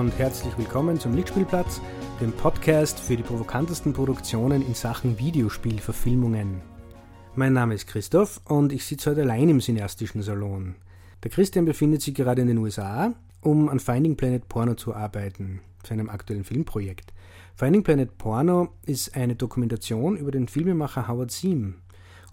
[0.00, 1.82] Und herzlich willkommen zum Lichtspielplatz,
[2.22, 6.62] dem Podcast für die provokantesten Produktionen in Sachen Videospielverfilmungen.
[7.34, 10.74] Mein Name ist Christoph und ich sitze heute allein im cineastischen Salon.
[11.22, 13.12] Der Christian befindet sich gerade in den USA,
[13.42, 17.12] um an Finding Planet Porno zu arbeiten, seinem aktuellen Filmprojekt.
[17.54, 21.74] Finding Planet Porno ist eine Dokumentation über den Filmemacher Howard Seam.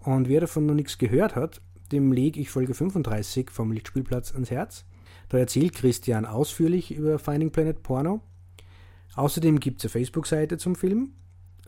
[0.06, 1.60] Und wer davon noch nichts gehört hat,
[1.92, 4.86] dem lege ich Folge 35 vom Lichtspielplatz ans Herz.
[5.30, 8.22] Da erzählt Christian ausführlich über Finding Planet Porno.
[9.16, 11.14] Außerdem gibt es eine Facebook-Seite zum Film.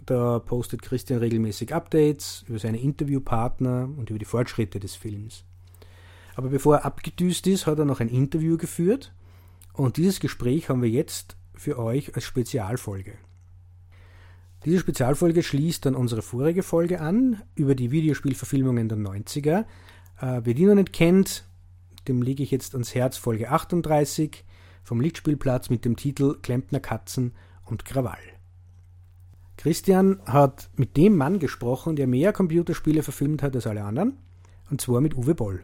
[0.06, 5.44] Da postet Christian regelmäßig Updates über seine Interviewpartner und über die Fortschritte des Films.
[6.36, 9.12] Aber bevor er abgedüst ist, hat er noch ein Interview geführt.
[9.74, 13.18] Und dieses Gespräch haben wir jetzt für euch als Spezialfolge.
[14.66, 19.66] Diese Spezialfolge schließt dann unsere vorige Folge an über die Videospielverfilmungen der 90er.
[20.22, 21.46] Äh, wer die noch nicht kennt,
[22.08, 24.44] dem lege ich jetzt ans Herz Folge 38
[24.84, 27.34] vom Lichtspielplatz mit dem Titel Klempner Katzen
[27.66, 28.18] und Krawall.
[29.58, 34.18] Christian hat mit dem Mann gesprochen, der mehr Computerspiele verfilmt hat als alle anderen,
[34.72, 35.64] und zwar mit Uwe Boll.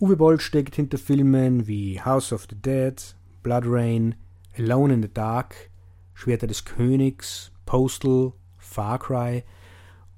[0.00, 4.14] Uwe Boll steckt hinter Filmen wie House of the Dead, Blood Rain,
[4.56, 5.70] Alone in the Dark,
[6.14, 9.44] Schwerter des Königs, Postal, Far Cry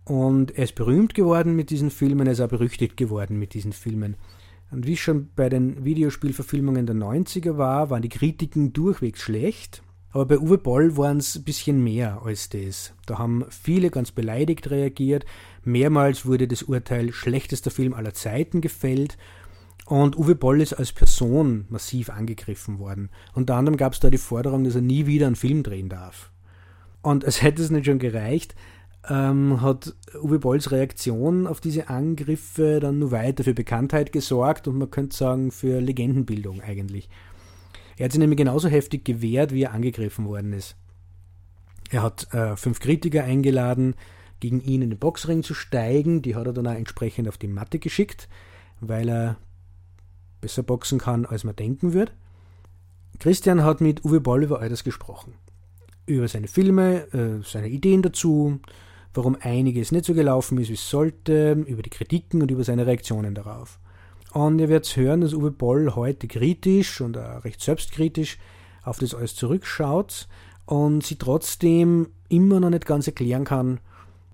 [0.05, 3.73] und er ist berühmt geworden mit diesen Filmen, er ist auch berüchtigt geworden mit diesen
[3.73, 4.17] Filmen.
[4.75, 9.85] Und wie schon bei den Videospielverfilmungen der 90er war, waren die Kritiken durchwegs schlecht.
[10.11, 12.93] Aber bei Uwe Boll waren es ein bisschen mehr als das.
[13.07, 15.27] Da haben viele ganz beleidigt reagiert.
[15.63, 19.17] Mehrmals wurde das Urteil schlechtester Film aller Zeiten gefällt.
[19.87, 23.11] Und Uwe Boll ist als Person massiv angegriffen worden.
[23.33, 26.33] Unter anderem gab es da die Forderung, dass er nie wieder einen Film drehen darf.
[27.01, 28.57] Und als hätte es nicht schon gereicht,
[29.09, 34.79] ähm, hat Uwe Bolls Reaktion auf diese Angriffe dann nur weiter für Bekanntheit gesorgt und
[34.79, 37.09] man könnte sagen für Legendenbildung eigentlich.
[37.97, 40.77] Er hat sich nämlich genauso heftig gewehrt, wie er angegriffen worden ist.
[41.91, 43.95] Er hat äh, fünf Kritiker eingeladen,
[44.41, 46.21] gegen ihn in den Boxring zu steigen.
[46.21, 48.29] Die hat er dann auch entsprechend auf die Matte geschickt,
[48.81, 49.37] weil er
[50.41, 52.13] besser boxen kann, als man denken wird.
[53.21, 55.35] Christian hat mit Uwe Boll über all das gesprochen.
[56.07, 58.61] Über seine Filme, äh, seine Ideen dazu,
[59.15, 62.87] warum einiges nicht so gelaufen ist, wie es sollte, über die Kritiken und über seine
[62.87, 63.79] Reaktionen darauf.
[64.33, 68.39] Und ihr werdet hören, dass Uwe Boll heute kritisch und auch recht selbstkritisch
[68.83, 70.29] auf das alles zurückschaut
[70.67, 73.81] und sie trotzdem immer noch nicht ganz erklären kann,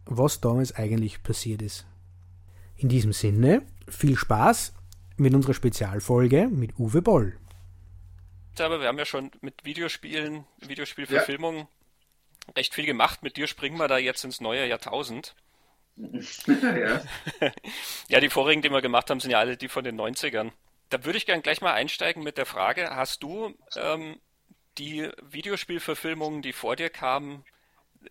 [0.06, 1.86] was damals eigentlich passiert ist.
[2.76, 4.72] In diesem Sinne, viel Spaß
[5.18, 7.36] mit unserer Spezialfolge mit Uwe Boll.
[8.58, 11.68] Aber wir haben ja schon mit Videospielen, Videospielverfilmungen ja
[12.56, 13.22] recht viel gemacht.
[13.22, 15.34] Mit dir springen wir da jetzt ins neue Jahrtausend.
[15.96, 17.02] ja.
[18.08, 20.52] ja, die vorigen, die wir gemacht haben, sind ja alle die von den 90ern.
[20.88, 24.18] Da würde ich gerne gleich mal einsteigen mit der Frage, hast du ähm,
[24.78, 27.44] die Videospielverfilmungen, die vor dir kamen,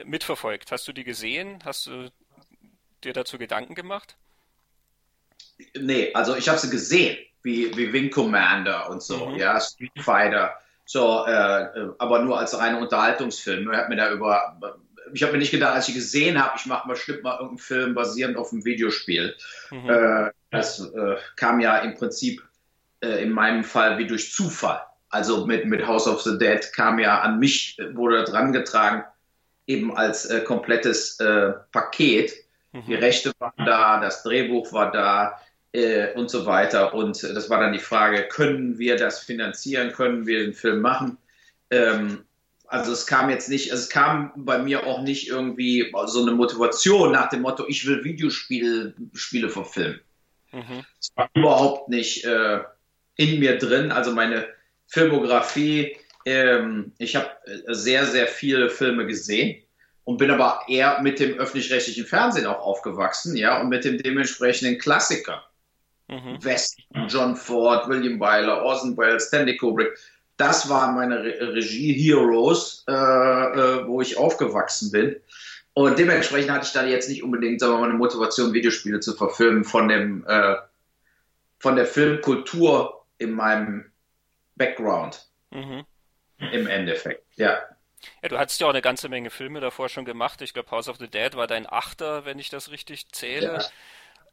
[0.06, 0.72] mitverfolgt?
[0.72, 1.60] Hast du die gesehen?
[1.66, 2.12] Hast du
[3.04, 4.18] dir dazu Gedanken gemacht?
[5.78, 9.38] Nee, also ich habe sie gesehen, wie, wie Wing Commander und so, mhm.
[9.38, 10.58] ja, Street Fighter.
[10.92, 13.72] So, äh, äh, aber nur als reine Unterhaltungsfilm.
[13.72, 14.58] Ich habe mir da über,
[15.14, 17.60] ich habe mir nicht gedacht, als ich gesehen habe, ich mache mal bestimmt mal irgendeinen
[17.60, 19.36] Film basierend auf einem Videospiel.
[19.70, 19.88] Mhm.
[19.88, 22.42] Äh, das äh, kam ja im Prinzip
[23.02, 24.82] äh, in meinem Fall wie durch Zufall.
[25.12, 29.04] Also mit, mit House of the Dead kam ja an mich, wurde dran getragen,
[29.68, 31.20] eben als äh, komplettes
[31.72, 32.34] Paket.
[32.72, 32.86] Mhm.
[32.88, 35.40] Die Rechte waren da, das Drehbuch war da,
[35.74, 36.94] äh, und so weiter.
[36.94, 41.18] Und das war dann die Frage, können wir das finanzieren, können wir den Film machen?
[41.70, 42.26] Ähm,
[42.68, 46.32] also es kam jetzt nicht, also es kam bei mir auch nicht irgendwie so eine
[46.32, 50.02] Motivation nach dem Motto, ich will Videospiele Spiele verfilmen.
[50.52, 50.86] Mhm.
[51.00, 52.60] Es war überhaupt nicht äh,
[53.16, 53.92] in mir drin.
[53.92, 54.48] Also meine
[54.88, 59.64] Filmografie, ähm, ich habe äh, sehr, sehr viele Filme gesehen
[60.04, 64.78] und bin aber eher mit dem öffentlich-rechtlichen Fernsehen auch aufgewachsen, ja, und mit dem dementsprechenden
[64.78, 65.44] Klassiker.
[66.10, 66.44] Mhm.
[66.44, 69.96] West, John Ford, William Wyler, Orson Welles, Stanley Kubrick.
[70.38, 75.16] Das waren meine Re Regie-Heroes, äh, äh, wo ich aufgewachsen bin.
[75.74, 79.16] Und dementsprechend hatte ich da jetzt nicht unbedingt sagen wir mal, eine Motivation, Videospiele zu
[79.16, 80.56] verfilmen von, dem, äh,
[81.60, 83.92] von der Filmkultur in meinem
[84.56, 85.28] Background.
[85.52, 85.86] Mhm.
[86.40, 87.60] Im Endeffekt, ja.
[88.24, 90.42] Ja, du hattest ja auch eine ganze Menge Filme davor schon gemacht.
[90.42, 93.60] Ich glaube, House of the Dead war dein Achter, wenn ich das richtig zähle.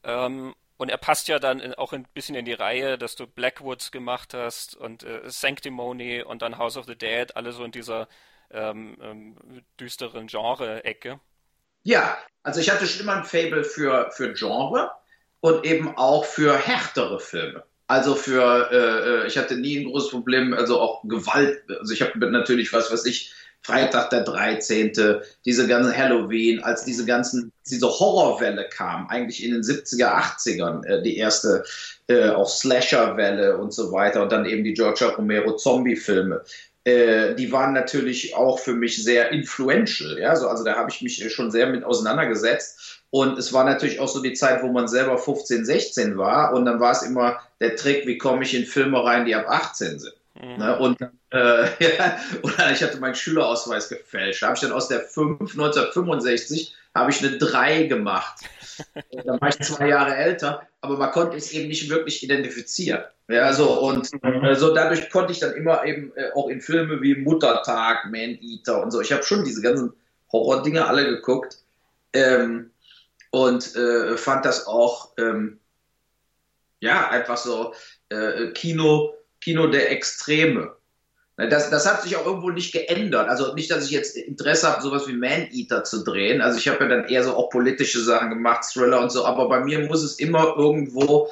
[0.04, 0.26] Ja.
[0.26, 3.90] Ähm, und er passt ja dann auch ein bisschen in die Reihe, dass du Blackwoods
[3.90, 8.08] gemacht hast und äh, Sanctimony und dann House of the Dead, alle so in dieser
[8.50, 9.36] ähm, ähm,
[9.80, 11.20] düsteren Genre-Ecke.
[11.82, 14.90] Ja, also ich hatte schon immer ein Fable für, für Genre
[15.40, 17.64] und eben auch für härtere Filme.
[17.86, 21.62] Also für, äh, ich hatte nie ein großes Problem, also auch Gewalt.
[21.78, 23.32] Also ich habe natürlich was, was ich
[23.66, 24.92] Freitag der 13.,
[25.44, 31.02] diese ganzen Halloween, als diese ganzen, diese Horrorwelle kam, eigentlich in den 70er, 80ern, äh,
[31.02, 31.64] die erste
[32.06, 36.44] äh, auch Slasher-Welle und so weiter und dann eben die Georgia Romero Zombie-Filme.
[36.84, 41.02] Äh, die waren natürlich auch für mich sehr influential, ja, so, also da habe ich
[41.02, 43.02] mich schon sehr mit auseinandergesetzt.
[43.10, 46.52] Und es war natürlich auch so die Zeit, wo man selber 15, 16 war.
[46.54, 49.46] Und dann war es immer der Trick, wie komme ich in Filme rein, die ab
[49.48, 50.14] 18 sind.
[50.40, 50.58] Mhm.
[50.58, 50.78] Ne?
[50.78, 51.06] Und äh,
[51.96, 54.42] ja, oder ich hatte meinen Schülerausweis gefälscht.
[54.42, 58.40] Da habe ich dann aus der 5 1965 habe ich eine 3 gemacht.
[59.24, 63.04] dann war ich zwei Jahre älter, aber man konnte es eben nicht wirklich identifizieren.
[63.28, 67.02] Ja, so und äh, so dadurch konnte ich dann immer eben äh, auch in Filme
[67.02, 69.00] wie Muttertag, Man Eater und so.
[69.00, 69.92] Ich habe schon diese ganzen
[70.30, 71.58] Horror-Dinge alle geguckt
[72.12, 72.70] ähm,
[73.30, 75.58] und äh, fand das auch ähm,
[76.80, 77.74] ja einfach so
[78.10, 79.14] äh, Kino
[79.46, 80.72] Kino der Extreme.
[81.36, 83.28] Ne, das, das hat sich auch irgendwo nicht geändert.
[83.28, 86.40] Also nicht, dass ich jetzt Interesse habe, sowas wie Man-Eater zu drehen.
[86.40, 89.48] Also ich habe ja dann eher so auch politische Sachen gemacht, Thriller und so, aber
[89.48, 91.30] bei mir muss es immer irgendwo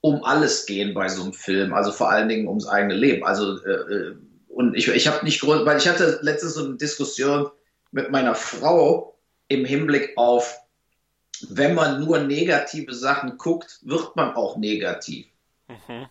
[0.00, 1.74] um alles gehen bei so einem Film.
[1.74, 3.24] Also vor allen Dingen ums eigene Leben.
[3.24, 4.16] Also äh, äh
[4.46, 7.50] und ich, ich habe nicht Grund, weil ich hatte letztens so eine Diskussion
[7.90, 9.18] mit meiner Frau
[9.48, 10.60] im Hinblick auf,
[11.48, 15.26] wenn man nur negative Sachen guckt, wird man auch negativ.
[15.66, 16.06] Mhm.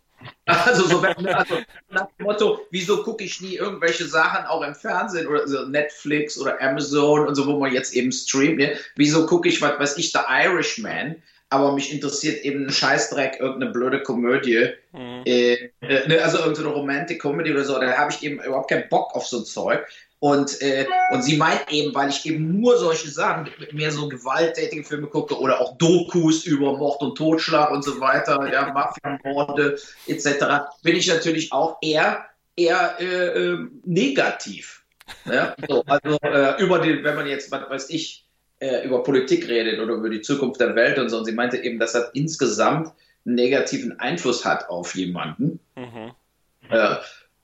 [0.45, 1.59] Also so also
[1.89, 6.37] nach dem Motto, wieso gucke ich nie irgendwelche Sachen auch im Fernsehen oder so Netflix
[6.37, 8.57] oder Amazon und so, wo man jetzt eben streamt.
[8.57, 8.75] Ne?
[8.95, 13.71] Wieso gucke ich, was weiß ich, The Irishman, aber mich interessiert eben ein Scheißdreck, irgendeine
[13.71, 15.23] blöde Komödie, mhm.
[15.25, 18.89] äh, äh, ne, also irgendeine Romantic Comedy oder so, da habe ich eben überhaupt keinen
[18.89, 19.85] Bock auf so ein Zeug.
[20.21, 24.83] Und, äh, und sie meint eben, weil ich eben nur solche Sachen, mehr so gewalttätige
[24.83, 30.69] Filme gucke oder auch Dokus über Mord und Totschlag und so weiter, ja, Mafia-Morde etc.,
[30.83, 32.23] bin ich natürlich auch eher,
[32.55, 34.83] eher äh, äh, negativ.
[35.25, 35.55] Ja?
[35.67, 38.23] So, also äh, über die, wenn man jetzt, was weiß ich,
[38.59, 41.57] äh, über Politik redet oder über die Zukunft der Welt und so, und sie meinte
[41.57, 42.93] eben, dass das insgesamt
[43.25, 45.59] einen negativen Einfluss hat auf jemanden.
[45.75, 46.11] Mhm.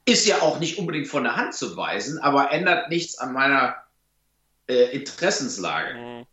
[0.08, 3.34] Äh, ist ja auch nicht unbedingt von der Hand zu weisen, aber ändert nichts an
[3.34, 3.76] meiner
[4.68, 5.94] äh, Interessenslage.
[5.94, 6.26] Mhm.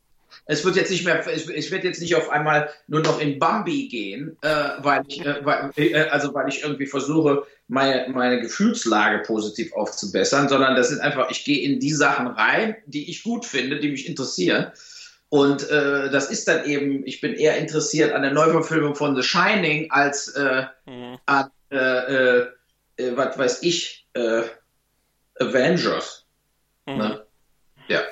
[0.47, 3.39] Es wird jetzt nicht mehr, es, es, wird jetzt nicht auf einmal nur noch in
[3.39, 8.41] Bambi gehen, äh, weil ich, äh, weil, äh, also weil ich irgendwie versuche, meine, meine
[8.41, 13.23] Gefühlslage positiv aufzubessern, sondern das sind einfach, ich gehe in die Sachen rein, die ich
[13.23, 14.73] gut finde, die mich interessieren.
[15.31, 19.23] Und äh, das ist dann eben, ich bin eher interessiert an der Neuverfilmung von The
[19.23, 21.19] Shining als äh, mhm.
[21.27, 22.43] an äh,
[22.97, 24.43] äh, was weiß ich, äh,
[25.39, 26.27] Avengers.
[26.87, 26.97] Mhm.
[26.97, 27.27] Ne?
[27.89, 28.03] Ja.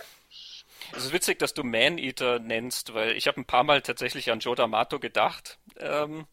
[0.95, 4.41] Es ist witzig, dass du Man-Eater nennst, weil ich habe ein paar Mal tatsächlich an
[4.41, 5.59] Joe D'Amato gedacht.
[5.79, 6.27] Ähm,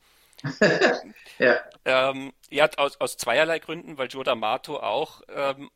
[1.39, 1.59] ja.
[1.85, 5.69] Ähm, ja, aus, aus zweierlei Gründen, weil Joe D'Amato auch ähm,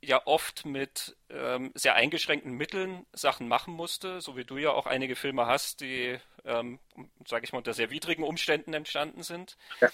[0.00, 4.86] ja oft mit ähm, sehr eingeschränkten Mitteln Sachen machen musste, so wie du ja auch
[4.86, 6.78] einige Filme hast, die, ähm,
[7.26, 9.56] sage ich mal, unter sehr widrigen Umständen entstanden sind.
[9.80, 9.88] Ja.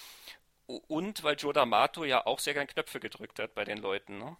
[0.67, 4.35] Und weil Joe D'Amato ja auch sehr gern Knöpfe gedrückt hat bei den Leuten, ne?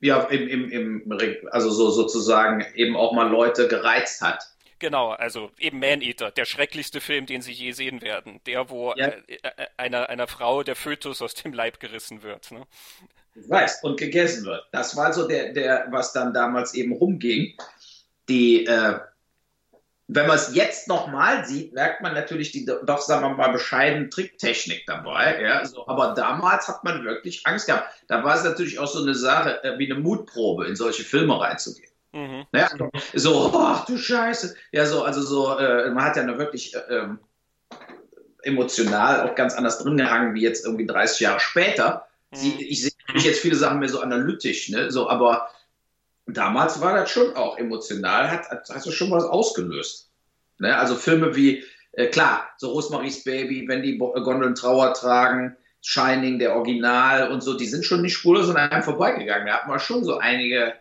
[0.00, 1.18] Ja, im, im, im,
[1.50, 4.44] also so sozusagen eben auch mal Leute gereizt hat.
[4.78, 8.40] Genau, also eben Man-Eater, der schrecklichste Film, den sie je sehen werden.
[8.46, 9.08] Der, wo ja.
[9.08, 12.52] äh, äh einer, einer Frau der Fötus aus dem Leib gerissen wird.
[12.52, 12.64] Ne?
[13.34, 14.64] Weiß, und gegessen wird.
[14.70, 17.56] Das war so der, der, was dann damals eben rumging.
[18.28, 19.00] Die, äh,
[20.10, 24.08] wenn man es jetzt nochmal sieht, merkt man natürlich die doch, sagen wir mal, bescheidene
[24.08, 25.40] Tricktechnik dabei.
[25.42, 25.86] Ja, so.
[25.86, 27.90] Aber damals hat man wirklich Angst gehabt.
[28.08, 31.38] Da war es natürlich auch so eine Sache, äh, wie eine Mutprobe, in solche Filme
[31.38, 31.90] reinzugehen.
[32.12, 32.46] Mhm.
[32.54, 32.70] Ja,
[33.12, 34.56] so, ach du Scheiße.
[34.72, 37.18] Ja, so, also so, äh, man hat ja noch wirklich äh, ähm,
[38.42, 42.06] emotional auch ganz anders drin gehangen, wie jetzt irgendwie 30 Jahre später.
[42.30, 42.36] Mhm.
[42.36, 44.90] Sie, ich sehe jetzt viele Sachen mehr so analytisch, ne?
[44.90, 45.50] So, aber
[46.28, 50.10] damals war das schon auch emotional, hat, hat, hat schon was ausgelöst.
[50.58, 50.76] Ne?
[50.76, 56.56] Also Filme wie, äh, klar, so Rosemaries Baby, wenn die Gondeln Trauer tragen, Shining, der
[56.56, 59.46] Original und so, die sind schon nicht spurlos an einem vorbeigegangen.
[59.46, 60.74] Da hat man schon so einige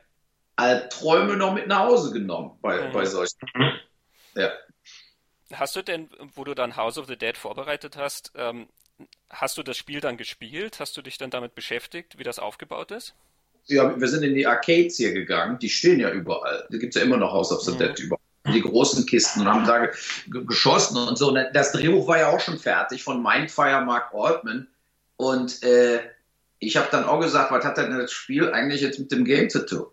[0.55, 2.91] Albträume noch mit nach Hause genommen bei, mhm.
[2.91, 3.37] bei solchen.
[4.35, 4.51] Ja.
[5.53, 8.67] Hast du denn, wo du dann House of the Dead vorbereitet hast, ähm,
[9.29, 10.79] hast du das Spiel dann gespielt?
[10.79, 13.15] Hast du dich dann damit beschäftigt, wie das aufgebaut ist?
[13.67, 16.65] Ja, wir sind in die Arcades hier gegangen, die stehen ja überall.
[16.69, 17.77] Da gibt es ja immer noch House of the.
[17.77, 18.21] Dead überall.
[18.53, 19.89] Die großen Kisten und haben da
[20.45, 21.35] geschossen und so.
[21.53, 24.67] Das Drehbuch war ja auch schon fertig von Mindfire Mark Altman.
[25.17, 25.99] Und äh,
[26.59, 29.49] ich habe dann auch gesagt, was hat denn das Spiel eigentlich jetzt mit dem Game
[29.49, 29.87] zu tun?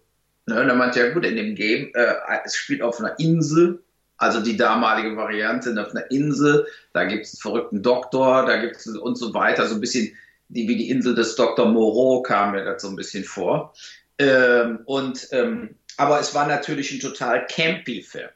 [0.47, 2.15] Ne, und dann meinte ja gut, in dem Game, äh,
[2.45, 3.83] es spielt auf einer Insel
[4.17, 8.77] Also die damalige Variante auf einer Insel, da gibt es einen verrückten Doktor, da gibt
[8.77, 10.17] es und so weiter, so ein bisschen
[10.49, 11.67] die, wie die Insel des Dr.
[11.67, 13.75] Moreau kam mir das so ein bisschen vor.
[14.19, 18.31] Ähm, und, ähm, aber es war natürlich ein total campy Film.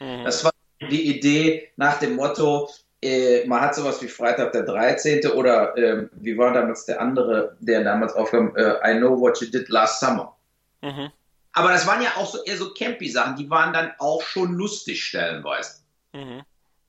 [0.00, 0.24] Mhm.
[0.24, 2.68] Das war die Idee nach dem Motto,
[3.02, 5.26] äh, man hat sowas wie Freitag der 13.
[5.32, 9.48] oder äh, wie war damals der andere, der damals aufkam, äh, I Know What You
[9.48, 10.36] Did Last Summer.
[10.82, 11.10] Mhm.
[11.52, 14.54] Aber das waren ja auch so eher so campy Sachen, die waren dann auch schon
[14.54, 15.80] lustig stellenweise.
[16.12, 16.42] Mhm.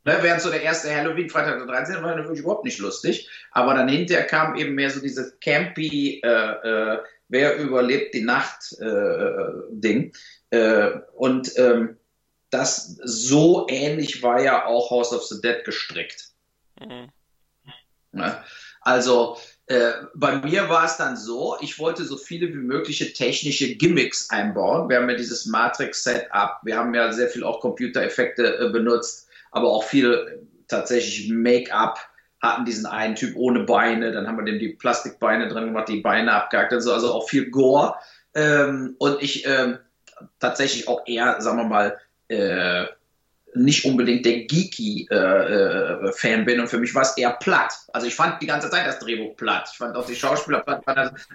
[0.10, 2.02] Ne, während so der erste Halloween, Freitag der 13.
[2.02, 6.28] war natürlich überhaupt nicht lustig, aber dann hinterher kam eben mehr so dieses campy, äh,
[6.28, 6.98] äh,
[7.28, 10.12] wer überlebt die Nacht äh, Ding.
[11.14, 11.98] und ähm,
[12.50, 16.30] das so ähnlich war ja auch House of the Dead gestrickt.
[16.80, 17.10] Mhm.
[18.14, 18.44] Ja,
[18.82, 19.38] also
[19.68, 24.32] äh, bei mir war es dann so, ich wollte so viele wie mögliche technische Gimmicks
[24.32, 24.90] einbauen.
[24.90, 29.70] Wir haben ja dieses Matrix-Setup, wir haben ja sehr viel auch Computereffekte äh, benutzt, aber
[29.70, 32.00] auch viel tatsächlich Make-up
[32.42, 36.02] hatten diesen einen Typ ohne Beine, dann haben wir dem die Plastikbeine drin gemacht, die
[36.02, 37.96] Beine abgehackt, also, also auch viel Gore.
[38.34, 39.80] Ähm, und ich ähm,
[40.40, 41.98] tatsächlich auch eher, sagen wir mal,
[42.30, 42.86] äh,
[43.56, 47.74] nicht unbedingt der geeky äh, äh, bin und für mich war es eher platt.
[47.94, 49.70] Also ich fand die ganze Zeit das Drehbuch platt.
[49.72, 50.84] Ich fand auch die Schauspieler platt,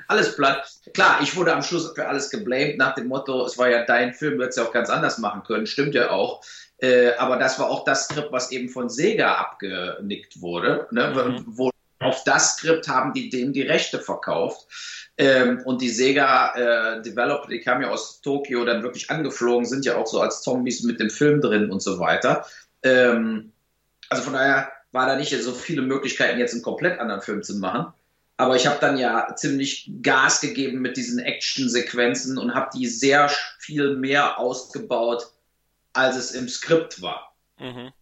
[0.06, 0.64] alles platt.
[0.94, 4.14] Klar, ich wurde am Schluss für alles geblamed nach dem Motto, es war ja dein
[4.14, 5.66] Film, du hättest ja auch ganz anders machen können.
[5.66, 6.40] Stimmt ja auch.
[6.84, 10.86] Äh, aber das war auch das Skript, was eben von Sega abgenickt wurde.
[10.90, 11.12] Ne?
[11.14, 11.44] Mhm.
[11.46, 14.66] Wo, auf das Skript haben die dem die Rechte verkauft.
[15.16, 19.86] Ähm, und die Sega äh, Developer, die kamen ja aus Tokio dann wirklich angeflogen, sind
[19.86, 22.44] ja auch so als Zombies mit dem Film drin und so weiter.
[22.82, 23.52] Ähm,
[24.10, 27.54] also von daher war da nicht so viele Möglichkeiten, jetzt einen komplett anderen Film zu
[27.56, 27.94] machen.
[28.36, 33.30] Aber ich habe dann ja ziemlich Gas gegeben mit diesen Action-Sequenzen und habe die sehr
[33.58, 35.30] viel mehr ausgebaut,
[35.94, 37.34] als es im Skript war.
[37.58, 37.92] Mhm.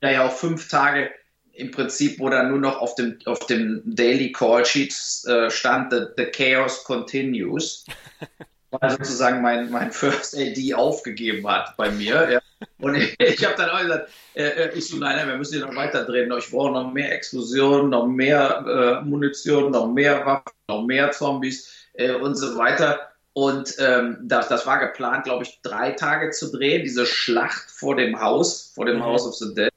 [0.00, 1.10] Da ja auch fünf Tage
[1.52, 4.94] im Prinzip, wo dann nur noch auf dem, auf dem Daily Call Sheet
[5.26, 7.84] äh, stand, the, the Chaos Continues.
[8.70, 12.30] weil sozusagen mein, mein First AD aufgegeben hat bei mir.
[12.30, 12.40] Ja.
[12.78, 15.56] Und ich, ich habe dann auch gesagt, äh, äh, ich so, nein, nein, wir müssen
[15.56, 16.32] hier noch weiter drehen.
[16.38, 21.72] Ich brauche noch mehr Explosionen, noch mehr äh, Munition, noch mehr Waffen, noch mehr Zombies
[21.94, 23.07] äh, und so weiter.
[23.38, 27.94] Und ähm, das, das war geplant, glaube ich, drei Tage zu drehen, diese Schlacht vor
[27.94, 29.04] dem Haus, vor dem mhm.
[29.04, 29.70] House of the Dead.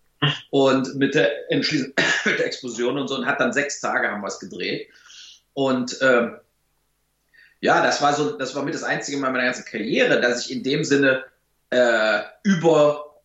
[0.49, 4.29] Und mit der, mit der Explosion und so, und hat dann sechs Tage haben wir
[4.29, 4.87] es gedreht.
[5.53, 6.37] Und ähm,
[7.59, 10.51] ja, das war so, das war mit das einzige Mal meiner ganzen Karriere, dass ich
[10.51, 11.23] in dem Sinne
[11.69, 13.21] äh, über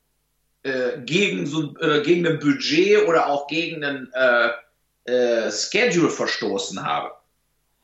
[0.64, 4.50] äh, gegen so äh, gegen ein Budget oder auch gegen einen äh,
[5.10, 7.12] äh, Schedule verstoßen habe.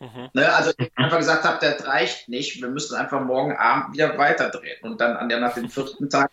[0.02, 0.30] Mhm.
[0.32, 4.18] Ne, also ich einfach gesagt habe, das reicht nicht, wir müssen einfach morgen Abend wieder
[4.18, 4.78] weiterdrehen.
[4.82, 6.32] Und dann an der, nach dem vierten Tag,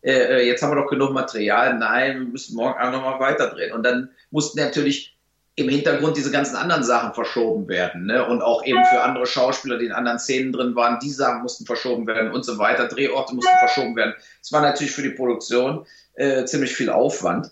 [0.00, 3.74] äh, äh, jetzt haben wir doch genug Material, nein, wir müssen morgen Abend nochmal weiterdrehen.
[3.74, 5.14] Und dann mussten natürlich
[5.56, 8.06] im Hintergrund diese ganzen anderen Sachen verschoben werden.
[8.06, 8.26] Ne?
[8.26, 11.66] Und auch eben für andere Schauspieler, die in anderen Szenen drin waren, die Sachen mussten
[11.66, 12.88] verschoben werden und so weiter.
[12.88, 14.14] Drehorte mussten verschoben werden.
[14.42, 17.50] Es war natürlich für die Produktion äh, ziemlich viel Aufwand.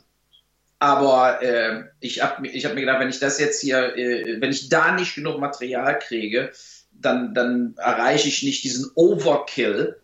[0.85, 4.51] Aber äh, ich habe ich hab mir gedacht, wenn ich das jetzt hier, äh, wenn
[4.51, 6.53] ich da nicht genug Material kriege,
[6.93, 9.97] dann, dann erreiche ich nicht diesen Overkill,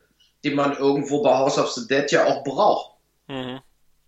[0.42, 2.96] den man irgendwo bei House of the Dead ja auch braucht.
[3.28, 3.60] Mhm.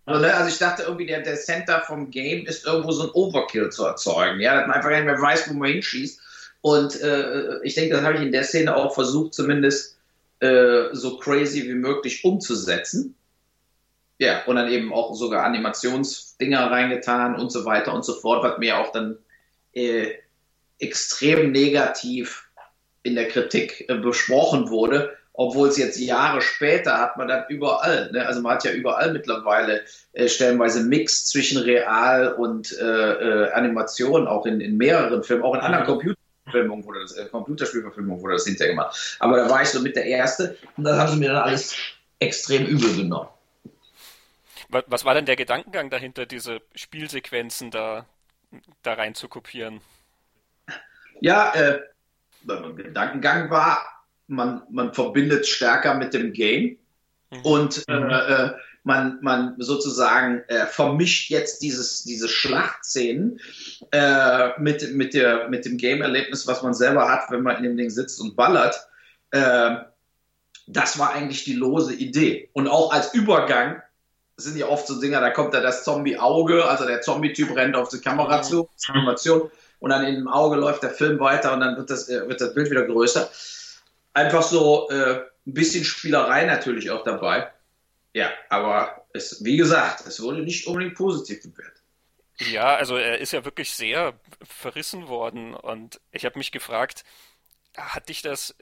[0.07, 3.11] Also, ne, also, ich dachte irgendwie, der, der Center vom Game ist irgendwo so ein
[3.11, 4.41] Overkill zu erzeugen.
[4.41, 6.21] Ja, dass man einfach nicht mehr weiß, wo man hinschießt.
[6.63, 9.99] Und äh, ich denke, das habe ich in der Szene auch versucht, zumindest
[10.41, 13.15] äh, so crazy wie möglich umzusetzen.
[14.23, 18.57] Ja, und dann eben auch sogar Animationsdinger reingetan und so weiter und so fort, was
[18.59, 19.19] mir auch dann
[19.73, 20.13] äh,
[20.79, 22.49] extrem negativ
[23.03, 28.13] in der Kritik äh, besprochen wurde, obwohl es jetzt Jahre später hat man dann überall,
[28.13, 28.25] ne?
[28.25, 29.81] also man hat ja überall mittlerweile
[30.13, 35.55] äh, stellenweise Mix zwischen Real und äh, äh, Animation, auch in, in mehreren Filmen, auch
[35.55, 35.89] in anderen mhm.
[35.89, 39.17] Computerverfilmungen wurde das, äh, Computerspielverfilmungen wurde das hinterher gemacht.
[39.19, 41.75] Aber da war ich so mit der Erste und das haben sie mir dann alles
[42.21, 43.27] extrem übel genommen.
[44.73, 48.07] Was war denn der Gedankengang dahinter, diese Spielsequenzen da,
[48.83, 49.83] da rein zu kopieren?
[51.21, 51.81] Ja, äh,
[52.47, 53.87] Gedankengang war,
[54.29, 56.79] man, man verbindet stärker mit dem Game
[57.31, 57.41] mhm.
[57.43, 58.53] und äh, äh,
[58.83, 63.39] man, man sozusagen äh, vermischt jetzt dieses, diese Schlachtszenen
[63.93, 67.77] äh, mit, mit, der, mit dem Game-Erlebnis, was man selber hat, wenn man in dem
[67.77, 68.89] Ding sitzt und ballert.
[69.31, 69.77] Äh,
[70.67, 72.49] das war eigentlich die lose Idee.
[72.55, 73.83] Und auch als Übergang
[74.37, 77.89] sind ja oft so Dinger, da kommt da das Zombie-Auge, also der Zombie-Typ rennt auf
[77.89, 78.43] die Kamera mhm.
[78.43, 82.09] zu, Animation, und dann in dem Auge läuft der Film weiter und dann wird das,
[82.09, 83.31] äh, wird das Bild wieder größer.
[84.15, 87.51] Einfach so äh, ein bisschen Spielerei natürlich auch dabei.
[88.15, 91.83] Ja, aber es, wie gesagt, es wurde nicht unbedingt positiv bewertet.
[92.39, 97.05] Ja, also er ist ja wirklich sehr verrissen worden und ich habe mich gefragt,
[97.77, 98.55] hat dich das,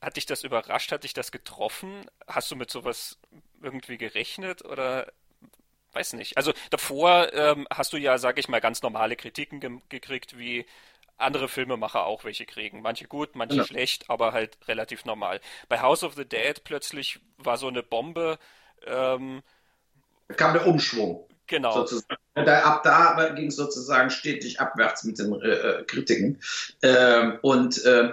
[0.00, 2.06] hat dich das überrascht, hat dich das getroffen?
[2.26, 3.18] Hast du mit sowas
[3.62, 5.12] irgendwie gerechnet oder
[5.92, 6.36] weiß nicht.
[6.36, 10.66] Also davor ähm, hast du ja, sag ich mal, ganz normale Kritiken ge gekriegt, wie
[11.16, 12.80] andere Filmemacher auch welche kriegen.
[12.80, 13.64] Manche gut, manche ja.
[13.64, 15.40] schlecht, aber halt relativ normal.
[15.68, 18.38] Bei House of the Dead plötzlich war so eine Bombe.
[18.86, 19.42] Ähm,
[20.36, 21.28] kam der Umschwung.
[21.48, 21.72] Genau.
[21.72, 22.20] Sozusagen.
[22.34, 26.40] Da, ab da ging es sozusagen stetig abwärts mit den äh, äh Kritiken.
[26.82, 28.12] Ähm, und äh,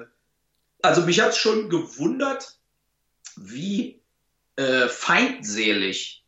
[0.81, 2.57] also mich hat es schon gewundert,
[3.35, 4.01] wie
[4.55, 6.23] äh, feindselig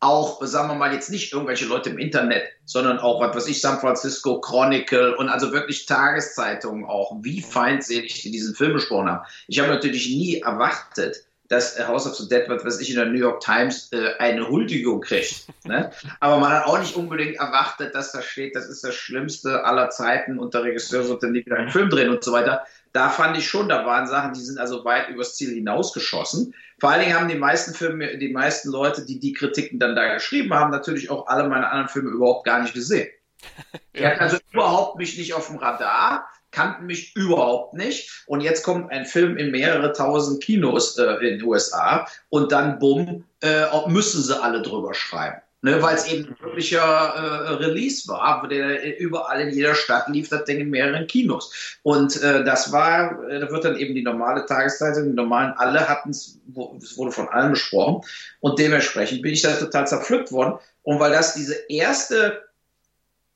[0.00, 3.60] auch, sagen wir mal, jetzt nicht irgendwelche Leute im Internet, sondern auch, was weiß ich,
[3.60, 9.26] San Francisco Chronicle und also wirklich Tageszeitungen auch, wie feindselig die diesen Film besprochen haben.
[9.46, 13.06] Ich habe natürlich nie erwartet, dass House of the Dead, was weiß ich, in der
[13.06, 15.46] New York Times äh, eine Huldigung kriegt.
[15.64, 15.90] Ne?
[16.20, 19.90] Aber man hat auch nicht unbedingt erwartet, dass da steht, das ist das Schlimmste aller
[19.90, 22.64] Zeiten und der Regisseur sollte nie wieder einen Film drehen und so weiter.
[22.92, 26.54] Da fand ich schon, da waren Sachen, die sind also weit übers Ziel hinausgeschossen.
[26.80, 30.14] Vor allen Dingen haben die meisten Filme, die meisten Leute, die die Kritiken dann da
[30.14, 33.08] geschrieben haben, natürlich auch alle meine anderen Filme überhaupt gar nicht gesehen.
[33.96, 38.24] Die hatten also überhaupt mich nicht auf dem Radar, kannten mich überhaupt nicht.
[38.26, 42.78] Und jetzt kommt ein Film in mehrere tausend Kinos äh, in den USA und dann
[42.78, 45.40] bumm, äh, müssen sie alle drüber schreiben.
[45.62, 50.30] Ne, weil es eben ein wirklicher äh, Release war, der überall in jeder Stadt lief
[50.30, 51.78] das Ding in mehreren Kinos.
[51.82, 55.86] Und äh, das war, äh, da wird dann eben die normale Tageszeitung, die normalen, alle
[55.86, 56.38] hatten es,
[56.82, 58.02] es wurde von allen besprochen.
[58.40, 60.58] Und dementsprechend bin ich da total zerpflückt worden.
[60.82, 62.42] Und weil das diese erste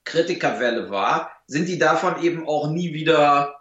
[0.04, 3.60] Kritikerwelle war, sind die davon eben auch nie wieder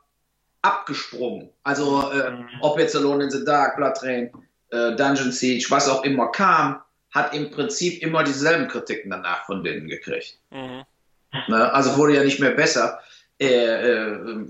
[0.62, 1.50] abgesprungen.
[1.64, 2.48] Also äh, mhm.
[2.62, 4.32] ob jetzt Alone in the Dark, Blood Train,
[4.72, 6.83] äh, Dungeon Siege, was auch immer kam,
[7.14, 10.38] hat im Prinzip immer dieselben Kritiken danach von denen gekriegt.
[10.52, 10.84] Mhm.
[11.48, 11.74] Ne?
[11.74, 13.00] Also wurde ja nicht mehr besser.
[13.40, 14.46] Äh, äh,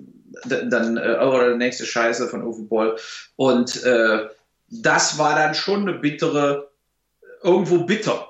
[0.45, 2.97] dann äh, oder der nächste Scheiße von Uwe Boll.
[3.35, 4.27] Und äh,
[4.69, 6.71] das war dann schon eine bittere,
[7.43, 8.29] irgendwo bitter.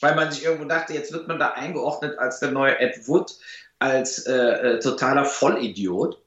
[0.00, 3.32] Weil man sich irgendwo dachte, jetzt wird man da eingeordnet als der neue Ed Wood,
[3.78, 6.20] als äh, äh, totaler Vollidiot.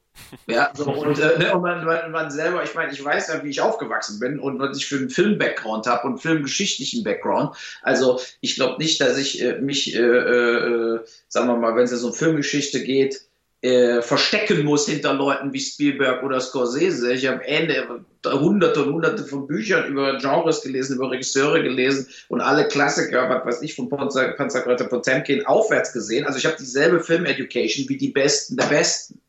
[0.47, 3.43] Ja, so, und, äh, ne, und man, man, man, selber, ich meine, ich weiß ja,
[3.43, 7.55] wie ich aufgewachsen bin und was ich für einen Film-Background habe und filmgeschichtlichen Background.
[7.81, 12.03] Also ich glaube nicht, dass ich äh, mich, äh, äh, sagen wir mal, wenn es
[12.03, 13.21] um Filmgeschichte geht,
[13.61, 17.11] äh, verstecken muss hinter Leuten wie Spielberg oder Scorsese.
[17.11, 22.39] Ich habe Ende hunderte und hunderte von Büchern über Genres gelesen, über Regisseure gelesen und
[22.39, 26.25] alle Klassiker, was weiß ich, von Panzerkreuz Potemkin aufwärts gesehen.
[26.25, 29.19] Also ich habe dieselbe Film-Education wie die Besten der Besten.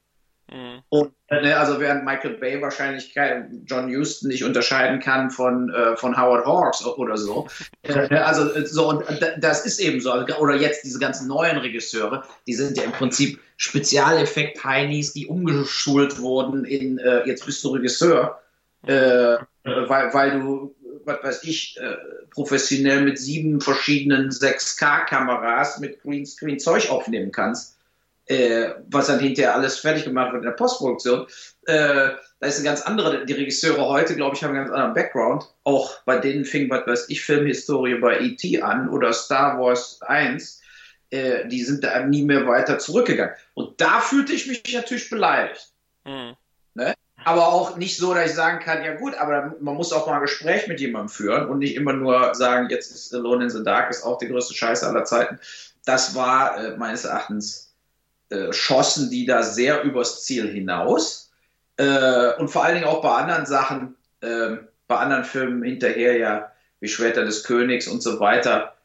[0.50, 0.82] Mhm.
[0.88, 3.14] Und ne, also während Michael Bay wahrscheinlich
[3.66, 7.46] John Huston nicht unterscheiden kann von, äh, von Howard Hawks oder so.
[7.82, 9.04] äh, ne, also äh, so und
[9.38, 10.12] das ist eben so.
[10.12, 16.64] Oder jetzt diese ganzen neuen Regisseure, die sind ja im Prinzip Spezialeffekt-Heinis, die umgeschult wurden
[16.64, 18.40] in äh, jetzt bist du Regisseur,
[18.86, 21.96] äh, weil, weil du was weiß ich, äh,
[22.30, 27.79] professionell mit sieben verschiedenen 6K-Kameras mit Greenscreen Zeug aufnehmen kannst
[28.30, 31.26] äh, was dann hinterher alles fertig gemacht wird in der Postproduktion.
[31.66, 34.94] Äh, da ist eine ganz andere, die Regisseure heute, glaube ich, haben einen ganz anderen
[34.94, 35.52] Background.
[35.64, 38.62] Auch bei denen fing, was weiß ich, Filmhistorie bei E.T.
[38.62, 40.60] an oder Star Wars 1.
[41.10, 43.34] Äh, die sind da nie mehr weiter zurückgegangen.
[43.54, 45.72] Und da fühlte ich mich natürlich beleidigt.
[46.04, 46.36] Mhm.
[46.74, 46.94] Ne?
[47.24, 50.14] Aber auch nicht so, dass ich sagen kann, ja gut, aber man muss auch mal
[50.14, 53.64] ein Gespräch mit jemandem führen und nicht immer nur sagen, jetzt ist Alone in the
[53.64, 55.40] Dark ist auch die größte Scheiße aller Zeiten.
[55.84, 57.69] Das war äh, meines Erachtens
[58.30, 61.30] äh, schossen die da sehr übers Ziel hinaus.
[61.76, 66.52] Äh, und vor allen Dingen auch bei anderen Sachen, äh, bei anderen Filmen hinterher ja,
[66.80, 68.76] wie Schwerter des Königs und so weiter,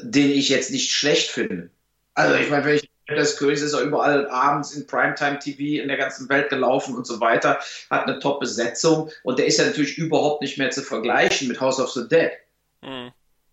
[0.00, 1.70] den ich jetzt nicht schlecht finde.
[2.14, 5.88] Also ich meine, wenn ich des Königs ist auch überall abends in Primetime TV in
[5.88, 7.58] der ganzen Welt gelaufen und so weiter,
[7.90, 11.80] hat eine Top-Besetzung und der ist ja natürlich überhaupt nicht mehr zu vergleichen mit House
[11.80, 12.30] of the Dead.
[12.82, 13.10] Mhm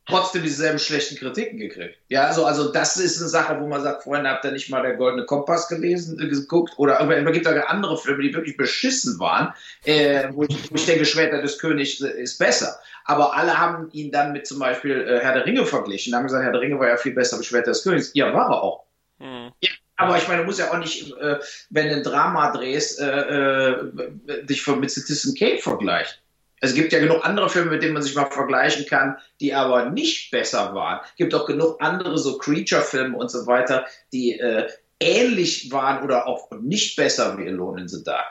[0.08, 1.98] trotzdem dieselben schlechten Kritiken gekriegt.
[2.08, 4.82] Ja, also, also das ist eine Sache, wo man sagt, Freunde, habt ihr nicht mal
[4.82, 6.74] der Goldene Kompass gelesen, äh, geguckt?
[6.78, 10.86] Oder es gibt da andere Filme, die wirklich beschissen waren, äh, wo, ich, wo ich
[10.86, 12.80] denke, Schwerter des Königs ist besser.
[13.06, 16.44] Aber alle haben ihn dann mit zum Beispiel äh, Herr der Ringe verglichen, haben gesagt,
[16.44, 18.12] Herr der Ringe war ja viel besser als Schwerter des Königs.
[18.14, 18.86] Ja, war er auch.
[19.20, 19.52] Hm.
[19.62, 21.40] Ja, aber ich meine, du musst ja auch nicht, äh,
[21.70, 26.18] wenn du ein Drama drehst, äh, äh, dich mit Citizen Kane vergleichen.
[26.60, 29.90] Es gibt ja genug andere Filme, mit denen man sich mal vergleichen kann, die aber
[29.90, 31.02] nicht besser waren.
[31.04, 34.68] Es gibt auch genug andere so Creature-Filme und so weiter, die äh,
[35.00, 38.26] ähnlich waren oder auch nicht besser wie Alone in the Dark.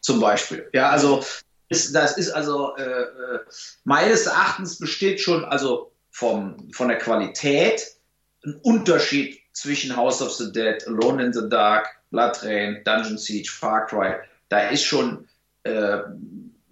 [0.00, 0.68] Zum Beispiel.
[0.72, 1.24] Ja, also
[1.68, 3.40] ist, das ist also äh, äh,
[3.84, 7.96] meines Erachtens besteht schon also vom, von der Qualität
[8.44, 13.50] ein Unterschied zwischen House of the Dead, Alone in the Dark, Blood Rain, Dungeon Siege,
[13.50, 14.16] Far Cry.
[14.48, 15.26] Da ist schon
[15.62, 15.98] äh,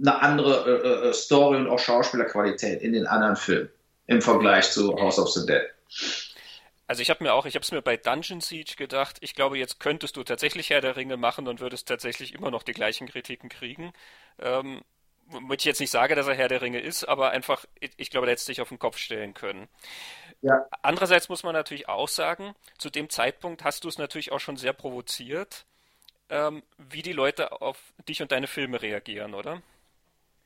[0.01, 3.71] eine andere äh, äh, Story und auch Schauspielerqualität in den anderen Filmen
[4.07, 5.63] im Vergleich zu House of the Dead.
[6.87, 9.57] Also ich habe mir auch, ich habe es mir bei Dungeon Siege gedacht, ich glaube,
[9.57, 13.07] jetzt könntest du tatsächlich Herr der Ringe machen und würdest tatsächlich immer noch die gleichen
[13.07, 13.93] Kritiken kriegen.
[14.41, 14.83] Ähm,
[15.27, 18.27] womit ich jetzt nicht sage, dass er Herr der Ringe ist, aber einfach, ich glaube,
[18.29, 19.69] hättest du dich auf den Kopf stellen können.
[20.43, 20.67] Ja.
[20.83, 24.57] Andererseits muss man natürlich auch sagen, zu dem Zeitpunkt hast du es natürlich auch schon
[24.57, 25.67] sehr provoziert,
[26.29, 29.63] ähm, wie die Leute auf dich und deine Filme reagieren, oder?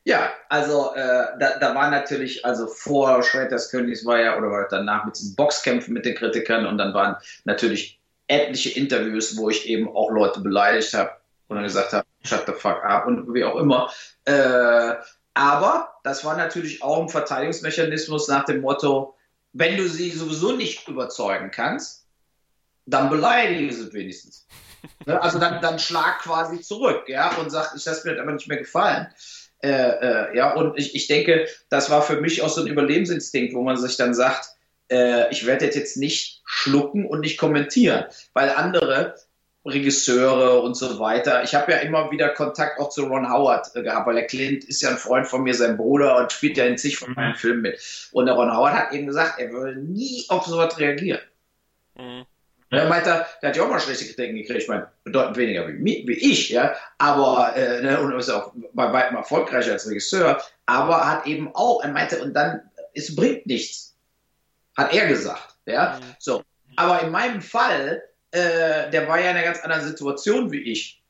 [0.07, 4.67] Ja, also äh, da, da war natürlich, also vor Schwerters Königs war ja, oder war
[4.69, 9.67] danach mit diesen Boxkämpfen mit den Kritikern und dann waren natürlich etliche Interviews, wo ich
[9.67, 11.11] eben auch Leute beleidigt habe
[11.47, 13.91] und dann gesagt habe, shut the fuck up und wie auch immer.
[14.25, 14.93] Äh,
[15.33, 19.15] aber das war natürlich auch ein Verteidigungsmechanismus nach dem Motto,
[19.53, 22.05] wenn du sie sowieso nicht überzeugen kannst,
[22.85, 24.45] dann beleidige sie wenigstens.
[25.07, 28.47] Ne, also dann, dann schlag quasi zurück, ja, und sag, ich lasse mir aber nicht
[28.47, 29.07] mehr gefallen.
[29.65, 33.55] Äh, äh, ja, und ich, ich denke, das war für mich auch so ein Überlebensinstinkt,
[33.55, 34.49] wo man sich dann sagt,
[34.91, 39.15] äh, ich werde jetzt nicht schlucken und nicht kommentieren, weil andere
[39.65, 41.41] Regisseure und so weiter.
[41.41, 44.65] Ich habe ja immer wieder Kontakt auch zu Ron Howard äh, gehabt, weil der Clint
[44.65, 47.33] ist ja ein Freund von mir, sein Bruder und spielt ja in zig von meinen
[47.33, 48.09] Filmen mit.
[48.11, 51.21] Und der Ron Howard hat eben gesagt, er würde nie auf sowas reagieren.
[51.97, 52.25] Mhm.
[52.71, 56.03] Er meinte, der hat ja auch mal schlechte Kritiken gekriegt, ich meine, bedeutend weniger wie,
[56.07, 61.07] wie ich, ja, aber, äh, ne, und ist auch bei weitem erfolgreicher als Regisseur, aber
[61.07, 62.61] hat eben auch, er meinte, und dann,
[62.93, 63.95] es bringt nichts,
[64.75, 66.15] hat er gesagt, ja, mhm.
[66.19, 66.43] so.
[66.75, 71.01] Aber in meinem Fall, äh, der war ja in einer ganz anderen Situation wie ich.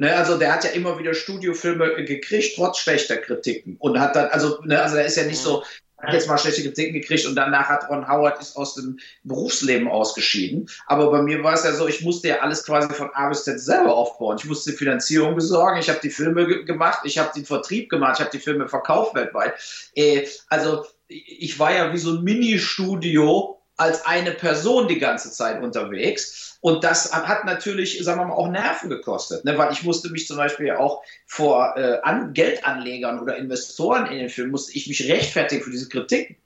[0.00, 3.76] Ne, also der hat ja immer wieder Studiofilme gekriegt, trotz schlechter Kritiken.
[3.78, 5.64] Und hat dann, also, ne, also er ist ja nicht so,
[5.98, 9.88] hat jetzt mal schlechte Kritiken gekriegt und danach hat Ron Howard ist aus dem Berufsleben
[9.88, 10.68] ausgeschieden.
[10.86, 13.44] Aber bei mir war es ja so, ich musste ja alles quasi von A bis
[13.44, 14.36] Z selber aufbauen.
[14.38, 17.90] Ich musste die Finanzierung besorgen, ich habe die Filme ge gemacht, ich habe den Vertrieb
[17.90, 19.54] gemacht, ich habe die Filme verkauft weltweit.
[19.94, 25.62] Äh, also ich war ja wie so ein Mini-Studio als eine Person die ganze Zeit
[25.62, 26.58] unterwegs.
[26.60, 29.56] Und das hat natürlich, sagen wir mal, auch Nerven gekostet, ne?
[29.56, 34.28] weil ich musste mich zum Beispiel auch vor äh, an Geldanlegern oder Investoren in den
[34.28, 36.36] Film, musste ich mich rechtfertigen für diese Kritiken.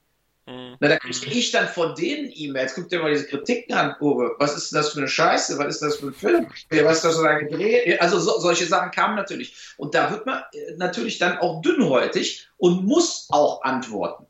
[0.45, 0.75] Mhm.
[0.79, 4.35] Na, da kriege ich dann von denen E-Mails, guck dir mal diese Kritiken an, Uwe,
[4.39, 6.47] was ist das für eine Scheiße, was ist das für ein Film,
[6.83, 7.99] was ist das für ein gedreht?
[8.01, 9.55] Also so, solche Sachen kamen natürlich.
[9.77, 14.27] Und da wird man äh, natürlich dann auch dünnhäutig und muss auch antworten.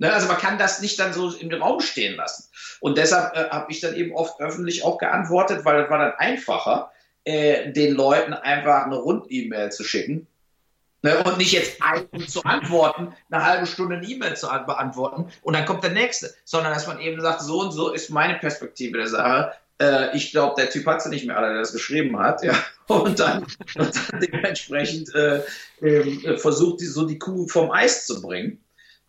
[0.00, 2.48] Ne, also man kann das nicht dann so im Raum stehen lassen.
[2.80, 6.14] Und deshalb äh, habe ich dann eben oft öffentlich auch geantwortet, weil es war dann
[6.16, 6.90] einfacher,
[7.24, 10.26] äh, den Leuten einfach eine Rund-E-Mail zu schicken.
[11.02, 15.54] Ne, und nicht jetzt einen zu antworten, eine halbe Stunde eine E-Mail zu beantworten und
[15.54, 18.98] dann kommt der nächste, sondern dass man eben sagt, so und so ist meine Perspektive
[18.98, 19.52] der Sache.
[19.80, 22.54] Äh, ich glaube, der Typ hat es nicht mehr alle, der das geschrieben hat, ja.
[22.86, 25.42] Und dann, und dann dementsprechend äh,
[25.80, 28.58] ähm, versucht, die, so die Kuh vom Eis zu bringen.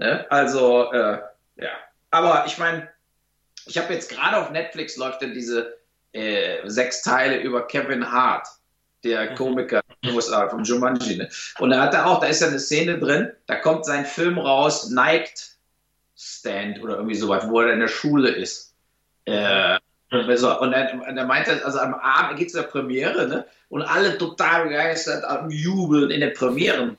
[0.02, 0.26] Ne?
[0.32, 1.20] Also, äh,
[1.58, 1.70] ja.
[2.10, 2.90] Aber ich meine,
[3.68, 5.78] ich habe jetzt gerade auf Netflix läuft denn diese
[6.12, 8.48] äh, sechs Teile über Kevin Hart,
[9.04, 9.36] der mhm.
[9.36, 11.18] Komiker USA von Jumanji.
[11.18, 11.30] Ne?
[11.60, 14.40] Und da hat er auch, da ist ja eine Szene drin, da kommt sein Film
[14.40, 15.52] raus, Niked
[16.18, 18.74] Stand oder irgendwie sowas, wo er in der Schule ist.
[19.26, 19.78] Äh,
[20.10, 23.46] und er, und er meinte, also am Abend geht es der Premiere, ne?
[23.70, 26.98] Und alle total begeistert am Jubeln in der Premiere.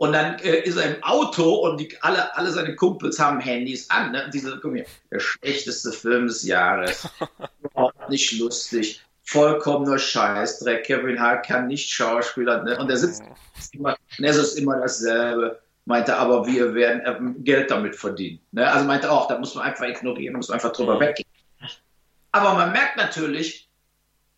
[0.00, 3.90] Und dann äh, ist er im Auto und die, alle, alle seine Kumpels haben Handys
[3.90, 4.12] an.
[4.12, 4.24] Ne?
[4.24, 7.06] Und diese, guck mal, der schlechteste Film des Jahres.
[7.62, 9.02] Überhaupt nicht lustig.
[9.24, 10.84] Vollkommener Scheißdreck.
[10.84, 12.62] Kevin Hart kann nicht Schauspieler.
[12.62, 12.78] Ne?
[12.78, 13.22] Und er sitzt
[13.72, 15.60] immer, ne, es ist immer dasselbe.
[15.84, 18.40] Meinte aber, wir werden äh, Geld damit verdienen.
[18.52, 18.72] Ne?
[18.72, 21.28] Also meinte auch, da muss man einfach ignorieren, muss man einfach drüber weggehen.
[22.32, 23.68] Aber man merkt natürlich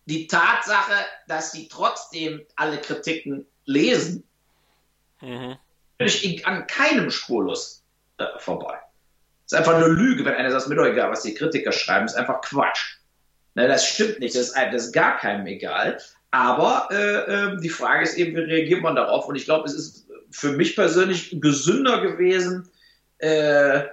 [0.07, 4.25] die Tatsache, dass sie trotzdem alle Kritiken lesen
[5.23, 5.57] Mhm.
[5.99, 7.83] Ich an keinem spurlos
[8.17, 8.77] äh, vorbei.
[9.45, 12.15] Ist einfach eine Lüge, wenn einer sagt, mir doch egal, was die Kritiker schreiben, ist
[12.15, 12.97] einfach Quatsch.
[13.55, 15.99] Ne, das stimmt nicht, das ist, das ist gar keinem egal.
[16.31, 19.27] Aber äh, äh, die Frage ist eben, wie reagiert man darauf?
[19.27, 22.69] Und ich glaube, es ist für mich persönlich gesünder gewesen,
[23.19, 23.83] äh,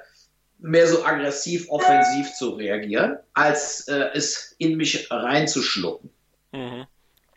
[0.59, 6.11] mehr so aggressiv, offensiv zu reagieren, als äh, es in mich reinzuschlucken.
[6.53, 6.87] Mhm.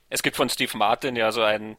[0.10, 1.78] Es gibt von Steve Martin ja so einen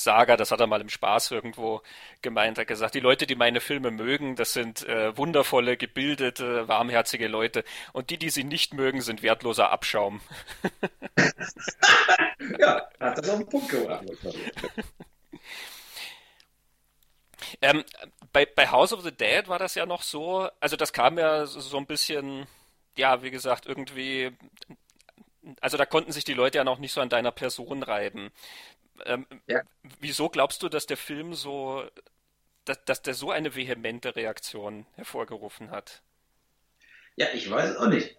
[0.00, 1.82] Saga, das hat er mal im Spaß irgendwo
[2.22, 7.28] gemeint, hat gesagt, die Leute, die meine Filme mögen, das sind äh, wundervolle, gebildete, warmherzige
[7.28, 10.20] Leute und die, die sie nicht mögen, sind wertloser Abschaum.
[12.58, 14.04] ja, hat das auf den Punkt gebracht.
[17.62, 17.84] Ähm,
[18.32, 21.46] bei, bei House of the Dead war das ja noch so, also das kam ja
[21.46, 22.46] so ein bisschen,
[22.96, 24.36] ja, wie gesagt, irgendwie,
[25.60, 28.30] also da konnten sich die Leute ja noch nicht so an deiner Person reiben.
[29.06, 29.62] Ähm, ja.
[30.00, 31.84] Wieso glaubst du, dass der Film so,
[32.64, 36.02] dass, dass der so eine vehemente Reaktion hervorgerufen hat?
[37.16, 38.16] Ja, ich weiß es auch nicht.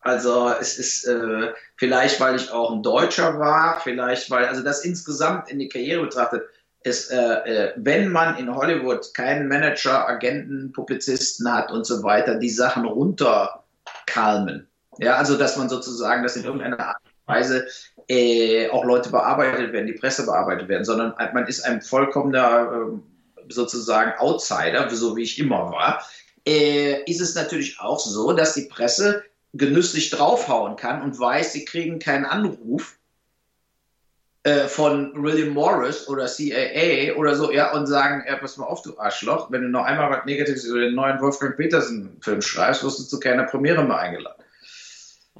[0.00, 4.84] Also es ist äh, vielleicht, weil ich auch ein Deutscher war, vielleicht weil, also das
[4.84, 6.44] insgesamt in die Karriere betrachtet,
[6.84, 12.36] ist, äh, äh, wenn man in Hollywood keinen Manager, Agenten, Publizisten hat und so weiter,
[12.36, 14.68] die Sachen runterkalmen.
[14.98, 17.66] Ja, also dass man sozusagen, dass in irgendeiner Art und Weise
[18.08, 23.52] äh, auch Leute bearbeitet werden, die Presse bearbeitet werden, sondern man ist ein vollkommener äh,
[23.52, 26.04] sozusagen Outsider, so wie ich immer war,
[26.46, 31.64] äh, ist es natürlich auch so, dass die Presse genüsslich draufhauen kann und weiß, sie
[31.64, 32.98] kriegen keinen Anruf
[34.44, 38.82] äh, von William Morris oder CAA oder so, ja, und sagen, ja, pass mal auf,
[38.82, 42.98] du Arschloch, wenn du noch einmal was Negatives über den neuen Wolfgang Petersen-Film schreibst, wirst
[42.98, 44.37] du zu keiner Premiere mehr eingeladen.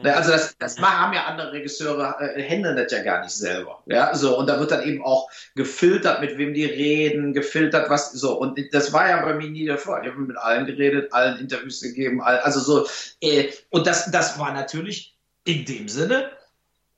[0.01, 3.83] Ne, also das, das haben ja andere Regisseure, äh, handeln das ja gar nicht selber.
[3.87, 8.13] Ja, so, und da wird dann eben auch gefiltert, mit wem die reden, gefiltert, was,
[8.13, 10.03] so, und das war ja bei mir nie der Fall.
[10.05, 12.87] Ich habe mit allen geredet, allen Interviews gegeben, all, also so,
[13.21, 16.31] äh, und das, das war natürlich in dem Sinne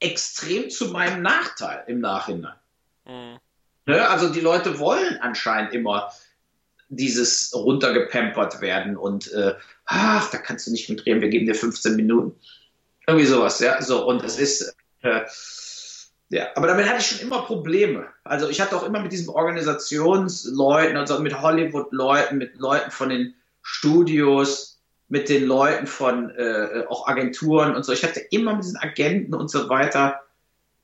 [0.00, 2.56] extrem zu meinem Nachteil im Nachhinein.
[3.06, 3.38] Mhm.
[3.86, 6.12] Ne, also die Leute wollen anscheinend immer
[6.90, 9.54] dieses runtergepampert werden und, äh,
[9.86, 12.38] ach, da kannst du nicht mitreden, wir geben dir 15 Minuten.
[13.10, 13.82] Irgendwie sowas, ja.
[13.82, 15.22] So, und es ist, äh,
[16.28, 18.06] ja, aber damit hatte ich schon immer Probleme.
[18.22, 23.34] Also ich hatte auch immer mit diesen Organisationsleuten, also mit Hollywood-Leuten, mit Leuten von den
[23.62, 27.92] Studios, mit den Leuten von äh, auch Agenturen und so.
[27.92, 30.20] Ich hatte immer mit diesen Agenten und so weiter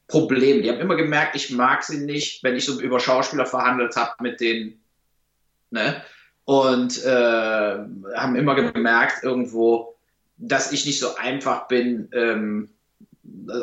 [0.09, 0.63] Probleme.
[0.63, 4.15] Die haben immer gemerkt, ich mag sie nicht, wenn ich so über Schauspieler verhandelt habe
[4.21, 4.83] mit denen.
[5.71, 6.03] Ne?
[6.45, 7.79] Und äh,
[8.17, 9.96] haben immer gemerkt irgendwo,
[10.37, 12.71] dass ich nicht so einfach bin, ähm,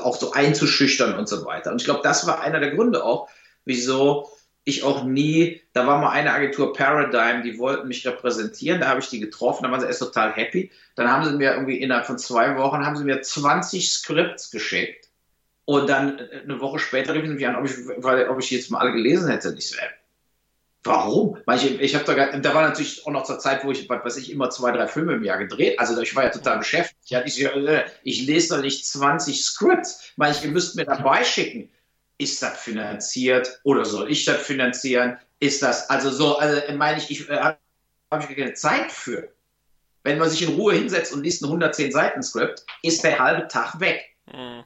[0.01, 1.71] auch so einzuschüchtern und so weiter.
[1.71, 3.29] Und ich glaube, das war einer der Gründe auch,
[3.65, 4.29] wieso
[4.65, 9.01] ich auch nie, da war mal eine Agentur Paradigm, die wollten mich repräsentieren, da habe
[9.01, 10.71] ich die getroffen, da waren sie erst total happy.
[10.95, 15.09] Dann haben sie mir irgendwie innerhalb von zwei Wochen, haben sie mir 20 Skripts geschickt.
[15.65, 18.51] Und dann äh, eine Woche später riefen sie mich an, ob ich, weil, ob ich
[18.51, 19.49] jetzt mal alle gelesen hätte.
[19.49, 19.75] Und ich so,
[20.83, 21.37] äh, Warum?
[21.55, 24.17] Ich, ich habe da, da war natürlich auch noch zur Zeit, wo ich, was weiß
[24.17, 25.79] ich, immer zwei, drei Filme im Jahr gedreht.
[25.79, 26.99] Also ich war ja total beschäftigt.
[27.25, 30.13] Ich, ich, äh, ich lese doch nicht 20 Scripts.
[30.17, 31.69] Ich, ihr müsst mir dabei schicken.
[32.17, 35.17] Ist das finanziert oder soll ich das finanzieren?
[35.39, 37.57] Ist das, also so, also meine ich, ich äh, habe
[38.19, 39.29] ich keine Zeit für.
[40.03, 43.47] Wenn man sich in Ruhe hinsetzt und liest ein 110 Seiten Skript, ist der halbe
[43.47, 44.15] Tag weg.
[44.31, 44.63] Mhm.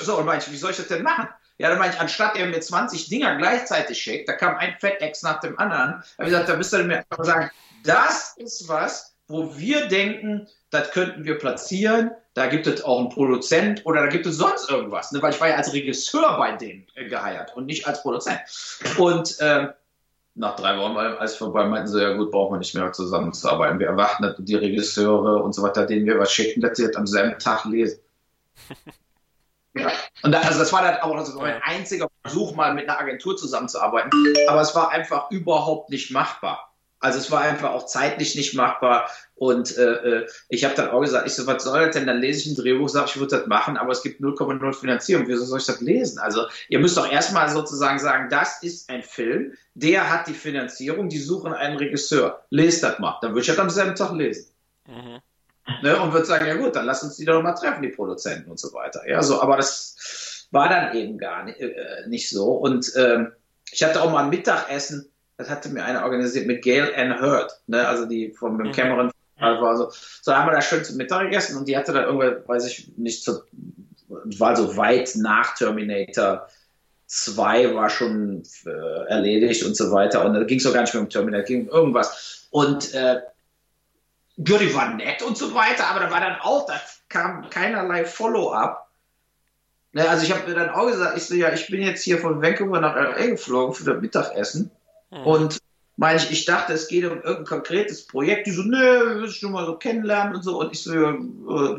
[0.00, 1.28] So, und meine ich, wie soll ich das denn machen?
[1.60, 5.22] Ja, dann meine ich, anstatt er mir 20 Dinger gleichzeitig schickt, da kam ein FedEx
[5.22, 7.50] nach dem anderen, habe ich gesagt, da müsst ihr mir einfach sagen,
[7.84, 13.10] das ist was, wo wir denken, das könnten wir platzieren, da gibt es auch einen
[13.10, 15.20] Produzent oder da gibt es sonst irgendwas, ne?
[15.20, 18.40] weil ich war ja als Regisseur bei denen äh, geheiert und nicht als Produzent.
[18.96, 19.68] Und äh,
[20.36, 23.78] nach drei Wochen, als ich vorbei meinten sie, ja gut, brauchen wir nicht mehr zusammenzuarbeiten.
[23.78, 27.06] Wir erwarten die Regisseure und so weiter, denen wir was schicken, dass sie das am
[27.06, 28.00] selben Tag lesen.
[29.74, 29.92] Ja.
[30.22, 33.36] Und da, also das war dann auch also mein einziger Versuch, mal mit einer Agentur
[33.36, 34.10] zusammenzuarbeiten.
[34.48, 36.70] Aber es war einfach überhaupt nicht machbar.
[37.02, 39.10] Also es war einfach auch zeitlich nicht machbar.
[39.34, 42.06] Und äh, äh ich habe dann auch gesagt, ich so, was soll das denn?
[42.06, 45.26] Dann lese ich ein Drehbuch, sage ich würde das machen, aber es gibt 0,0 Finanzierung.
[45.26, 46.18] Wieso soll ich das lesen?
[46.18, 51.08] Also ihr müsst doch erstmal sozusagen sagen, das ist ein Film, der hat die Finanzierung,
[51.08, 52.44] die suchen einen Regisseur.
[52.50, 53.18] Lest das mal.
[53.22, 54.52] Dann würde ich das am selben Tag lesen.
[54.86, 55.20] Mhm.
[55.82, 58.50] Ne, und würde sagen, ja gut, dann lass uns die doch mal treffen, die Produzenten
[58.50, 59.08] und so weiter.
[59.08, 62.52] Ja, so, aber das war dann eben gar nicht, äh, nicht so.
[62.52, 63.32] Und ähm,
[63.70, 67.52] ich hatte auch mal ein Mittagessen, das hatte mir einer organisiert mit Gail Ann Hurd,
[67.66, 68.72] ne, also die von dem mhm.
[68.72, 69.90] Cameron war so.
[70.22, 72.92] So haben wir da schön zum Mittag gegessen und die hatte dann irgendwann, weiß ich
[72.96, 73.40] nicht, so,
[74.08, 76.46] war so weit nach Terminator
[77.06, 80.24] 2 war schon äh, erledigt und so weiter.
[80.24, 82.46] Und da ging es auch gar nicht mehr um Terminator, ging um irgendwas.
[82.50, 83.20] Und äh,
[84.46, 88.04] ja, die war nett und so weiter, aber da war dann auch, da kam keinerlei
[88.04, 88.88] Follow-up.
[89.92, 92.18] Ne, also ich habe mir dann auch gesagt, ich so, ja, ich bin jetzt hier
[92.18, 94.70] von Vancouver nach LA geflogen für das Mittagessen
[95.10, 95.26] hm.
[95.26, 95.60] und
[96.00, 98.46] meine ich, ich dachte, es geht um irgendein konkretes Projekt.
[98.46, 100.58] Die so, nö, wir müssen schon mal so kennenlernen und so.
[100.58, 101.14] Und ich so, ja, äh,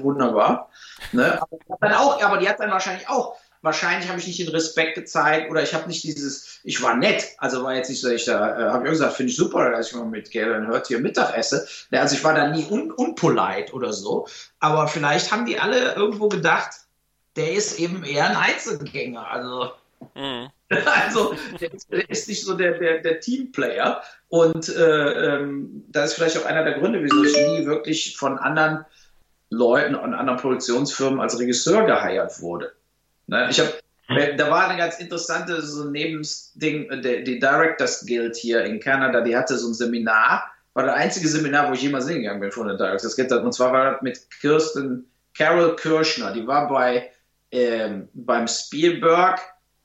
[0.04, 0.70] wunderbar.
[1.12, 1.42] Ne?
[1.42, 4.96] Aber, dann auch, aber die hat dann wahrscheinlich auch wahrscheinlich habe ich nicht den Respekt
[4.96, 8.26] gezeigt oder ich habe nicht dieses, ich war nett, also war jetzt nicht so, ich
[8.26, 11.00] da äh, habe ich gesagt, finde ich super, dass ich mal mit Galen Hurt hier
[11.00, 11.68] Mittag esse.
[11.92, 14.28] Also ich war da nie un unpolite oder so,
[14.60, 16.72] aber vielleicht haben die alle irgendwo gedacht,
[17.36, 19.72] der ist eben eher ein Einzelgänger, also
[20.16, 20.50] mhm.
[21.06, 24.02] Also, der ist, der ist, nicht so der, der, der Teamplayer.
[24.30, 28.38] Und äh, ähm, das ist vielleicht auch einer der Gründe, wieso ich nie wirklich von
[28.38, 28.86] anderen
[29.50, 32.72] Leuten und anderen Produktionsfirmen als Regisseur geheiert wurde.
[33.32, 33.48] Ne?
[33.50, 33.74] Ich habe
[34.38, 39.38] da war eine ganz interessante so Nebensding, die, die Directors Guild hier in Kanada, die
[39.38, 42.76] hatte so ein Seminar, war das einzige Seminar, wo ich jemals hingegangen bin von der
[42.76, 43.32] Directors Guild.
[43.32, 47.10] Und zwar war das mit Kirsten, Carol Kirschner, die war bei
[47.52, 49.40] ähm, beim Spielberg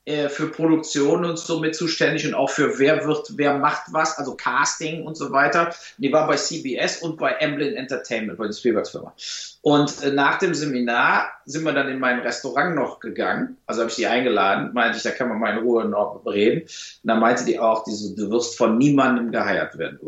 [0.07, 4.17] äh, für Produktion und so mit zuständig und auch für wer wird, wer macht was,
[4.17, 5.75] also Casting und so weiter.
[5.97, 9.13] Die war bei CBS und bei Emblem Entertainment, bei den Spielbergs Firma.
[9.61, 13.57] Und äh, nach dem Seminar sind wir dann in mein Restaurant noch gegangen.
[13.65, 16.61] Also habe ich sie eingeladen, meinte ich, da kann man mal in Ruhe noch reden.
[16.61, 16.69] Und
[17.03, 19.99] dann meinte die auch, diese, du wirst von niemandem geheiert werden.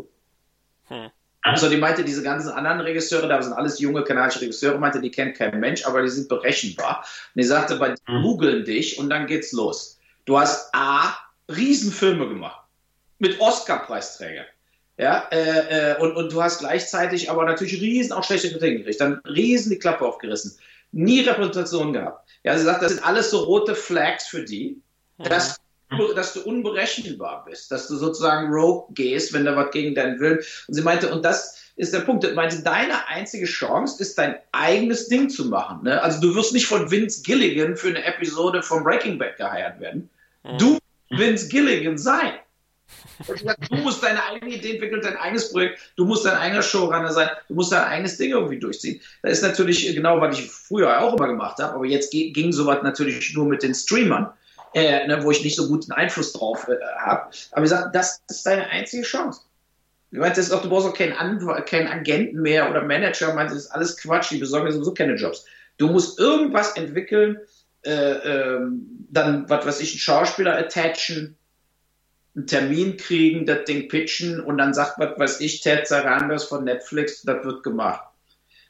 [1.42, 5.10] Also die meinte, diese ganzen anderen Regisseure, da sind alles junge kanadische Regisseure, meinte, die
[5.10, 7.04] kennt kein Mensch, aber die sind berechenbar.
[7.34, 8.22] Und die sagte, bei mhm.
[8.22, 9.98] googeln dich und dann geht's los.
[10.26, 11.14] Du hast A,
[11.48, 12.60] Riesenfilme gemacht.
[13.18, 14.46] Mit Oscar-Preisträgern.
[14.98, 19.00] Ja, äh, äh, und, und du hast gleichzeitig aber natürlich riesen auch schlechte Kritiken gekriegt,
[19.00, 20.58] dann riesen die Klappe aufgerissen,
[20.92, 22.28] nie Repräsentation gehabt.
[22.44, 24.82] Ja, sie sagt, das sind alles so rote Flags für die,
[25.16, 25.24] mhm.
[25.24, 25.56] dass
[26.14, 30.38] dass du unberechenbar bist, dass du sozusagen rogue gehst, wenn da was gegen deinen Willen.
[30.68, 34.36] Und sie meinte, und das ist der Punkt, sie meinte, deine einzige Chance ist, dein
[34.52, 35.84] eigenes Ding zu machen.
[35.84, 36.02] Ne?
[36.02, 40.08] Also du wirst nicht von Vince Gilligan für eine Episode von Breaking Bad geheiert werden.
[40.44, 40.58] Mhm.
[40.58, 40.78] Du
[41.10, 42.32] Vince Gilligan sein.
[43.68, 47.28] Du musst deine eigene Idee entwickeln, dein eigenes Projekt, du musst dein eigener Showrunner sein,
[47.48, 49.00] du musst dein eigenes Ding irgendwie durchziehen.
[49.22, 52.82] Das ist natürlich genau, was ich früher auch immer gemacht habe, aber jetzt ging sowas
[52.82, 54.32] natürlich nur mit den Streamern
[54.74, 57.30] äh, ne, wo ich nicht so guten Einfluss drauf äh, habe.
[57.52, 59.42] Aber ich sage, das ist deine einzige Chance.
[60.12, 63.32] Ich meine, das ist auch, du brauchst auch keinen, Anw keinen Agenten mehr oder Manager.
[63.34, 64.30] Meine, das ist alles Quatsch.
[64.30, 65.44] Die besorgen sowieso keine Jobs.
[65.78, 67.38] Du musst irgendwas entwickeln,
[67.82, 71.36] äh, ähm, dann, was weiß ich, einen Schauspieler attachen,
[72.36, 76.64] einen Termin kriegen, das Ding pitchen und dann sagt, was weiß ich, Ted Sarandos von
[76.64, 78.04] Netflix, das wird gemacht.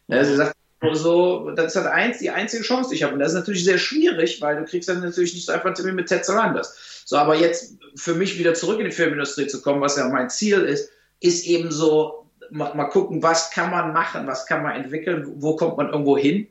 [0.08, 0.56] Also, sagt,
[0.92, 3.12] so, das ist halt eins, die einzige Chance, die ich habe.
[3.12, 5.74] Und das ist natürlich sehr schwierig, weil du kriegst dann natürlich nicht so einfach einen
[5.74, 7.02] Termin mit Ted Sarandos.
[7.04, 10.30] So, aber jetzt für mich wieder zurück in die Filmindustrie zu kommen, was ja mein
[10.30, 10.90] Ziel ist,
[11.20, 15.56] ist eben so, mal, mal gucken, was kann man machen, was kann man entwickeln, wo
[15.56, 16.46] kommt man irgendwo hin,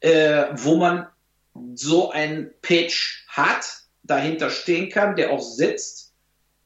[0.00, 1.08] äh, wo man
[1.74, 3.64] so einen Pitch hat,
[4.04, 6.03] dahinter stehen kann, der auch sitzt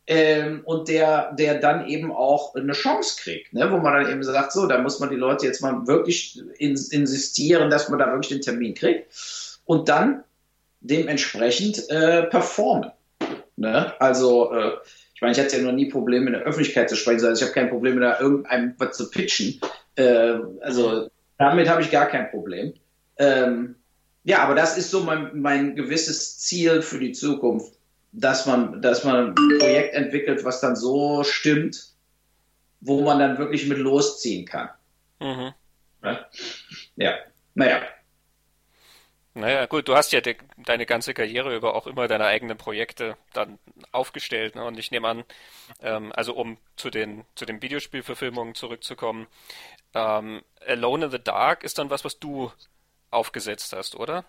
[0.09, 3.71] ähm, und der, der dann eben auch eine Chance kriegt, ne?
[3.71, 6.88] wo man dann eben sagt, so, da muss man die Leute jetzt mal wirklich ins,
[6.88, 9.07] insistieren, dass man da wirklich den Termin kriegt
[9.66, 10.25] und dann
[10.81, 12.90] dementsprechend äh, performen.
[13.57, 13.92] Ne?
[14.01, 14.73] Also, äh,
[15.14, 17.42] ich meine, ich hatte ja noch nie Probleme in der Öffentlichkeit zu sprechen, also ich
[17.42, 19.61] habe kein Problem, da irgendeinem was zu pitchen.
[19.97, 22.73] Äh, also, damit habe ich gar kein Problem.
[23.18, 23.75] Ähm,
[24.25, 27.78] ja, aber das ist so mein, mein gewisses Ziel für die Zukunft
[28.12, 31.92] dass man, dass man ein Projekt entwickelt, was dann so stimmt,
[32.81, 34.71] wo man dann wirklich mit losziehen kann.
[35.21, 35.53] Mhm.
[36.97, 37.14] Ja,
[37.55, 37.83] naja.
[39.35, 43.16] Naja, gut, du hast ja de, deine ganze Karriere über auch immer deine eigenen Projekte
[43.33, 43.59] dann
[43.92, 44.57] aufgestellt.
[44.57, 44.64] Ne?
[44.64, 45.25] Und ich nehme an,
[45.81, 49.29] ähm, also um zu den, zu den Videospielverfilmungen zurückzukommen,
[49.94, 52.51] ähm, Alone in the Dark ist dann was, was du
[53.11, 54.25] aufgesetzt hast, oder?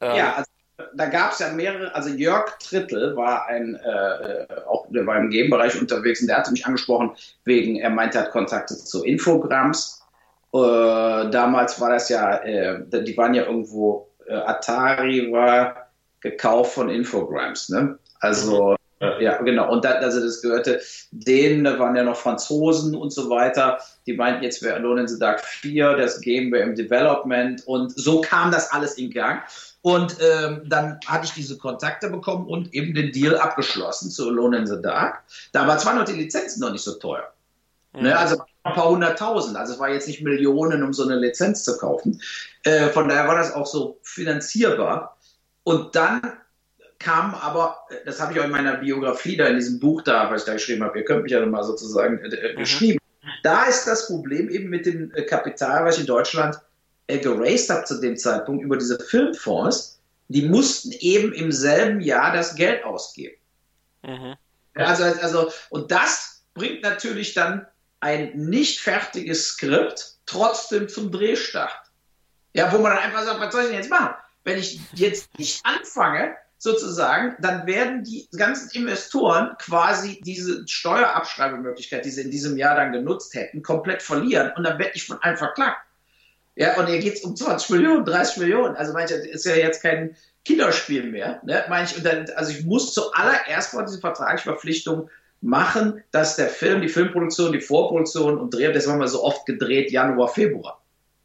[0.00, 0.50] Ähm, ja, also
[0.94, 5.30] da gab es ja mehrere, also Jörg Trittel war ein, äh, auch der war im
[5.30, 7.12] Game-Bereich unterwegs und der hatte mich angesprochen
[7.44, 10.02] wegen, er meinte, er hat Kontakte zu Infogramms.
[10.52, 10.58] Äh,
[11.30, 15.88] damals war das ja, äh, die waren ja irgendwo, äh, Atari war
[16.20, 17.98] gekauft von Infograms, ne?
[18.20, 19.72] Also, äh, ja, genau.
[19.72, 23.78] Und da, also das gehörte denen, da waren ja noch Franzosen und so weiter.
[24.06, 27.92] Die meinten, jetzt wäre Alone in the Dark 4, das Game wäre im Development und
[27.98, 29.42] so kam das alles in Gang.
[29.82, 34.58] Und ähm, dann hatte ich diese Kontakte bekommen und eben den Deal abgeschlossen zu Alone
[34.58, 35.22] in the Dark.
[35.52, 37.32] Da war zwar noch die Lizenzen noch nicht so teuer.
[37.94, 38.02] Mhm.
[38.02, 39.56] Ne, also ein paar hunderttausend.
[39.56, 42.20] Also es war jetzt nicht Millionen, um so eine Lizenz zu kaufen.
[42.64, 45.16] Äh, von daher war das auch so finanzierbar.
[45.64, 46.20] Und dann
[46.98, 50.42] kam aber, das habe ich auch in meiner Biografie da, in diesem Buch da, was
[50.42, 52.58] ich da geschrieben habe, ihr könnt mich ja nochmal sozusagen äh, äh, mhm.
[52.58, 52.98] geschrieben.
[53.42, 56.56] Da ist das Problem eben mit dem äh, Kapital, was ich in Deutschland
[57.10, 62.32] äh, geraced habe zu dem Zeitpunkt über diese Filmfonds, die mussten eben im selben Jahr
[62.32, 63.36] das Geld ausgeben.
[64.02, 64.34] Mhm.
[64.74, 67.66] Also, also, und das bringt natürlich dann
[68.00, 71.72] ein nicht fertiges Skript trotzdem zum Drehstart.
[72.52, 74.14] Ja, wo man dann einfach sagt, was soll ich denn jetzt machen?
[74.44, 82.10] Wenn ich jetzt nicht anfange, sozusagen, dann werden die ganzen Investoren quasi diese Steuerabschreibemöglichkeit, die
[82.10, 85.38] sie in diesem Jahr dann genutzt hätten, komplett verlieren und dann werde ich von einem
[85.38, 85.78] verklagt.
[86.60, 88.76] Ja, und hier geht es um 20 Millionen, 30 Millionen.
[88.76, 91.40] Also manche ist ja jetzt kein, Kinderspiel mehr.
[91.44, 91.64] Ne?
[91.68, 95.10] Meine ich, dann, also ich muss zuallererst mal diese vertragliche Verpflichtung
[95.42, 99.46] machen, dass der Film, die Filmproduktion, die Vorproduktion und Dreh, das haben wir so oft
[99.46, 100.82] gedreht, Januar, Februar.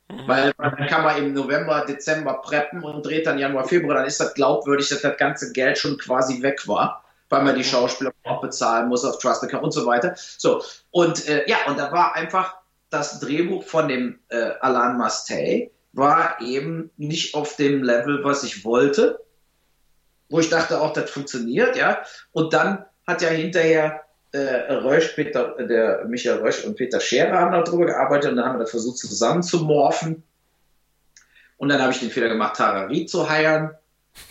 [0.10, 0.28] Mhm.
[0.28, 4.20] Weil dann kann man im November, Dezember preppen und dreht dann Januar, Februar, dann ist
[4.20, 7.68] das glaubwürdig, dass das ganze Geld schon quasi weg war, weil man die mhm.
[7.68, 10.14] Schauspieler auch bezahlen muss auf Trust Account und so weiter.
[10.16, 10.62] So,
[10.92, 12.56] und äh, ja, und da war einfach
[12.90, 18.66] das Drehbuch von dem äh, Alain Mastey war eben nicht auf dem Level, was ich
[18.66, 19.20] wollte,
[20.30, 22.04] wo ich dachte auch, das funktioniert, ja.
[22.32, 27.52] Und dann hat ja hinterher äh, Rösch, Peter, der Michael Rösch und Peter Scherer haben
[27.52, 30.24] darüber gearbeitet und dann haben wir versucht zusammenzumorphen.
[31.58, 33.76] Und dann habe ich den Fehler gemacht, Tarari zu heiern.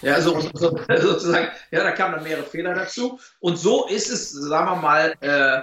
[0.03, 3.19] Ja, so, so, sozusagen, ja, da kamen dann mehrere Fehler dazu.
[3.41, 5.63] Und so ist es, sagen wir mal, äh,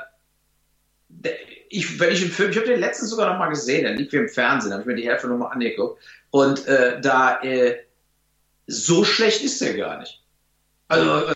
[1.69, 4.11] ich, wenn ich einen Film, ich habe den letztens sogar noch mal gesehen, der liegt
[4.11, 6.01] wie im Fernsehen, habe ich mir die Hälfte nochmal angeguckt.
[6.29, 7.77] Und äh, da, äh,
[8.67, 10.21] so schlecht ist der gar nicht.
[10.89, 11.35] Also, äh,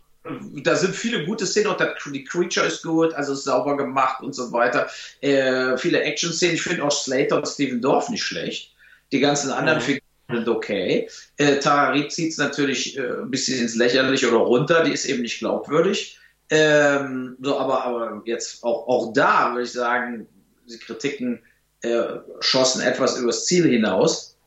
[0.63, 1.77] da sind viele gute Szenen, auch
[2.11, 4.89] die Creature ist gut, also ist sauber gemacht und so weiter.
[5.21, 8.73] Äh, viele Action-Szenen, ich finde auch Slater und Steven Dorf nicht schlecht.
[9.11, 9.83] Die ganzen anderen mhm.
[9.83, 11.09] Figuren sind okay.
[11.37, 15.21] Äh, Tarari zieht es natürlich äh, ein bisschen ins Lächerliche oder runter, die ist eben
[15.21, 16.19] nicht glaubwürdig.
[16.49, 20.27] Ähm, so, aber, aber jetzt auch, auch da würde ich sagen,
[20.69, 21.43] die Kritiken
[21.81, 22.03] äh,
[22.39, 24.37] schossen etwas übers Ziel hinaus.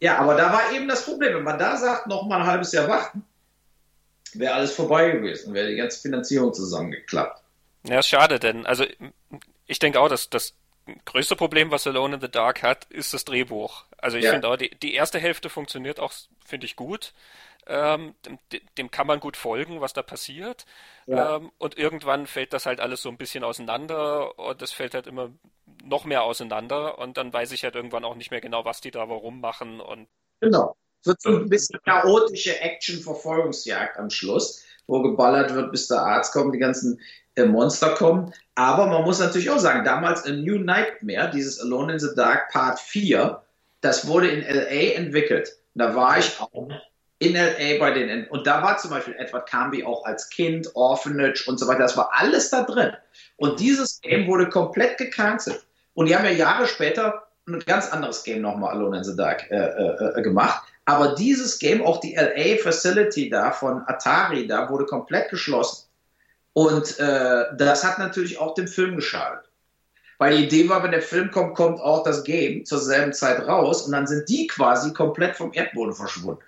[0.00, 2.72] Ja, aber da war eben das Problem, wenn man da sagt, noch mal ein halbes
[2.72, 3.24] Jahr warten,
[4.34, 7.42] wäre alles vorbei gewesen, wäre die ganze Finanzierung zusammengeklappt.
[7.84, 8.84] Ja, schade, denn also
[9.66, 10.54] ich denke auch, dass das
[11.04, 13.84] größte Problem, was Alone in the Dark hat, ist das Drehbuch.
[13.98, 14.32] Also ich ja.
[14.32, 16.12] finde auch, die, die erste Hälfte funktioniert auch,
[16.44, 17.12] finde ich, gut.
[17.68, 18.38] Ähm, dem,
[18.78, 20.66] dem, kann man gut folgen, was da passiert.
[21.06, 21.36] Ja.
[21.36, 25.06] Ähm, und irgendwann fällt das halt alles so ein bisschen auseinander und es fällt halt
[25.06, 25.30] immer
[25.84, 28.90] noch mehr auseinander und dann weiß ich halt irgendwann auch nicht mehr genau, was die
[28.90, 30.06] da warum machen und
[30.40, 36.32] genau wird so ein bisschen chaotische Action-Verfolgungsjagd am Schluss, wo geballert wird, bis der Arzt
[36.32, 37.00] kommt, die ganzen
[37.36, 38.32] äh, Monster kommen.
[38.54, 42.50] Aber man muss natürlich auch sagen, damals A New Nightmare, dieses Alone in the Dark
[42.50, 43.42] Part 4,
[43.80, 45.56] das wurde in LA entwickelt.
[45.74, 46.68] Da war ich auch
[47.18, 51.48] in LA bei den, und da war zum Beispiel Edward Camby auch als Kind, Orphanage
[51.48, 52.92] und so weiter, das war alles da drin.
[53.36, 55.66] Und dieses Game wurde komplett gecancelt.
[55.94, 59.50] Und die haben ja Jahre später ein ganz anderes Game nochmal Alone in the Dark
[59.50, 60.62] äh, äh, äh gemacht.
[60.84, 65.88] Aber dieses Game, auch die LA Facility da von Atari, da wurde komplett geschlossen.
[66.52, 69.44] Und äh, das hat natürlich auch dem Film geschadet.
[70.18, 73.46] Weil die Idee war, wenn der Film kommt, kommt auch das Game zur selben Zeit
[73.46, 76.42] raus und dann sind die quasi komplett vom Erdboden verschwunden.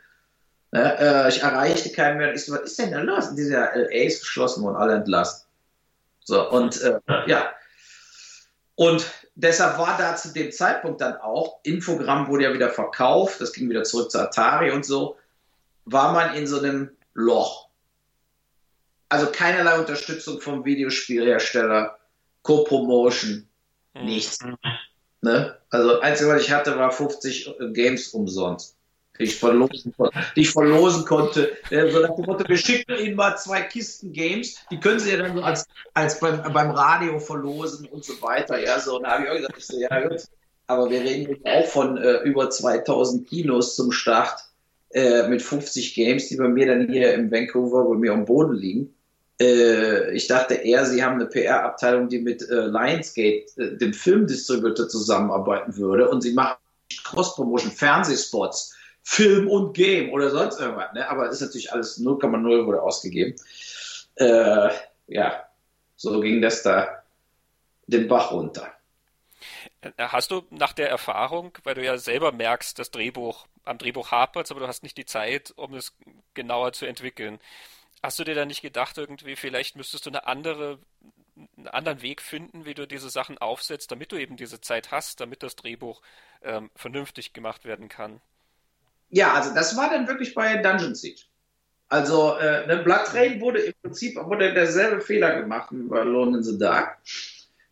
[0.70, 1.26] Ne?
[1.28, 2.34] Ich erreichte keinen mehr.
[2.34, 3.34] Ich so, was ist denn da los?
[3.34, 5.46] Dieser LA ist geschlossen worden, alle entlassen.
[6.24, 7.50] So, und äh, ja.
[8.74, 13.52] Und deshalb war da zu dem Zeitpunkt dann auch, Infogramm wurde ja wieder verkauft, das
[13.52, 15.16] ging wieder zurück zu Atari und so,
[15.84, 17.68] war man in so einem Loch.
[19.08, 21.98] Also keinerlei Unterstützung vom Videospielhersteller,
[22.42, 23.48] Co-Promotion,
[23.94, 24.04] mhm.
[24.04, 24.38] nichts.
[25.22, 25.58] Ne?
[25.70, 28.77] Also einzige, was ich hatte, war 50 Games umsonst
[29.18, 29.94] die ich verlosen,
[30.36, 31.56] die ich verlosen konnte.
[31.70, 35.10] Äh, so nach dem Motto, wir schicken Ihnen mal zwei Kisten Games, die können Sie
[35.10, 38.62] ja dann so als, als beim, beim Radio verlosen und so weiter.
[38.62, 40.22] Ja, so, und da habe ich auch gesagt, ich so, ja gut,
[40.66, 44.40] aber wir reden jetzt auch von äh, über 2000 Kinos zum Start
[44.90, 48.54] äh, mit 50 Games, die bei mir dann hier im Vancouver bei mir am Boden
[48.54, 48.94] liegen.
[49.40, 54.88] Äh, ich dachte eher, sie haben eine PR-Abteilung, die mit äh, Lionsgate, äh, dem Filmdistributor,
[54.88, 56.56] zusammenarbeiten würde und sie machen
[57.04, 58.74] Cross-Promotion, Fernsehspots
[59.10, 60.92] Film und Game oder sonst irgendwas.
[60.92, 61.08] Ne?
[61.08, 63.36] Aber ist natürlich alles 0,0 wurde ausgegeben.
[64.16, 64.68] Äh,
[65.06, 65.48] ja,
[65.96, 67.02] so ging das da
[67.86, 68.70] den Bach runter.
[69.80, 74.10] Äh, hast du nach der Erfahrung, weil du ja selber merkst, das Drehbuch, am Drehbuch
[74.10, 75.96] hapert, aber du hast nicht die Zeit, um es
[76.34, 77.40] genauer zu entwickeln.
[78.02, 80.78] Hast du dir da nicht gedacht, irgendwie, vielleicht müsstest du eine andere,
[81.56, 85.20] einen anderen Weg finden, wie du diese Sachen aufsetzt, damit du eben diese Zeit hast,
[85.20, 86.02] damit das Drehbuch
[86.42, 88.20] ähm, vernünftig gemacht werden kann?
[89.10, 91.22] Ja, also das war dann wirklich bei Dungeon Siege.
[91.88, 96.38] Also äh, ne, Blood Rain wurde im Prinzip wurde derselbe Fehler gemacht wie bei Alone
[96.38, 96.98] in the Dark,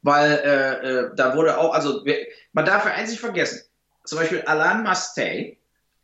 [0.03, 2.03] weil äh, äh, da wurde auch, also
[2.53, 3.63] man darf ja eins nicht vergessen,
[4.05, 5.59] zum Beispiel Alain Mastey,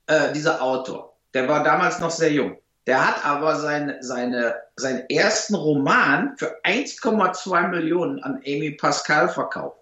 [0.07, 2.59] äh, dieser Autor, der war damals noch sehr jung.
[2.87, 9.79] Der hat aber sein, seine, seinen ersten Roman für 1,2 Millionen an Amy Pascal verkauft.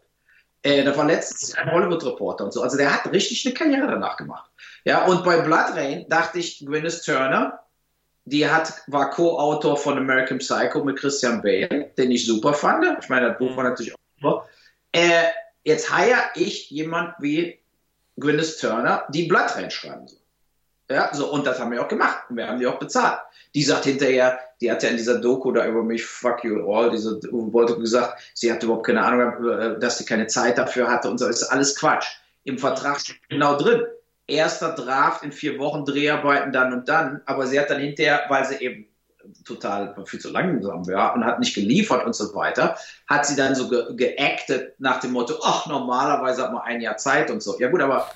[0.63, 2.63] Äh, der war letztens ein Hollywood-Reporter und so.
[2.63, 4.51] Also der hat richtig eine Karriere danach gemacht.
[4.85, 7.61] Ja, und bei Blood Rain dachte ich, Gwyneth Turner,
[8.25, 12.85] die hat, war Co-Autor von American Psycho mit Christian Bale, den ich super fand.
[13.03, 14.49] Ich meine, das Buch war natürlich auch super.
[14.93, 15.25] Äh,
[15.65, 17.59] jetzt heiere ich jemand wie
[18.19, 20.21] Gwyneth Turner, die Blood Rain schreiben soll.
[20.91, 22.25] Ja, so, und das haben wir auch gemacht.
[22.29, 23.21] Und wir haben die auch bezahlt.
[23.55, 26.91] Die sagt hinterher, die hat ja in dieser Doku da über mich, fuck you all,
[26.91, 31.11] diese wollte gesagt, sie hat überhaupt keine Ahnung, äh, dass sie keine Zeit dafür hatte
[31.11, 31.27] und so.
[31.27, 32.07] Ist alles Quatsch.
[32.45, 33.83] Im Vertrag steht genau drin.
[34.27, 37.21] Erster Draft in vier Wochen, Dreharbeiten dann und dann.
[37.27, 38.87] Aber sie hat dann hinterher, weil sie eben
[39.45, 43.55] total viel zu langsam war und hat nicht geliefert und so weiter, hat sie dann
[43.55, 44.17] so ge
[44.79, 47.59] nach dem Motto, ach, normalerweise hat man ein Jahr Zeit und so.
[47.59, 48.11] Ja gut, aber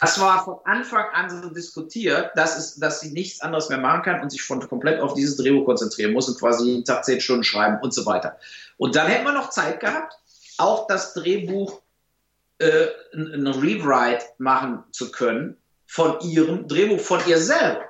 [0.00, 4.02] das war von Anfang an so diskutiert, dass, es, dass sie nichts anderes mehr machen
[4.02, 7.20] kann und sich von komplett auf dieses Drehbuch konzentrieren muss und quasi jeden Tag zehn
[7.20, 8.38] Stunden schreiben und so weiter.
[8.78, 10.14] Und dann hätten wir noch Zeit gehabt,
[10.56, 11.82] auch das Drehbuch
[12.58, 17.84] äh, ein Rewrite machen zu können von ihrem Drehbuch, von ihr selber.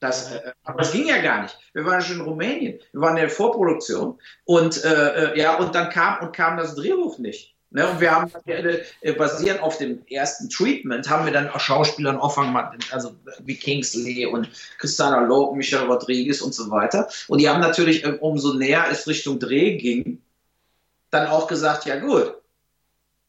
[0.00, 1.56] Das, äh, aber das ging ja gar nicht.
[1.74, 5.74] Wir waren schon in Rumänien, wir waren in der Vorproduktion und äh, äh ja und
[5.74, 7.51] dann kam und kam das Drehbuch nicht.
[7.74, 12.18] Ne, und wir haben äh, basierend auf dem ersten Treatment haben wir dann auch Schauspielern
[12.18, 12.54] auffangen,
[12.90, 17.08] also wie Kingsley und Christina Logan, Michelle Rodriguez und so weiter.
[17.28, 20.20] Und die haben natürlich, äh, umso näher es Richtung Dreh ging,
[21.10, 22.34] dann auch gesagt, ja gut,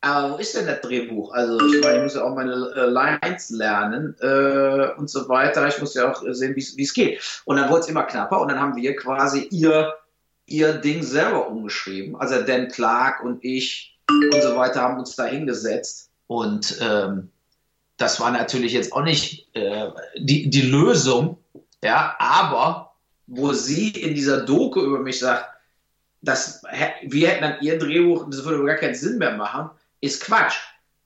[0.02, 1.34] aber wo ist denn das Drehbuch?
[1.34, 5.66] Also ich meine, ich muss ja auch meine äh, Lines lernen äh, und so weiter.
[5.70, 7.42] Ich muss ja auch sehen, wie es geht.
[7.46, 9.94] Und dann wurde es immer knapper und dann haben wir quasi ihr,
[10.48, 12.18] ihr Ding selber umgeschrieben.
[12.18, 16.10] Also Dan Clark und ich und so weiter haben uns da hingesetzt.
[16.28, 17.30] Und ähm,
[17.98, 21.38] das war natürlich jetzt auch nicht äh, die, die Lösung,
[21.84, 22.96] ja, aber
[23.28, 25.50] wo sie in dieser Doku über mich sagt,
[26.22, 26.64] dass
[27.04, 30.56] wir hätten dann ihr Drehbuch, das würde gar keinen Sinn mehr machen, ist Quatsch.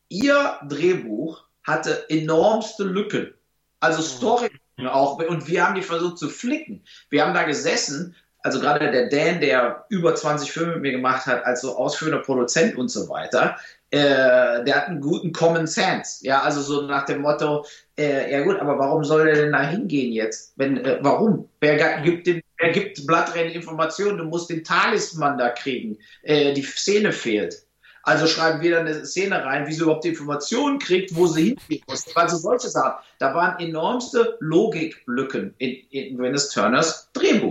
[0.09, 3.33] Ihr Drehbuch hatte enormste Lücken.
[3.79, 4.49] Also Story
[4.85, 5.19] auch.
[5.19, 6.83] Und wir haben die versucht zu flicken.
[7.09, 8.15] Wir haben da gesessen
[8.47, 12.19] also gerade der Dan, der über 20 Filme mit mir gemacht hat, als so ausführender
[12.19, 13.57] Produzent und so weiter,
[13.91, 16.25] äh, der hat einen guten Common Sense.
[16.25, 17.65] Ja, also so nach dem Motto,
[17.97, 20.53] äh, ja gut, aber warum soll der denn da hingehen jetzt?
[20.55, 21.49] Wenn, äh, warum?
[21.59, 24.17] Wer gibt dem, wer gibt Blattrennen Informationen?
[24.17, 25.97] Du musst den Talisman da kriegen.
[26.23, 27.67] Äh, die Szene fehlt.
[28.03, 31.57] Also schreiben wir dann eine Szene rein, wie sie überhaupt die Informationen kriegt, wo sie
[31.67, 32.05] hingehen muss.
[32.15, 33.03] Also solche Sachen.
[33.19, 37.46] Da waren enormste Logiklücken in, in Venice Turners Drehbuch.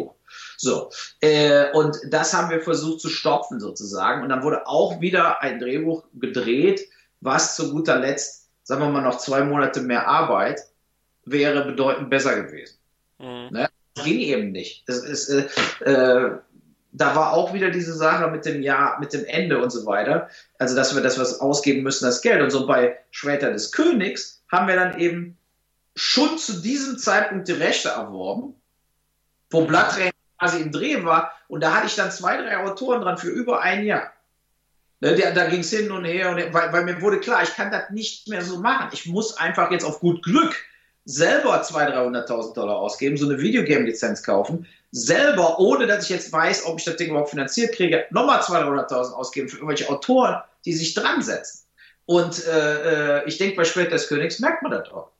[0.56, 0.90] So,
[1.20, 4.22] äh, und das haben wir versucht zu stopfen sozusagen.
[4.22, 6.88] Und dann wurde auch wieder ein Drehbuch gedreht,
[7.20, 10.60] was zu guter Letzt, sagen wir mal, noch zwei Monate mehr Arbeit
[11.24, 12.76] wäre bedeutend besser gewesen.
[13.18, 13.48] Mhm.
[13.50, 13.68] Ne?
[13.94, 14.88] Das ging eben nicht.
[14.88, 15.46] Das ist, äh,
[15.84, 16.38] äh,
[16.92, 20.28] da war auch wieder diese Sache mit dem Jahr, mit dem Ende und so weiter.
[20.58, 22.42] Also, dass wir das was ausgeben müssen, das Geld.
[22.42, 25.36] Und so bei Schwerter des Königs haben wir dann eben
[25.94, 28.54] schon zu diesem Zeitpunkt die Rechte erworben,
[29.50, 31.32] wo Blattränen quasi im Dreh war.
[31.48, 34.12] Und da hatte ich dann zwei, drei Autoren dran für über ein Jahr.
[35.00, 37.70] Ne, da ging es hin und her, und, weil, weil, mir wurde klar, ich kann
[37.70, 38.88] das nicht mehr so machen.
[38.92, 40.56] Ich muss einfach jetzt auf gut Glück
[41.04, 46.64] selber 200.000, 300.000 Dollar ausgeben, so eine Videogame-Lizenz kaufen, selber, ohne dass ich jetzt weiß,
[46.64, 50.72] ob ich das Ding überhaupt finanziert kriege, nochmal 200.000, 300.000 ausgeben für irgendwelche Autoren, die
[50.72, 51.66] sich dran setzen.
[52.06, 55.10] Und äh, äh ich denke, bei Schwert des Königs merkt man das auch.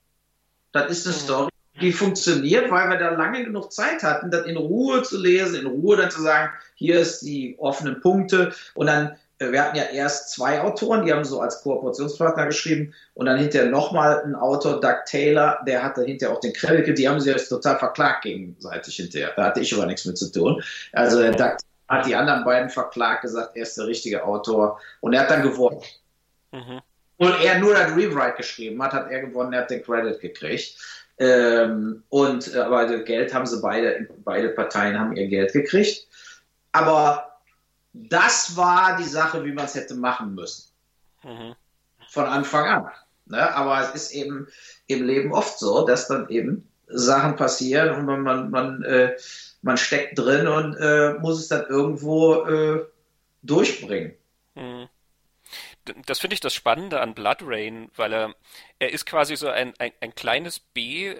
[0.73, 1.21] Das ist eine mhm.
[1.21, 1.51] Story,
[1.81, 5.66] die funktioniert, weil wir da lange genug Zeit hatten, das in Ruhe zu lesen, in
[5.66, 9.85] Ruhe dann zu sagen, hier ist die offenen Punkte und dann äh, wir hatten ja
[9.85, 14.81] erst zwei Autoren, die haben so als Kooperationspartner geschrieben und dann hinterher nochmal ein Autor,
[14.81, 18.97] Doug Taylor, der hatte hinterher auch den Credit, die haben sich jetzt total verklagt gegenseitig
[18.97, 19.33] hinterher.
[19.37, 20.62] Da hatte ich aber nichts mit zu tun.
[20.93, 21.57] Also der Doug
[21.89, 25.43] hat die anderen beiden verklagt, gesagt, er ist der richtige Autor und er hat dann
[25.43, 25.81] gewonnen.
[26.53, 26.81] Mhm.
[27.18, 30.77] Und er nur das Rewrite geschrieben hat, hat er gewonnen, er hat den Credit gekriegt.
[31.19, 36.07] Ähm, und äh, aber Geld haben sie beide, beide Parteien haben ihr Geld gekriegt.
[36.73, 37.39] Aber
[37.93, 40.71] das war die Sache, wie man es hätte machen müssen.
[41.23, 41.55] Mhm.
[42.11, 42.91] Von Anfang an.
[43.27, 43.55] Ne?
[43.55, 44.47] Aber es ist eben
[44.87, 49.17] im Leben oft so, dass dann eben Sachen passieren und man, man, man, äh,
[49.62, 52.85] man steckt drin und äh, muss es dann irgendwo äh,
[53.43, 54.14] durchbringen.
[54.55, 54.89] Mhm
[56.07, 58.34] das finde ich das Spannende an Blood Rain, weil er,
[58.78, 61.16] er ist quasi so ein, ein, ein kleines B,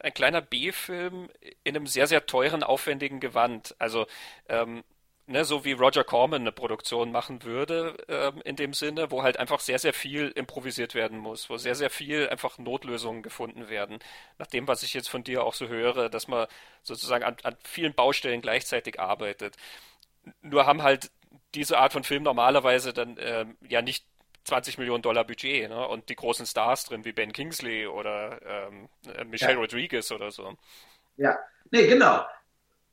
[0.00, 1.28] ein kleiner B-Film
[1.64, 3.74] in einem sehr, sehr teuren, aufwendigen Gewand.
[3.78, 4.06] Also,
[4.48, 4.84] ähm,
[5.26, 9.38] ne, so wie Roger Corman eine Produktion machen würde, ähm, in dem Sinne, wo halt
[9.38, 13.98] einfach sehr, sehr viel improvisiert werden muss, wo sehr, sehr viel einfach Notlösungen gefunden werden.
[14.38, 16.46] Nach dem, was ich jetzt von dir auch so höre, dass man
[16.82, 19.56] sozusagen an, an vielen Baustellen gleichzeitig arbeitet.
[20.42, 21.10] Nur haben halt
[21.54, 24.04] diese Art von Film normalerweise dann ähm, ja nicht
[24.44, 25.88] 20 Millionen Dollar Budget ne?
[25.88, 29.58] und die großen Stars drin wie Ben Kingsley oder ähm, äh, Michelle ja.
[29.58, 30.54] Rodriguez oder so.
[31.16, 31.38] Ja,
[31.70, 32.24] nee, genau.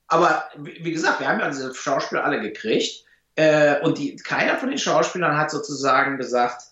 [0.07, 3.05] Aber wie, gesagt, wir haben ja diese Schauspieler alle gekriegt
[3.35, 6.63] äh, und die, keiner von den Schauspielern hat sozusagen gesagt,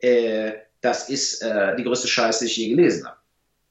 [0.00, 3.18] äh, das ist äh, die größte Scheiße, die ich je gelesen habe.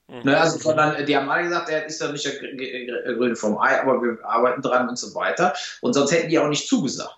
[0.07, 0.21] Mhm.
[0.23, 3.80] Ne, also, sondern die haben alle gesagt, er ist ja nicht der Grüne vom Ei,
[3.82, 5.53] aber wir arbeiten dran und so weiter.
[5.82, 7.17] Und sonst hätten die auch nicht zugesagt.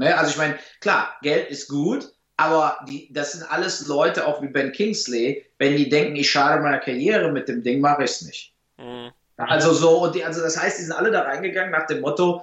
[0.00, 4.40] Ne, also ich meine, klar, Geld ist gut, aber die, das sind alles Leute, auch
[4.40, 8.12] wie Ben Kingsley, wenn die denken, ich schade meiner Karriere mit dem Ding, mache ich
[8.12, 8.54] es nicht.
[8.78, 9.10] Mhm.
[9.36, 12.42] Also so, und die, also das heißt, die sind alle da reingegangen nach dem Motto,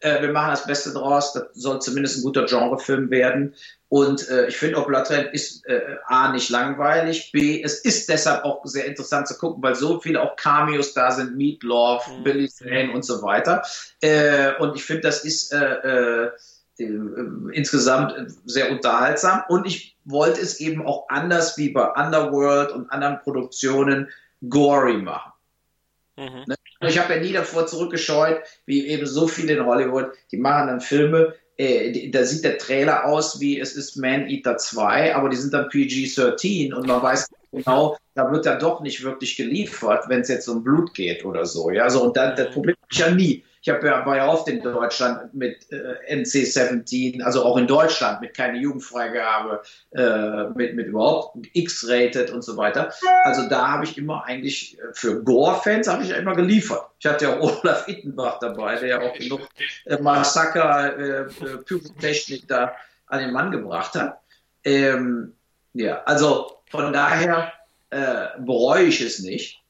[0.00, 3.54] äh, wir machen das Beste draus, das soll zumindest ein guter Genrefilm werden.
[3.88, 4.88] Und äh, ich finde auch
[5.32, 9.74] ist äh, A, nicht langweilig, B, es ist deshalb auch sehr interessant zu gucken, weil
[9.74, 12.24] so viele auch Cameos da sind, Meat Love, mhm.
[12.24, 13.62] Billy Zane und so weiter.
[14.00, 16.30] Äh, und ich finde, das ist äh, äh,
[16.78, 18.14] insgesamt
[18.44, 19.42] sehr unterhaltsam.
[19.48, 24.08] Und ich wollte es eben auch anders wie bei Underworld und anderen Produktionen
[24.48, 25.32] gory machen.
[26.16, 26.44] Mhm.
[26.46, 26.56] Ne?
[26.88, 30.80] Ich habe ja nie davor zurückgescheut, wie eben so viele in Hollywood, die machen dann
[30.80, 35.36] Filme, äh, da sieht der Trailer aus wie es ist Man Eater 2, aber die
[35.36, 40.20] sind dann PG-13 und man weiß genau, da wird er doch nicht wirklich geliefert, wenn
[40.20, 41.70] es jetzt um Blut geht oder so.
[41.70, 43.44] Ja, so und dann, das Problem habe ich ja nie.
[43.66, 48.20] Ich habe ja, war ja oft in Deutschland mit äh, NC-17, also auch in Deutschland
[48.20, 49.60] mit keine Jugendfreigabe,
[49.90, 52.92] äh, mit, mit überhaupt X-rated und so weiter.
[53.24, 56.84] Also da habe ich immer eigentlich äh, für Gore-Fans habe ich ja immer geliefert.
[57.00, 59.40] Ich hatte ja Olaf Ittenbach dabei, der ja auch genug
[59.86, 62.72] äh, Massaker, äh, äh, Pyrotechnik da
[63.08, 64.20] an den Mann gebracht hat.
[64.62, 65.34] Ähm,
[65.72, 67.52] ja, also von daher
[67.90, 69.60] äh, bereue ich es nicht.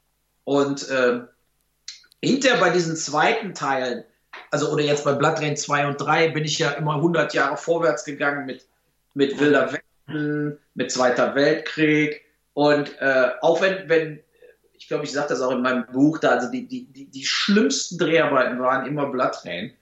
[0.44, 1.20] Und äh,
[2.26, 4.04] hinterher bei diesen zweiten Teilen,
[4.50, 7.56] also oder jetzt bei Blood Rain 2 und 3, bin ich ja immer 100 Jahre
[7.56, 8.66] vorwärts gegangen mit,
[9.14, 12.22] mit Wilder Westen, mit Zweiter Weltkrieg
[12.54, 14.20] und äh, auch wenn, wenn
[14.78, 17.24] ich glaube, ich sage das auch in meinem Buch, da also die, die, die, die
[17.24, 19.72] schlimmsten Dreharbeiten waren immer Blood Rain.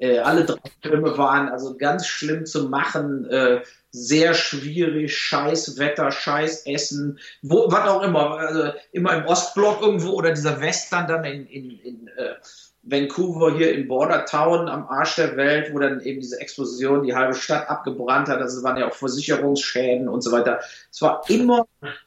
[0.00, 3.28] Äh, alle drei Filme waren also ganz schlimm zu machen.
[3.30, 3.60] Äh,
[3.92, 10.12] sehr schwierig, scheiß Wetter, scheiß Essen, wo, was auch immer, also immer im Ostblock irgendwo
[10.12, 12.34] oder dieser Western dann in, in, in äh,
[12.82, 17.34] Vancouver hier in Bordertown am Arsch der Welt, wo dann eben diese Explosion die halbe
[17.34, 18.40] Stadt abgebrannt hat.
[18.40, 20.60] Das waren ja auch Versicherungsschäden und so weiter.
[20.90, 21.66] Es war immer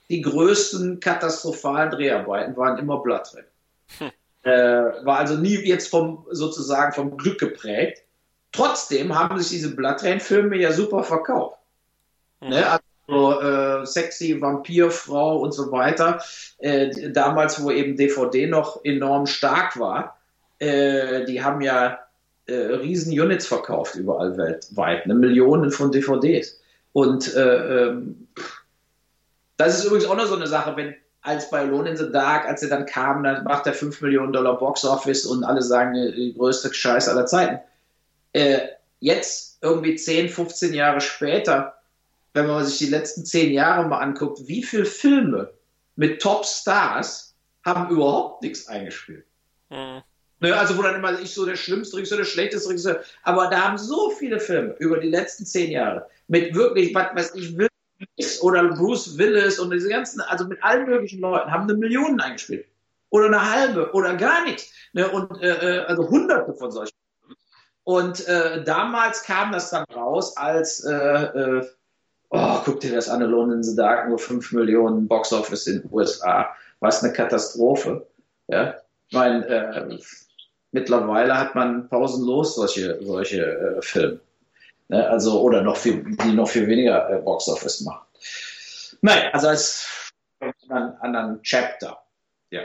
[0.09, 3.45] die größten katastrophalen Dreharbeiten, waren immer Bloodred.
[3.99, 4.11] Hm.
[4.43, 8.03] Äh, war also nie jetzt vom sozusagen vom Glück geprägt.
[8.51, 11.57] Trotzdem haben sich diese Bloodtrain-Filme ja super verkauft.
[12.41, 12.79] Ne?
[13.07, 16.21] Also äh, sexy Vampirfrau und so weiter.
[16.59, 20.17] Äh, damals, wo eben DVD noch enorm stark war,
[20.59, 21.99] äh, die haben ja
[22.45, 25.15] äh, riesen Units verkauft überall weltweit, ne?
[25.15, 26.59] Millionen von DVDs.
[26.91, 28.27] Und äh, ähm,
[29.57, 32.47] das ist übrigens auch noch so eine Sache, wenn als bei Alone in the Dark,
[32.47, 35.95] als er dann kam, dann macht er 5 Millionen Dollar Box Office und alle sagen,
[35.95, 37.59] äh, die größte Scheiß aller Zeiten.
[38.34, 38.59] Äh,
[38.99, 41.76] jetzt, irgendwie 10, 15 Jahre später,
[42.34, 45.53] wenn man sich die letzten zehn Jahre mal anguckt, wie viele Filme
[45.95, 49.26] mit Top-Stars haben überhaupt nichts eingespielt.
[49.69, 50.01] Mhm.
[50.39, 53.61] Ne, also wo dann immer ich so der schlimmste Regisseur, der schlechteste Regisseur, aber da
[53.61, 57.69] haben so viele Filme über die letzten zehn Jahre mit wirklich, was ich, Willis
[58.41, 62.66] oder Bruce Willis und diese ganzen, also mit allen möglichen Leuten, haben eine Million eingespielt.
[63.10, 64.72] Oder eine halbe oder gar nichts.
[64.93, 66.95] Ne, und äh, äh also hunderte von solchen.
[67.84, 71.68] Und äh, damals kam das dann raus als äh, äh,
[72.30, 75.91] oh, guck dir das an, Alone in the Dark, nur 5 Millionen Boxoffice in den
[75.91, 76.49] USA.
[76.80, 78.08] Was eine Katastrophe.
[78.47, 78.76] Ja?
[79.08, 79.99] Ich meine, äh,
[80.72, 84.20] mittlerweile hat man pausenlos solche, solche äh, Filme.
[84.88, 85.07] Ne?
[85.09, 88.05] Also, oder noch viel, die noch viel weniger äh, Boxoffice machen.
[89.01, 92.03] Nein, also als anderen, anderen Chapter.
[92.49, 92.61] Ja.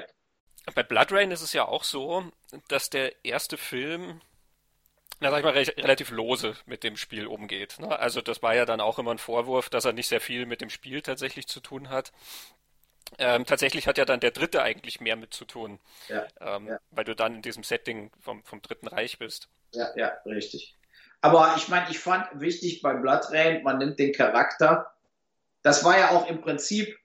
[0.75, 2.25] Bei Blood Rain ist es ja auch so,
[2.69, 4.21] dass der erste Film
[5.21, 7.81] na, sag ich mal, re relativ lose mit dem Spiel umgeht.
[7.81, 7.99] Ne?
[7.99, 10.61] Also das war ja dann auch immer ein Vorwurf, dass er nicht sehr viel mit
[10.61, 12.13] dem Spiel tatsächlich zu tun hat.
[13.19, 16.79] Ähm, tatsächlich hat ja dann der Dritte eigentlich mehr mit zu tun, ja, ähm, ja.
[16.91, 19.49] weil du dann in diesem Setting vom, vom Dritten Reich bist.
[19.73, 20.77] Ja, ja, richtig.
[21.21, 24.93] Aber ich meine, ich fand wichtig bei Blood Rain, man nimmt den Charakter.
[25.63, 26.97] Das war ja auch im Prinzip,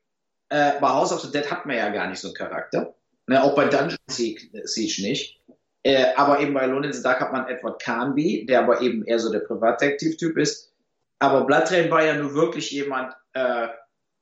[0.50, 2.94] äh, bei House of the Dead hat man ja gar nicht so einen Charakter.
[3.26, 5.42] Ne, auch bei Dungeon Siege nicht.
[5.84, 9.20] Äh, aber eben bei Lone the Dark hat man Edward Carnby, der aber eben eher
[9.20, 10.74] so der Privatdetektiv-Typ ist.
[11.20, 13.68] Aber Bloodtrain war ja nur wirklich jemand, äh,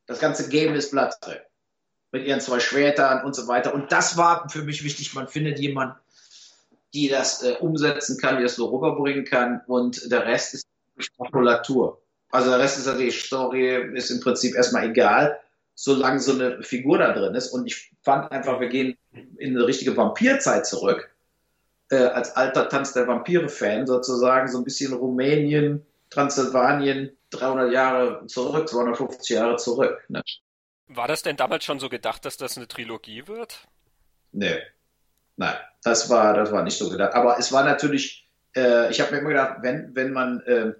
[0.07, 1.39] das ganze Game ist Bloodtrain.
[2.11, 3.73] Mit ihren zwei Schwertern und so weiter.
[3.73, 5.13] Und das war für mich wichtig.
[5.13, 5.95] Man findet jemanden,
[6.93, 9.61] die das äh, umsetzen kann, die das so rüberbringen kann.
[9.67, 10.67] Und der Rest ist
[11.17, 12.01] Makulatur.
[12.29, 15.39] Also der Rest ist ja die Story, ist im Prinzip erstmal egal,
[15.75, 17.49] solange so eine Figur da drin ist.
[17.49, 18.97] Und ich fand einfach, wir gehen
[19.37, 21.11] in eine richtige Vampirzeit zurück
[21.91, 28.67] äh, als alter Tanz der Vampire-Fan sozusagen so ein bisschen Rumänien, Transsilvanien, 300 Jahre zurück,
[28.67, 30.03] 250 Jahre zurück.
[30.07, 30.21] Ne?
[30.87, 33.67] War das denn damals schon so gedacht, dass das eine Trilogie wird?
[34.31, 34.61] Nee.
[35.41, 37.15] Nein, das war, das war nicht so gedacht.
[37.15, 40.73] Aber es war natürlich, äh, ich habe mir immer gedacht, wenn, wenn man, äh,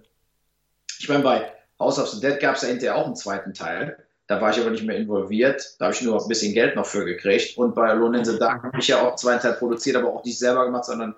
[1.00, 3.98] ich meine, bei House of the Dead gab es ja hinterher auch einen zweiten Teil.
[4.28, 5.74] Da war ich aber nicht mehr involviert.
[5.80, 7.58] Da habe ich nur ein bisschen Geld noch für gekriegt.
[7.58, 10.14] Und bei Alone in the Dark habe ich ja auch einen zweiten Teil produziert, aber
[10.14, 11.16] auch nicht selber gemacht, sondern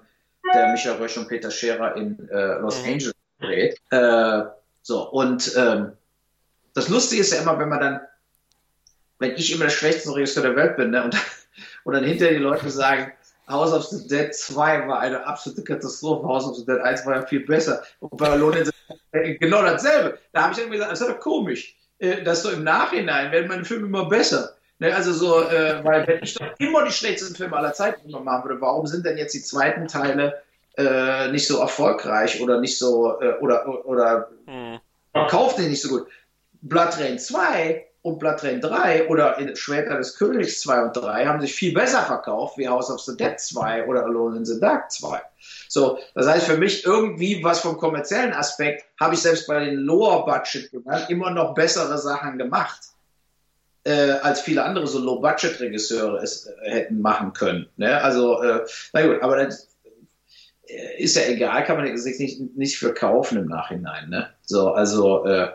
[0.54, 2.92] der Michael Rösch und Peter Scherer in äh, Los mhm.
[2.92, 3.78] Angeles gedreht.
[3.90, 4.44] Äh,
[4.80, 5.92] so, und ähm,
[6.72, 8.00] das Lustige ist ja immer, wenn man dann,
[9.18, 11.14] wenn ich immer der schlechteste Regisseur der Welt bin, ne, und,
[11.84, 13.12] und dann hinterher die Leute sagen,
[13.48, 17.16] House of the Dead 2 war eine absolute Katastrophe, House of the Dead 1 war
[17.16, 17.82] ja viel besser.
[18.00, 18.64] Und bei Alone
[19.12, 20.18] genau dasselbe.
[20.32, 23.48] Da habe ich dann gesagt, das ist doch komisch, äh, dass so im Nachhinein werden
[23.48, 24.54] meine Filme immer besser.
[24.80, 28.20] Ne, also so, äh, weil wenn ich doch immer die schlechtesten Filme aller Zeiten immer
[28.20, 30.42] machen würde, warum sind denn jetzt die zweiten Teile
[30.76, 34.80] äh, nicht so erfolgreich oder nicht so, äh, oder, oder hm.
[35.12, 36.08] verkauft die nicht so gut?
[36.62, 41.40] Blood Rain 2 und Blood Rain 3 oder Schwerter des Königs 2 und 3 haben
[41.40, 44.92] sich viel besser verkauft wie House of the Dead 2 oder Alone in the Dark
[44.92, 45.22] 2.
[45.68, 49.76] So, das heißt für mich irgendwie was vom kommerziellen Aspekt habe ich selbst bei den
[49.76, 50.70] Lower Budget
[51.08, 52.80] immer noch bessere Sachen gemacht
[53.84, 57.66] äh, als viele andere so Low-Budget-Regisseure es äh, hätten machen können.
[57.76, 58.02] Ne?
[58.02, 59.68] Also, äh, na gut, aber das
[60.66, 62.94] äh, ist ja egal, kann man sich nicht, nicht für
[63.32, 64.08] im Nachhinein.
[64.08, 64.28] Ne?
[64.42, 65.48] So, also, äh,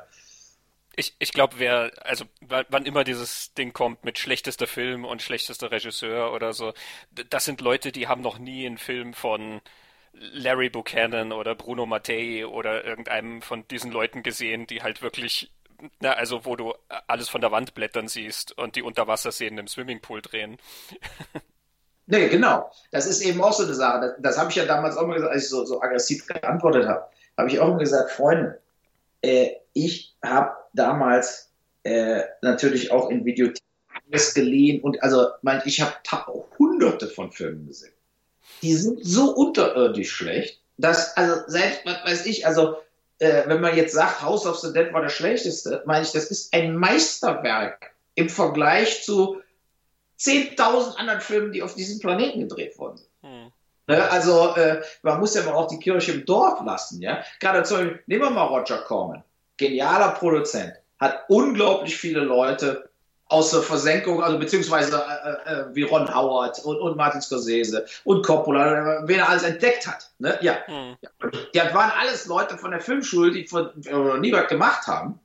[0.99, 5.71] ich, ich glaube, wer, also wann immer dieses Ding kommt mit schlechtester Film und schlechtester
[5.71, 6.73] Regisseur oder so,
[7.29, 9.61] das sind Leute, die haben noch nie einen Film von
[10.11, 15.51] Larry Buchanan oder Bruno Mattei oder irgendeinem von diesen Leuten gesehen, die halt wirklich
[16.01, 16.73] na, also wo du
[17.07, 20.57] alles von der Wand blättern siehst und die Unterwasserszenen im Swimmingpool drehen.
[22.11, 22.71] Nee, genau.
[22.89, 23.99] Das ist eben auch so eine Sache.
[23.99, 26.87] Das, das habe ich ja damals auch mal gesagt, als ich so, so aggressiv geantwortet
[26.87, 27.05] habe.
[27.37, 28.59] Habe ich auch immer gesagt, Freunde,
[29.21, 31.51] äh, ich habe damals
[31.83, 33.59] äh, natürlich auch in Videotheken
[34.33, 35.93] geliehen und also mein, ich habe
[36.57, 37.93] hunderte von Filmen gesehen.
[38.61, 42.77] Die sind so unterirdisch schlecht, dass, also selbst, was weiß ich, also
[43.19, 46.31] äh, wenn man jetzt sagt, House of the Dead war der schlechteste, meine ich, das
[46.31, 49.41] ist ein Meisterwerk im Vergleich zu
[50.19, 53.09] 10.000 anderen Filmen, die auf diesem Planeten gedreht worden sind.
[53.21, 53.51] Hm.
[53.87, 57.23] Ne, also äh, man muss ja mal auch die Kirche im Dorf lassen, ja.
[57.39, 59.23] Gerade zum Beispiel, nehmen wir mal Roger Corman,
[59.59, 62.89] genialer Produzent, hat unglaublich viele Leute
[63.29, 64.97] aus der Versenkung, also beziehungsweise
[65.45, 69.85] äh, äh, wie Ron Howard und, und Martin Scorsese und Coppola, wen er alles entdeckt
[69.85, 70.09] hat.
[70.17, 70.37] Ne?
[70.41, 70.57] Ja.
[70.67, 70.97] Mhm.
[71.53, 71.73] ja.
[71.73, 75.19] Waren alles Leute von der Filmschule, die von, äh, nie was gemacht haben.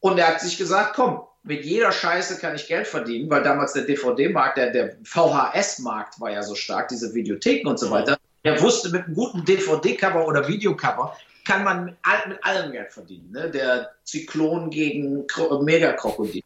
[0.00, 3.72] Und er hat sich gesagt, komm, mit jeder Scheiße kann ich Geld verdienen, weil damals
[3.72, 7.92] der DVD-Markt, der, der VHS-Markt war ja so stark, diese Videotheken und so mhm.
[7.92, 8.18] weiter.
[8.42, 12.92] Er wusste, mit einem guten DVD-Cover oder Videocover kann man mit, all, mit allem Geld
[12.92, 13.30] verdienen.
[13.32, 13.50] Ne?
[13.50, 15.26] Der Zyklon gegen
[15.62, 16.42] Megakrokodil.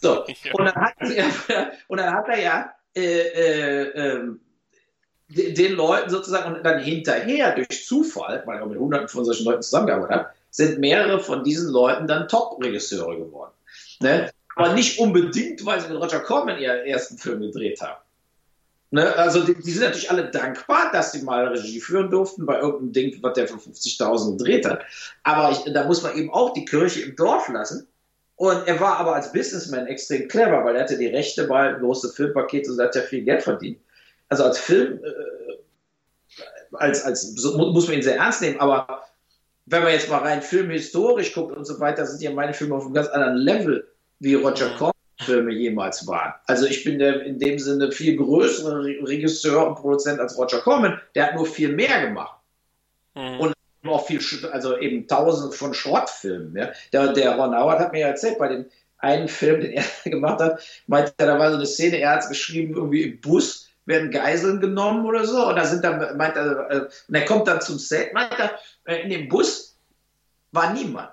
[0.00, 0.94] So, und dann hat,
[1.88, 4.34] und dann hat er ja äh, äh, äh,
[5.30, 9.62] den Leuten sozusagen und dann hinterher durch Zufall, weil er mit hunderten von solchen Leuten
[9.62, 13.52] zusammengearbeitet hat, sind mehrere von diesen Leuten dann Top-Regisseure geworden.
[14.00, 14.30] Ne?
[14.56, 18.00] Aber nicht unbedingt, weil sie mit Roger Corman ihren ersten Film gedreht haben.
[18.90, 19.14] Ne?
[19.16, 22.92] Also die, die, sind natürlich alle dankbar, dass sie mal Regie führen durften bei irgendeinem
[22.92, 24.84] Ding, was der für 50.000 gedreht hat.
[25.24, 27.86] Aber ich, da muss man eben auch die Kirche im Dorf lassen.
[28.36, 32.10] Und er war aber als Businessman extrem clever, weil er hatte die Rechte bei große
[32.10, 33.78] Filmpakete und hat ja viel Geld verdient.
[34.28, 36.36] Also als Film, äh,
[36.74, 39.02] als, als, so muss man ihn sehr ernst nehmen, aber
[39.66, 42.84] wenn man jetzt mal rein filmhistorisch guckt und so weiter, sind ja meine Filme auf
[42.84, 43.88] einem ganz anderen Level
[44.20, 46.32] wie Roger Corman Filme jemals waren.
[46.46, 51.00] Also ich bin der, in dem Sinne viel größere Regisseur und Produzent als Roger Corman.
[51.14, 52.38] Der hat nur viel mehr gemacht.
[53.14, 53.40] Mhm.
[53.40, 53.54] Und
[53.86, 54.20] auch viel,
[54.52, 56.56] also eben tausende von Schrottfilmen.
[56.56, 56.70] Ja.
[56.92, 58.66] Der, der Ron Howard hat mir ja erzählt, bei dem
[58.98, 62.22] einen Film, den er gemacht hat, meinte er, da war so eine Szene, er hat
[62.22, 65.48] es geschrieben, irgendwie im Bus werden Geiseln genommen oder so.
[65.48, 68.58] Und da sind dann, meint er, äh, und er kommt dann zum Set, meint er,
[68.84, 69.76] äh, in dem Bus
[70.52, 71.10] war niemand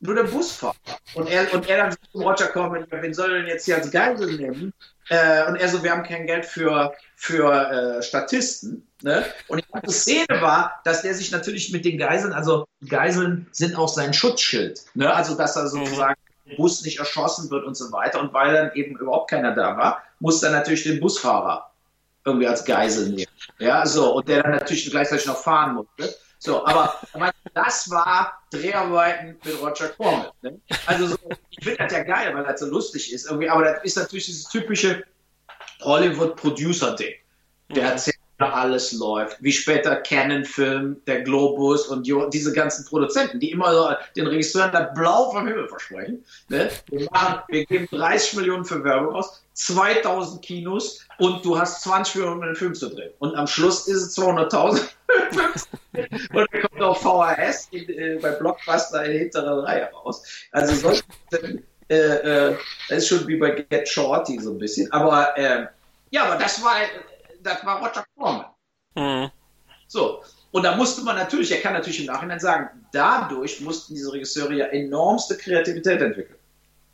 [0.00, 0.74] nur der Busfahrer.
[1.14, 3.90] Und er, und er dann zum Roger Corman, wen soll er denn jetzt hier als
[3.90, 4.72] Geisel nehmen?
[5.08, 8.86] Äh, und er so, wir haben kein Geld für, für äh, Statisten.
[9.02, 9.24] Ne?
[9.48, 13.76] Und die ganze Szene war, dass der sich natürlich mit den Geiseln, also Geiseln sind
[13.76, 14.80] auch sein Schutzschild.
[14.94, 15.12] Ne?
[15.12, 16.56] Also, dass er sozusagen mhm.
[16.56, 18.20] Bus nicht erschossen wird und so weiter.
[18.20, 21.70] Und weil dann eben überhaupt keiner da war, muss er natürlich den Busfahrer
[22.24, 23.32] irgendwie als Geisel nehmen.
[23.58, 24.14] Ja, so.
[24.14, 26.14] Und der dann natürlich gleichzeitig noch fahren musste.
[26.42, 26.98] So, aber
[27.52, 30.30] das war Dreharbeiten mit Roger Corman.
[30.40, 30.58] Ne?
[30.86, 31.18] Also so,
[31.50, 34.24] ich finde das ja geil, weil das so lustig ist irgendwie, aber das ist natürlich
[34.24, 35.04] dieses typische
[35.82, 37.14] Hollywood-Producer-Ding.
[37.68, 37.90] Der mhm.
[37.90, 43.90] erzählt alles läuft, wie später Canon-Film, der Globus und diese ganzen Produzenten, die immer so
[44.16, 46.24] den Regisseuren da blau vom Himmel versprechen.
[46.48, 46.70] Ne?
[46.88, 52.16] Wir, machen, wir geben 30 Millionen für Werbung aus, 2000 Kinos und du hast 20
[52.16, 53.12] Millionen, um Film zu drehen.
[53.18, 54.80] Und am Schluss ist es 200.000.
[56.32, 60.22] und dann kommt auch VHS in, äh, bei Blockbuster in der hinteren Reihe raus.
[60.52, 61.02] Also solche,
[61.90, 62.56] äh, äh,
[62.88, 64.90] ist schon wie bei Get Shorty so ein bisschen.
[64.92, 65.66] Aber äh,
[66.10, 66.76] ja, aber das war
[67.42, 68.46] das war Roger Corman.
[68.94, 69.30] Mhm.
[69.86, 70.22] So.
[70.52, 74.54] Und da musste man natürlich, er kann natürlich im Nachhinein sagen, dadurch mussten diese Regisseure
[74.54, 76.38] ja enormste Kreativität entwickeln.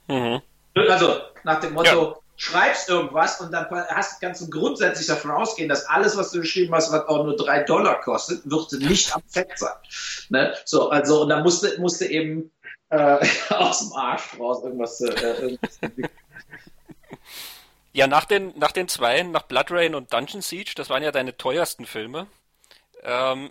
[0.08, 0.42] Mhm.
[0.88, 2.14] Also nach dem Motto, ja.
[2.36, 6.74] schreibst irgendwas und dann hast, kannst du grundsätzlich davon ausgehen, dass alles, was du geschrieben
[6.74, 9.72] hast, was auch nur drei Dollar kostet, wird nicht am Fett sein.
[10.28, 10.54] Ne?
[10.66, 12.50] So, also, und da musste, musste eben
[12.90, 16.12] äh, aus dem Arsch raus irgendwas, äh, irgendwas entwickeln.
[17.96, 21.12] Ja, nach den, nach den zwei, nach Blood Rain und Dungeon Siege, das waren ja
[21.12, 22.26] deine teuersten Filme.
[23.02, 23.50] Ähm,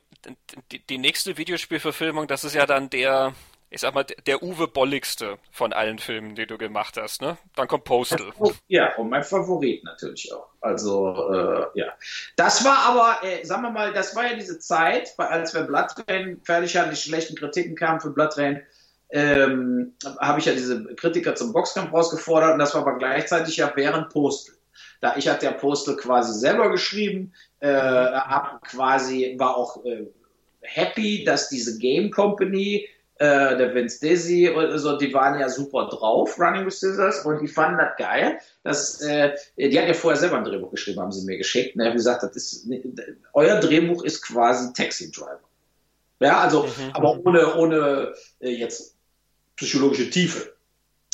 [0.71, 3.33] die, die nächste Videospielverfilmung, das ist ja dann der,
[3.71, 7.39] ich sag mal, der Uwe Bolligste von allen Filmen, die du gemacht hast, ne?
[7.55, 8.33] Dann kommt Postal.
[8.67, 10.47] Ja, und mein Favorit natürlich auch.
[10.61, 11.93] Also, äh, ja.
[12.35, 15.87] Das war aber, äh, sagen wir mal, das war ja diese Zeit, als wir Blood
[16.07, 18.61] Rain fertig hatten, die schlechten Kritiken kamen für Blood Rain,
[19.09, 23.71] ähm, habe ich ja diese Kritiker zum Boxkampf rausgefordert und das war aber gleichzeitig ja
[23.75, 24.55] während Postel.
[25.01, 30.07] Da ich hatte ja Postel quasi selber geschrieben, äh, hab quasi war auch äh,
[30.61, 32.87] happy, dass diese Game Company
[33.17, 37.41] äh, der Vince Dizzy und so, die waren ja super drauf, Running with Scissors, und
[37.41, 38.39] die fanden das geil.
[38.63, 41.75] Dass, äh, die hatten ja vorher selber ein Drehbuch geschrieben, haben sie mir geschickt.
[41.77, 41.91] Ne?
[41.91, 42.67] Wie gesagt, das ist,
[43.33, 45.39] euer Drehbuch ist quasi Taxi Driver.
[46.19, 46.91] Ja, also, mhm.
[46.93, 48.94] aber ohne, ohne äh, jetzt
[49.55, 50.55] psychologische Tiefe.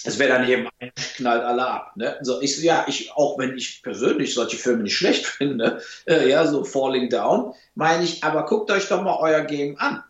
[0.04, 1.96] Es wäre dann eben ein knallt alle ab.
[1.96, 2.18] Ne?
[2.22, 6.46] So, ich, ja, ich, auch wenn ich persönlich solche Filme nicht schlecht finde, äh, ja,
[6.48, 10.04] so Falling Down, meine ich, aber guckt euch doch mal euer Game an.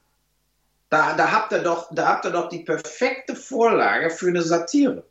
[0.90, 5.04] Da, da habt ihr doch, da habt ihr doch die perfekte Vorlage für eine Satire.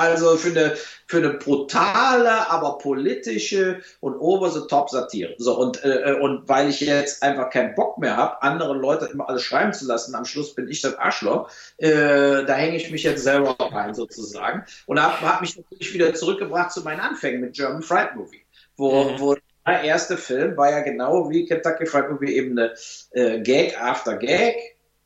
[0.00, 0.76] Also für eine,
[1.06, 5.34] für eine brutale, aber politische und over-the-top-Satire.
[5.36, 9.28] So, und, äh, und weil ich jetzt einfach keinen Bock mehr habe, andere Leute immer
[9.28, 13.02] alles schreiben zu lassen, am Schluss bin ich das Arschloch, äh, da hänge ich mich
[13.02, 14.64] jetzt selber rein sozusagen.
[14.86, 18.40] Und habe hab mich natürlich wieder zurückgebracht zu meinen Anfängen mit German Fright Movie,
[18.78, 19.20] wo, mhm.
[19.20, 19.36] wo
[19.66, 22.72] der erste Film war ja genau wie Kentucky Fried Movie eben eine
[23.10, 24.56] äh, Gag after Gag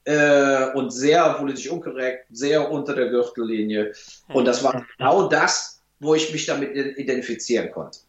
[0.04, 3.92] äh, und sehr politisch unkorrekt, sehr unter der Gürtellinie.
[4.28, 8.00] Und das war genau das, wo ich mich damit identifizieren konnte.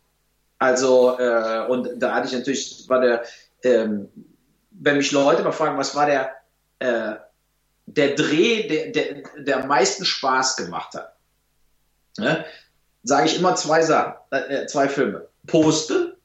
[0.58, 3.24] Also, äh, und da hatte ich natürlich, war der,
[3.64, 4.10] ähm,
[4.72, 6.36] wenn mich Leute mal fragen, was war der,
[6.80, 7.16] äh,
[7.88, 11.16] der Dreh, der, der, der am meisten Spaß gemacht hat,
[12.18, 12.46] ne?
[13.04, 15.28] sage ich immer zwei Sachen, äh, zwei Filme.
[15.46, 16.18] Poste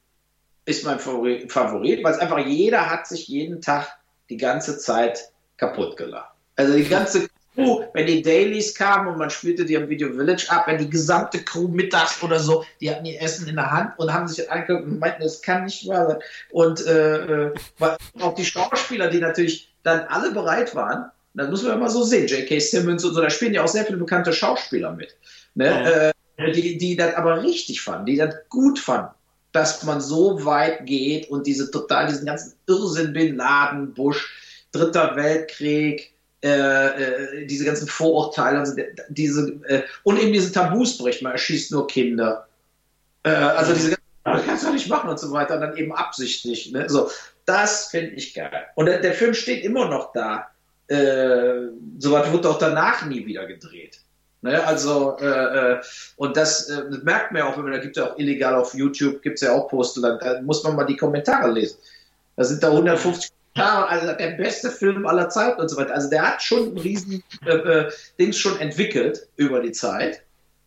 [0.65, 3.87] ist mein Favorit, Favorit weil es einfach jeder hat sich jeden Tag
[4.29, 5.30] die ganze Zeit
[5.61, 6.33] kaputt gelacht.
[6.57, 10.47] Also die ganze Crew, wenn die Dailies kamen und man spielte die am Video Village
[10.49, 13.97] ab, wenn die gesamte Crew mittags oder so, die hatten ihr Essen in der Hand
[13.97, 16.19] und haben sich angeguckt und meinten, das kann nicht wahr sein.
[16.51, 17.53] Und äh, äh
[18.19, 22.27] auch die Schauspieler, die natürlich dann alle bereit waren, das muss man immer so sehen,
[22.27, 22.59] J.K.
[22.59, 25.15] Simmons und so, da spielen ja auch sehr viele bekannte Schauspieler mit.
[25.55, 25.65] Ne?
[25.65, 26.45] Ja.
[26.45, 29.13] Äh, die, die das aber richtig fanden, die das gut fanden
[29.51, 34.33] dass man so weit geht und diese total, diesen ganzen Irrsinn Bin Laden, Bush,
[34.71, 36.13] Dritter Weltkrieg,
[36.43, 38.75] äh, äh, diese ganzen Vorurteile, also
[39.09, 42.47] diese, äh, und eben diese Tabus bricht, man erschießt nur Kinder.
[43.23, 45.93] Äh, also diese ganzen, das kannst du nicht machen und so weiter, und dann eben
[45.93, 46.71] absichtlich.
[46.71, 46.89] Ne?
[46.89, 47.11] So,
[47.45, 48.65] das finde ich geil.
[48.75, 50.47] Und der, der, Film steht immer noch da.
[50.87, 51.67] Äh,
[51.99, 53.99] Soweit wird auch danach nie wieder gedreht.
[54.43, 55.81] Ne, also, äh, äh,
[56.15, 58.55] und das, das merkt man ja auch, wenn man, da gibt es ja auch illegal
[58.55, 61.77] auf YouTube, gibt es ja auch Poster, da, da muss man mal die Kommentare lesen.
[62.35, 65.93] Da sind da 150 ja, also der beste Film aller Zeiten und so weiter.
[65.93, 70.21] Also der hat schon ein riesen äh, äh, Dings schon entwickelt über die Zeit.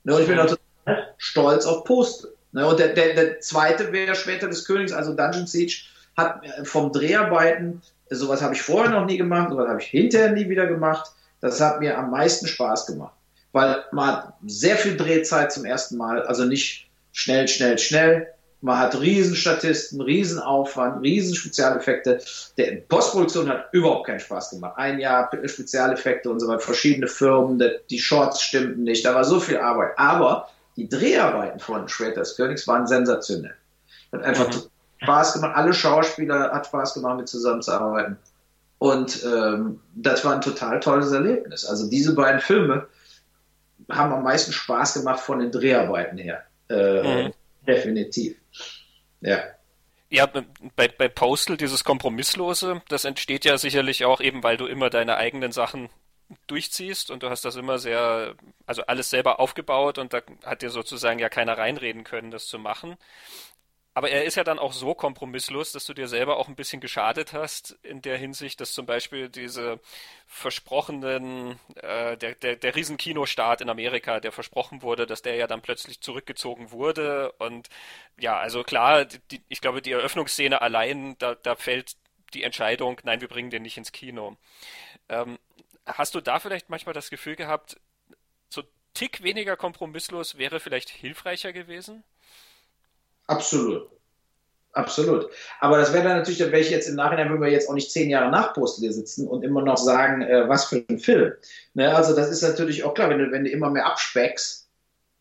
[0.05, 2.35] Ne, und ich bin auch total stolz auf Postel.
[2.53, 5.77] Ne, und der, der, der zweite wäre Später des Königs, also Dungeon Siege,
[6.17, 7.81] hat äh, vom Dreharbeiten,
[8.11, 11.11] sowas habe ich vorher noch nie gemacht, sowas habe ich hinterher nie wieder gemacht.
[11.41, 13.15] Das hat mir am meisten Spaß gemacht.
[13.53, 18.29] Weil man hat sehr viel Drehzeit zum ersten Mal, also nicht schnell, schnell, schnell,
[18.65, 22.19] man hat Riesenstatisten, Riesenaufwand, Riesenspezialeffekte.
[22.57, 24.79] Der Postproduktion hat überhaupt keinen Spaß gemacht.
[24.79, 29.39] Ein Jahr Spezialeffekte und so weiter, verschiedene Firmen, die Shorts stimmten nicht, da war so
[29.39, 29.91] viel Arbeit.
[29.99, 33.55] Aber die Dreharbeiten von Schwerter des Königs waren sensationell.
[34.13, 34.63] Hat einfach mhm.
[35.03, 35.57] Spaß gemacht.
[35.57, 38.17] Alle Schauspieler hat Spaß gemacht, mit zusammenzuarbeiten.
[38.79, 41.67] Und ähm, das war ein total tolles Erlebnis.
[41.67, 42.87] Also diese beiden Filme
[43.91, 46.45] haben am meisten Spaß gemacht von den Dreharbeiten her.
[46.71, 47.33] Äh, mhm.
[47.67, 48.37] Definitiv.
[49.25, 49.43] Ja.
[50.11, 50.27] Ja,
[50.77, 55.17] bei, bei Postal, dieses Kompromisslose, das entsteht ja sicherlich auch eben, weil du immer deine
[55.17, 55.89] eigenen Sachen
[56.47, 58.35] durchziehst und du hast das immer sehr,
[58.67, 62.59] also alles selber aufgebaut und da hat dir sozusagen ja keiner reinreden können, das zu
[62.59, 62.97] machen.
[63.97, 66.81] Aber er ist ja dann auch so kompromisslos, dass du dir selber auch ein bisschen
[66.81, 69.79] geschadet hast in der Hinsicht, dass zum Beispiel diese
[70.27, 75.63] versprochenen, äh, der, der, der Riesenkinostart in Amerika, der versprochen wurde, dass der ja dann
[75.63, 77.31] plötzlich zurückgezogen wurde.
[77.39, 77.69] Und
[78.19, 81.95] ja, also klar, die, ich glaube, die Eröffnungsszene allein, da, da fällt
[82.35, 84.37] die Entscheidung, nein, wir bringen den nicht ins Kino.
[85.09, 85.39] Ähm,
[85.87, 87.81] hast du da vielleicht manchmal das Gefühl gehabt,
[88.49, 92.03] so Tick weniger kompromisslos wäre vielleicht hilfreicher gewesen?
[93.27, 93.89] Absolut.
[94.75, 95.31] Absolut.
[95.61, 97.75] Aber das wäre dann natürlich, da wäre ich jetzt im Nachhinein, wenn wir jetzt auch
[97.75, 101.33] nicht zehn Jahre nach Postel sitzen und immer noch sagen, äh, was für ein Film.
[101.75, 101.95] Ne?
[101.95, 104.69] Also das ist natürlich auch klar, wenn du, wenn du immer mehr abspeckst,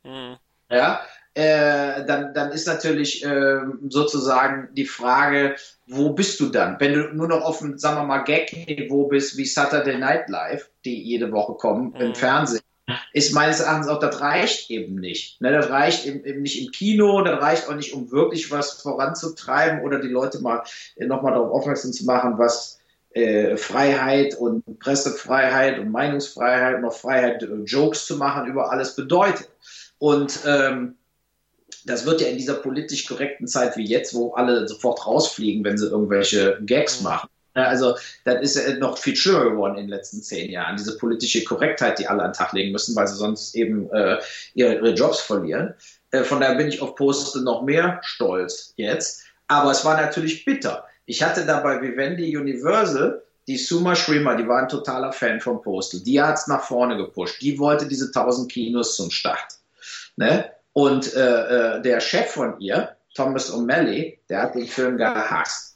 [0.03, 0.37] mhm.
[0.71, 1.01] ja,
[1.35, 5.55] äh, dann, dann ist natürlich äh, sozusagen die Frage,
[5.87, 6.79] wo bist du dann?
[6.79, 10.69] Wenn du nur noch auf dem, sagen wir mal, Gag-Niveau bist, wie Saturday Night Live,
[10.83, 12.01] die jede Woche kommen mhm.
[12.01, 12.62] im Fernsehen,
[13.13, 15.39] ist meines Erachtens auch, das reicht eben nicht.
[15.41, 18.73] Ne, das reicht eben, eben, nicht im Kino, das reicht auch nicht, um wirklich was
[18.73, 20.63] voranzutreiben oder die Leute mal
[20.95, 22.79] äh, nochmal darauf aufmerksam zu machen, was
[23.11, 28.95] äh, Freiheit und Pressefreiheit und Meinungsfreiheit und auch Freiheit, äh, Jokes zu machen über alles
[28.95, 29.49] bedeutet.
[29.99, 30.95] Und ähm,
[31.85, 35.77] das wird ja in dieser politisch korrekten Zeit wie jetzt, wo alle sofort rausfliegen, wenn
[35.77, 37.03] sie irgendwelche Gags mhm.
[37.05, 37.95] machen, also
[38.25, 40.77] das ist ja noch viel schlimmer geworden in den letzten zehn Jahren.
[40.77, 44.19] Diese politische Korrektheit, die alle an den Tag legen müssen, weil sie sonst eben äh,
[44.53, 45.73] ihre, ihre, Jobs verlieren.
[46.11, 49.23] Äh, von daher bin ich auf Poste noch mehr stolz jetzt.
[49.47, 50.85] Aber es war natürlich bitter.
[51.05, 55.61] Ich hatte da bei Vivendi Universal die Suma Schremer, die war ein totaler Fan von
[55.61, 55.99] Postal.
[56.01, 57.41] Die hat es nach vorne gepusht.
[57.41, 59.59] Die wollte diese 1000 Kinos zum Start.
[60.15, 60.49] Ne?
[60.71, 65.72] Und äh, äh, der Chef von ihr, Thomas O'Malley, der hat den Film gehasst.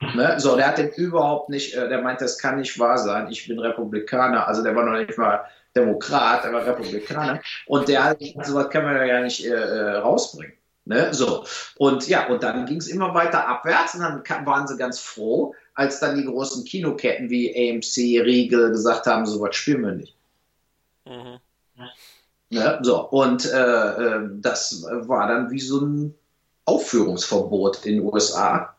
[0.00, 0.34] Ne?
[0.38, 3.48] So, der hat den überhaupt nicht, äh, der meint, das kann nicht wahr sein, ich
[3.48, 5.44] bin Republikaner, also der war noch nicht mal
[5.74, 10.52] Demokrat, der war Republikaner und der hat, sowas kann man ja nicht äh, äh, rausbringen.
[10.84, 11.12] Ne?
[11.12, 11.44] So.
[11.78, 15.54] Und ja, und dann ging es immer weiter abwärts und dann waren sie ganz froh,
[15.74, 20.14] als dann die großen Kinoketten wie AMC, Riegel gesagt haben, so was spielen wir nicht.
[21.06, 21.38] Mhm.
[22.50, 22.78] Ne?
[22.82, 26.14] So, und äh, äh, das war dann wie so ein
[26.66, 28.75] Aufführungsverbot in den USA.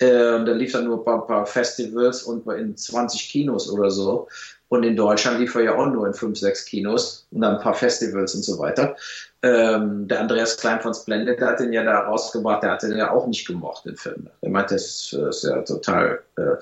[0.00, 4.28] Äh, da lief dann nur ein paar, paar, Festivals und in 20 Kinos oder so.
[4.68, 7.62] Und in Deutschland lief er ja auch nur in 5, 6 Kinos und dann ein
[7.62, 8.96] paar Festivals und so weiter.
[9.42, 12.96] Ähm, der Andreas Klein von Splendid, der hat den ja da rausgebracht, der hat den
[12.96, 14.30] ja auch nicht gemocht, den Film.
[14.40, 16.20] Er meinte, das ist ja total.
[16.36, 16.56] Äh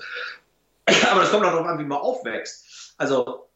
[1.11, 2.93] aber das kommt auch darauf an, wie man aufwächst.
[2.97, 3.48] Also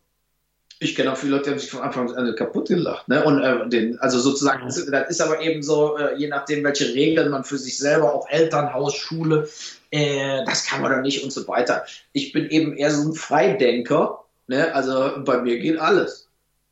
[0.83, 3.07] ich kenne auch viele Leute, die haben sich von Anfang an kaputt gelacht.
[3.07, 3.23] Ne?
[3.23, 7.31] Und äh, den, also sozusagen, das, ist aber eben so, äh, je nachdem, welche Regeln
[7.31, 9.49] man für sich selber, auch Elternhaus, Schule,
[9.91, 11.85] äh, das kann man doch nicht und so weiter.
[12.11, 14.23] Ich bin eben eher so ein Freidenker.
[14.47, 14.73] Ne?
[14.73, 16.29] Also bei mir geht alles.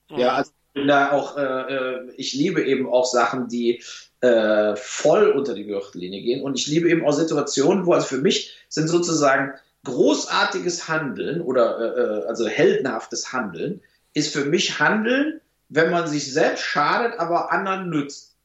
[0.10, 0.20] Mhm.
[0.20, 3.84] Ja, also bin da auch, äh, äh, ich liebe eben auch Sachen, die
[4.22, 6.44] äh, voll unter die Gürtellinie gehen.
[6.44, 9.54] Und ich liebe eben auch Situationen, wo also für mich sind sozusagen
[9.84, 13.82] großartiges Handeln oder also heldenhaftes Handeln
[14.14, 18.36] ist für mich Handeln, wenn man sich selbst schadet, aber anderen nützt.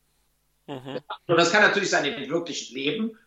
[0.66, 1.00] Mhm.
[1.26, 3.18] Und das kann natürlich sein im wirklichen Leben.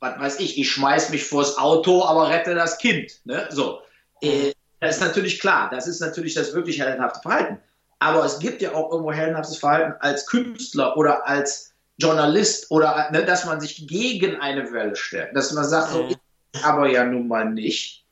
[0.00, 3.20] Was weiß ich, ich schmeiß mich vors Auto, aber rette das Kind.
[3.24, 3.48] Ne?
[3.50, 3.80] So.
[4.20, 7.58] Äh, das ist natürlich klar, das ist natürlich das wirklich heldenhafte Verhalten.
[8.00, 13.24] Aber es gibt ja auch irgendwo heldenhaftes Verhalten als Künstler oder als Journalist oder ne,
[13.24, 15.34] dass man sich gegen eine Welle stellt.
[15.34, 16.10] Dass man sagt, so, mhm.
[16.10, 18.03] ich aber ja nun mal nicht.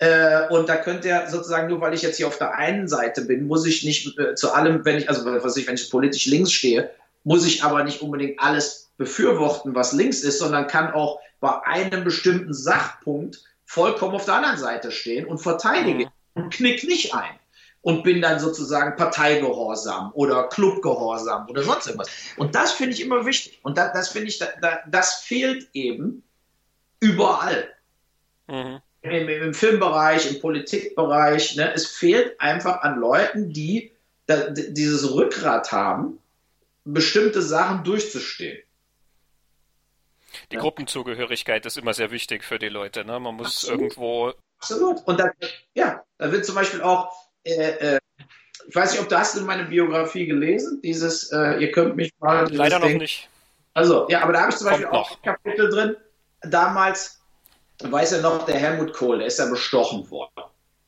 [0.00, 3.20] Äh, und da könnte er sozusagen, nur weil ich jetzt hier auf der einen Seite
[3.20, 6.24] bin, muss ich nicht äh, zu allem, wenn ich, also was ich, wenn ich politisch
[6.24, 6.90] links stehe,
[7.22, 12.02] muss ich aber nicht unbedingt alles befürworten, was links ist, sondern kann auch bei einem
[12.02, 16.44] bestimmten Sachpunkt vollkommen auf der anderen Seite stehen und verteidige mhm.
[16.44, 17.38] und knick nicht ein
[17.82, 22.10] und bin dann sozusagen Parteigehorsam oder Clubgehorsam oder sonst irgendwas.
[22.38, 23.60] Und das finde ich immer wichtig.
[23.62, 26.22] Und das, das finde ich, da, das fehlt eben
[27.00, 27.68] überall.
[28.46, 31.56] Mhm im, im Filmbereich, im Politikbereich.
[31.56, 31.72] Ne?
[31.74, 33.92] Es fehlt einfach an Leuten, die
[34.26, 36.18] da, dieses Rückgrat haben,
[36.84, 38.62] bestimmte Sachen durchzustehen.
[40.50, 40.60] Die ja.
[40.60, 43.04] Gruppenzugehörigkeit ist immer sehr wichtig für die Leute.
[43.04, 43.18] Ne?
[43.18, 43.80] Man muss Absolut.
[43.80, 44.32] irgendwo.
[44.58, 44.98] Absolut.
[45.06, 45.30] Und da,
[45.74, 47.10] ja, da wird zum Beispiel auch,
[47.44, 47.98] äh, äh,
[48.68, 52.12] ich weiß nicht, ob du hast in meine Biografie gelesen, dieses, äh, ihr könnt mich
[52.20, 52.46] mal.
[52.52, 52.98] Leider noch Ding.
[52.98, 53.28] nicht.
[53.72, 55.10] Also, ja, aber da habe ich zum Kommt Beispiel noch.
[55.10, 55.96] auch ein Kapitel drin.
[56.42, 57.19] Damals
[57.80, 60.44] weiß ja noch, der Helmut Kohl, der ist ja bestochen worden.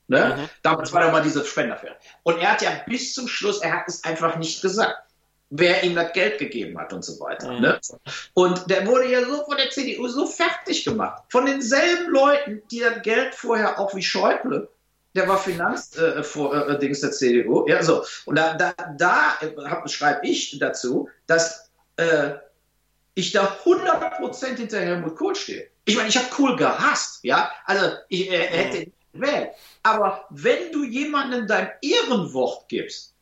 [0.08, 0.36] Ne?
[0.36, 0.48] Mhm.
[0.62, 1.96] Damals war da mal diese Spendaffäre.
[2.22, 4.96] Und er hat ja bis zum Schluss, er hat es einfach nicht gesagt.
[5.54, 7.52] wer ihm das Geld gegeben hat und so weiter.
[7.52, 7.60] Mhm.
[7.60, 7.80] Ne?
[8.32, 11.22] Und der wurde ja so von der CDU so fertig gemacht.
[11.28, 14.68] Von denselben Leuten, die das Geld vorher auch wie Schäuble,
[15.14, 17.66] der war Finanzdings äh, vor, äh, der CDU.
[17.68, 18.02] Ja, so.
[18.24, 22.30] Und da, da, da äh, schreibe ich dazu, dass äh,
[23.14, 25.68] ich da 100% hinter Helmut Kohl stehe.
[25.84, 27.50] Ich meine, ich habe Kohl gehasst, ja.
[27.64, 29.50] Also ich äh, hätte ihn gewählt.
[29.82, 33.12] Aber wenn du jemandem dein Ehrenwort gibst,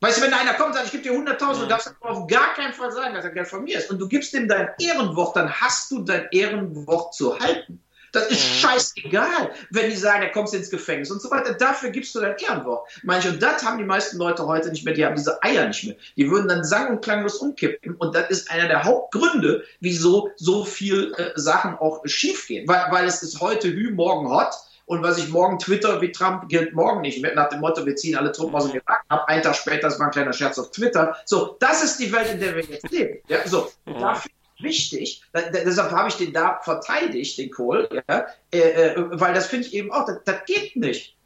[0.00, 2.52] Weißt du, wenn einer kommt und sagt, ich gebe dir 100.000, du darfst auf gar
[2.54, 3.90] keinen Fall sagen, dass er Geld von mir ist.
[3.90, 7.82] Und du gibst ihm dein Ehrenwort, dann hast du dein Ehrenwort zu halten.
[8.16, 8.54] Das ist mhm.
[8.54, 11.52] scheißegal, wenn die sagen, er kommt ins Gefängnis und so weiter.
[11.52, 12.88] Dafür gibst du dein Ehrenwort.
[13.02, 15.84] Manche, und das haben die meisten Leute heute nicht mehr, die haben diese Eier nicht
[15.84, 15.96] mehr.
[16.16, 17.94] Die würden dann sang- und klanglos umkippen.
[17.96, 22.66] Und das ist einer der Hauptgründe, wieso so viel äh, Sachen auch schiefgehen.
[22.66, 24.54] Weil, weil es ist heute Hü, morgen hot.
[24.86, 27.22] Und was ich morgen twitter wie Trump, gilt morgen nicht.
[27.34, 29.24] Nach dem Motto, wir ziehen alle Truppen aus dem Irak ab.
[29.26, 31.16] Einen Tag später, das war ein kleiner Scherz auf Twitter.
[31.26, 33.18] So, das ist die Welt, in der wir jetzt leben.
[33.28, 33.98] Ja, so, mhm.
[33.98, 34.30] dafür
[34.60, 39.46] wichtig, da, deshalb habe ich den da verteidigt, den Kohl, ja, äh, äh, weil das
[39.46, 41.16] finde ich eben auch, das, das geht nicht.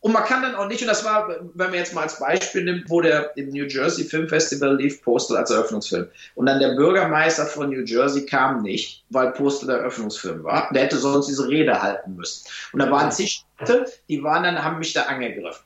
[0.00, 2.62] Und man kann dann auch nicht, und das war, wenn man jetzt mal als Beispiel
[2.62, 6.06] nimmt, wo der im New Jersey Film Festival lief, Postal als Eröffnungsfilm.
[6.36, 10.70] Und dann der Bürgermeister von New Jersey kam nicht, weil Postal der Eröffnungsfilm war.
[10.72, 12.46] Der hätte sonst diese Rede halten müssen.
[12.72, 15.64] Und da waren zig Leute, die waren dann, haben mich da angegriffen.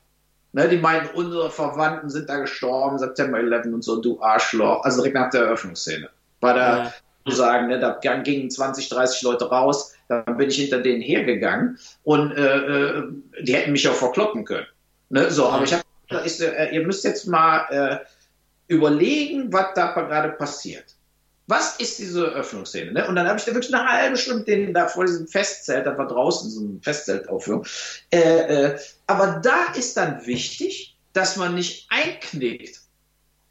[0.53, 4.85] Ne, die meinten, unsere Verwandten sind da gestorben, September 11 und so, du Arschloch.
[4.85, 6.09] Also direkt nach der Eröffnungsszene.
[6.41, 6.95] War da ja.
[7.24, 12.32] sozusagen, ne, da gingen 20, 30 Leute raus dann bin ich hinter denen hergegangen und
[12.32, 13.12] äh, äh,
[13.43, 14.66] die hätten mich auch verkloppen können.
[15.09, 15.30] Ne?
[15.30, 17.99] So, aber ich habe äh, ihr müsst jetzt mal äh,
[18.66, 20.97] überlegen, was da gerade passiert.
[21.47, 22.93] Was ist diese Öffnungsszene?
[22.93, 23.09] Ne?
[23.09, 25.97] Und dann habe ich da wirklich eine halbe Stunde den da vor diesem Festzelt, da
[25.97, 27.64] war draußen so ein Festzeltaufführung.
[28.11, 32.80] Äh, äh, aber da ist dann wichtig, dass man nicht einknickt.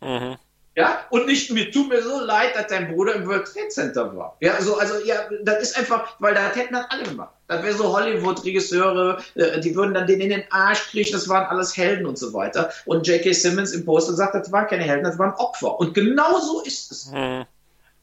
[0.02, 0.36] Mhm.
[0.80, 4.16] Ja, und nicht, mir tut mir so leid, dass dein Bruder im World Trade Center
[4.16, 4.38] war.
[4.40, 7.34] Ja, so, also, ja, das ist einfach, weil das hätten dann alle gemacht.
[7.50, 11.48] Das wäre so Hollywood-Regisseure, äh, die würden dann den in den Arsch kriechen, das waren
[11.48, 12.70] alles Helden und so weiter.
[12.86, 13.34] Und J.K.
[13.34, 15.78] Simmons im Poster sagt, das waren keine Helden, das waren Opfer.
[15.82, 17.12] Und genau so ist es.
[17.12, 17.44] Mhm.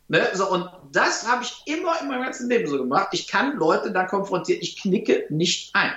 [0.09, 0.29] Ne?
[0.35, 3.09] So, und das habe ich immer in meinem ganzen Leben so gemacht.
[3.13, 5.93] Ich kann Leute dann konfrontieren, ich knicke nicht ein.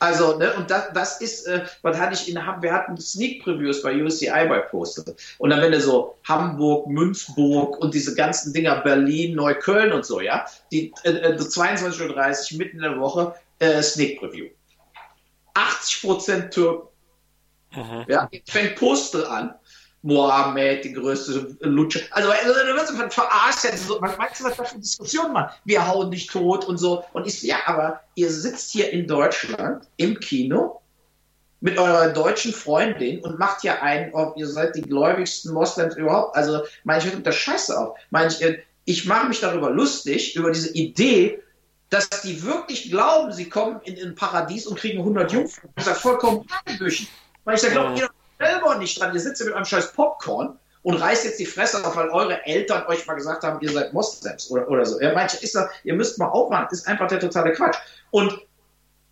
[0.00, 3.82] Also, ne, und das, das ist, äh, was hatte ich in wir hatten Sneak Previews
[3.82, 5.14] bei UCI bei Poster.
[5.38, 10.20] Und dann, wenn du so Hamburg, Münzburg und diese ganzen Dinger, Berlin, Neukölln und so,
[10.20, 14.46] ja, die äh, 22.30 äh, Uhr mitten in der Woche, äh, Sneak Preview.
[15.54, 16.88] 80% Türken.
[17.74, 18.04] Mhm.
[18.06, 19.54] Ja, fängt Postel an
[20.02, 22.02] Mohammed, die größte Lutsche.
[22.10, 23.76] Also, also du wirst verarscht.
[23.76, 25.52] So, was meinst du, was für Diskussionen machen?
[25.64, 27.04] Wir hauen dich tot und so.
[27.12, 30.80] Und ich so, ja, aber ihr sitzt hier in Deutschland im Kino
[31.60, 36.36] mit eurer deutschen Freundin und macht ja einen, oh, ihr seid die gläubigsten Moslems überhaupt.
[36.36, 37.98] Also, manche hört das Scheiße auf.
[38.10, 41.42] Manche, ich mache mich darüber lustig, über diese Idee,
[41.90, 45.72] dass die wirklich glauben, sie kommen in ein Paradies und kriegen 100 Jungfrauen.
[45.74, 47.08] Das ist ja vollkommen Hanebüchen.
[47.44, 49.14] Weil ich da glaube, jeder selber nicht dran.
[49.14, 52.86] Ihr sitzt mit einem scheiß Popcorn und reißt jetzt die Fresse auf, weil eure Eltern
[52.86, 55.00] euch mal gesagt haben, ihr seid Moslems oder, oder so.
[55.00, 57.76] Ja, manche ist das, ihr müsst mal aufmachen, ist einfach der totale Quatsch.
[58.10, 58.38] Und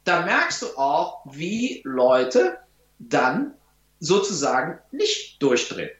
[0.04, 2.58] da merkst du auch, wie Leute
[2.98, 3.54] dann
[4.00, 5.90] sozusagen nicht durchdrehen.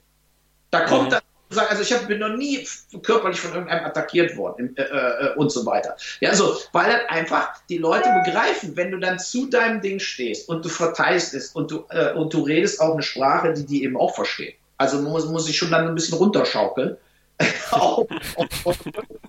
[0.70, 1.11] Da kommt mhm.
[1.11, 2.66] dann sagen, also ich hab, bin noch nie
[3.02, 5.97] körperlich von irgendeinem attackiert worden äh, äh, und so weiter.
[6.20, 10.48] Ja, so, weil dann einfach die Leute begreifen, wenn du dann zu deinem Ding stehst
[10.48, 13.85] und du verteilst es und du, äh, und du redest auch eine Sprache, die die
[13.85, 14.55] eben auch verstehen.
[14.77, 16.97] Also muss, muss ich schon dann ein bisschen runterschaukeln.
[17.70, 18.06] auf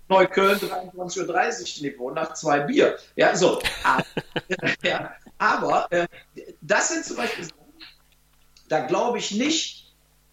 [0.07, 2.97] Neukölln 23.30 Uhr Niveau nach zwei Bier.
[3.17, 3.61] Ja, so.
[3.83, 4.05] Aber,
[4.83, 6.07] ja, aber äh,
[6.61, 7.47] das sind zum Beispiel,
[8.69, 9.86] da glaube ich nicht,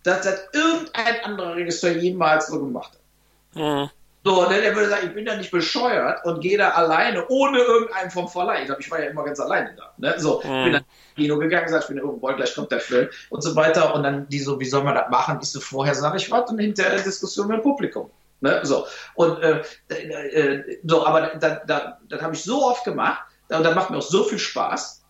[0.05, 3.61] dass das irgendein anderer Regisseur jemals so gemacht hat.
[3.61, 3.91] Mhm.
[4.27, 7.59] So, der, der würde sagen, ich bin ja nicht bescheuert und gehe da alleine, ohne
[7.59, 8.61] irgendeinen vom Verleih.
[8.61, 9.93] Ich glaube, ich war ja immer ganz alleine da.
[9.99, 10.15] Ne?
[10.19, 10.65] So, mhm.
[10.65, 13.55] bin dann ins Kino gegangen, gesagt, ich bin irgendwo, gleich kommt der Film und so
[13.55, 13.95] weiter.
[13.95, 15.39] Und dann die so, wie soll man das machen?
[15.43, 18.11] Ich so, vorher sage ich was und hinterher Diskussion mit dem Publikum.
[18.41, 18.61] Ne?
[18.63, 23.63] So, und äh, äh, so, aber da, da, das habe ich so oft gemacht und
[23.63, 25.03] da macht mir auch so viel Spaß.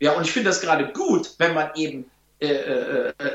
[0.00, 2.15] Ja, und ich finde das gerade gut, wenn man eben äh, äh, äh,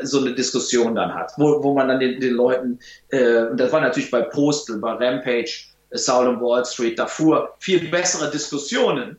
[0.04, 2.80] so eine Diskussion dann hat, wo, wo man dann den, den Leuten,
[3.10, 7.90] äh, das war natürlich bei Postal, bei Rampage, äh, Soul on Wall Street, davor viel
[7.90, 9.18] bessere Diskussionen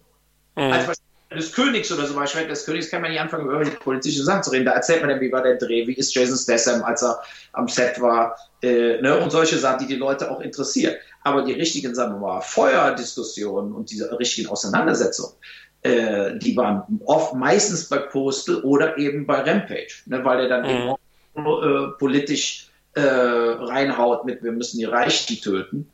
[0.56, 0.72] mhm.
[0.72, 0.92] als bei
[1.34, 4.42] des Königs oder so, bei Schreck des Königs kann man nicht anfangen, über politische Sachen
[4.42, 4.66] zu reden.
[4.66, 7.20] Da erzählt man dann, wie war der Dreh, wie ist Jason Statham, als er
[7.52, 10.94] am Set war, äh, ne, und solche Sachen, die die Leute auch interessieren.
[11.24, 15.34] Aber die richtigen, sagen wir mal, Feuerdiskussionen und diese richtigen Auseinandersetzungen,
[15.82, 20.62] äh, die waren oft meistens bei Postal oder eben bei Rampage, ne, weil er dann
[20.62, 20.94] mhm.
[21.36, 25.90] eben äh, politisch äh, reinhaut mit, wir müssen die Reichen töten.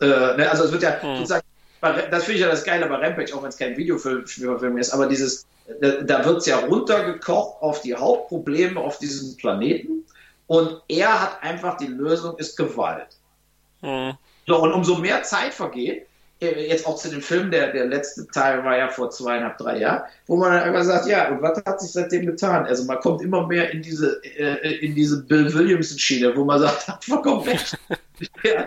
[0.00, 0.48] Äh, ne?
[0.50, 1.16] Also es wird ja hm.
[1.16, 1.46] sozusagen,
[1.80, 5.06] das finde ich ja das Geile bei Rampage, auch wenn es kein Videofilm ist, aber
[5.06, 5.46] dieses,
[5.80, 10.04] da wird es ja runtergekocht auf die Hauptprobleme auf diesem Planeten
[10.46, 13.08] und er hat einfach die Lösung, ist Gewalt.
[13.80, 14.12] Hm.
[14.46, 16.06] So, und umso mehr Zeit vergeht,
[16.50, 20.02] jetzt auch zu dem Film, der, der letzte Teil war ja vor zweieinhalb, drei Jahren,
[20.26, 22.66] wo man dann einfach sagt, ja, und was hat sich seitdem getan?
[22.66, 27.04] Also man kommt immer mehr in diese, äh, in diese Bill Williamson-Schiene, wo man sagt,
[27.04, 27.78] vollkommen recht.
[28.42, 28.66] ja,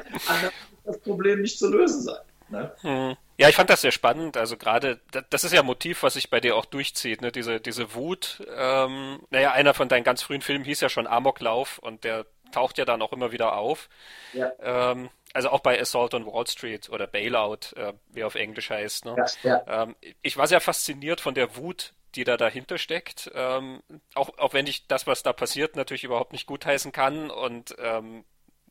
[0.85, 2.22] das Problem nicht zu lösen sein.
[2.49, 2.72] Ne?
[2.81, 3.15] Hm.
[3.38, 4.38] Ja, ich fand das sehr spannend.
[4.38, 4.99] Also gerade,
[5.30, 7.31] das ist ja ein Motiv, was sich bei dir auch durchzieht, ne?
[7.31, 8.43] Diese, diese Wut.
[8.56, 12.77] Ähm, naja, einer von deinen ganz frühen Filmen hieß ja schon Amoklauf und der taucht
[12.77, 13.89] ja dann auch immer wieder auf.
[14.34, 14.52] Ja.
[14.61, 19.03] Ähm, also auch bei Assault on Wall Street oder Bailout, äh, wie auf Englisch heißt.
[19.03, 19.16] Ne?
[19.44, 19.84] Ja, ja.
[19.84, 23.30] Ähm, ich war sehr fasziniert von der Wut, die da dahinter steckt.
[23.36, 23.84] Ähm,
[24.14, 28.24] auch, auch wenn ich das, was da passiert, natürlich überhaupt nicht gutheißen kann und ähm,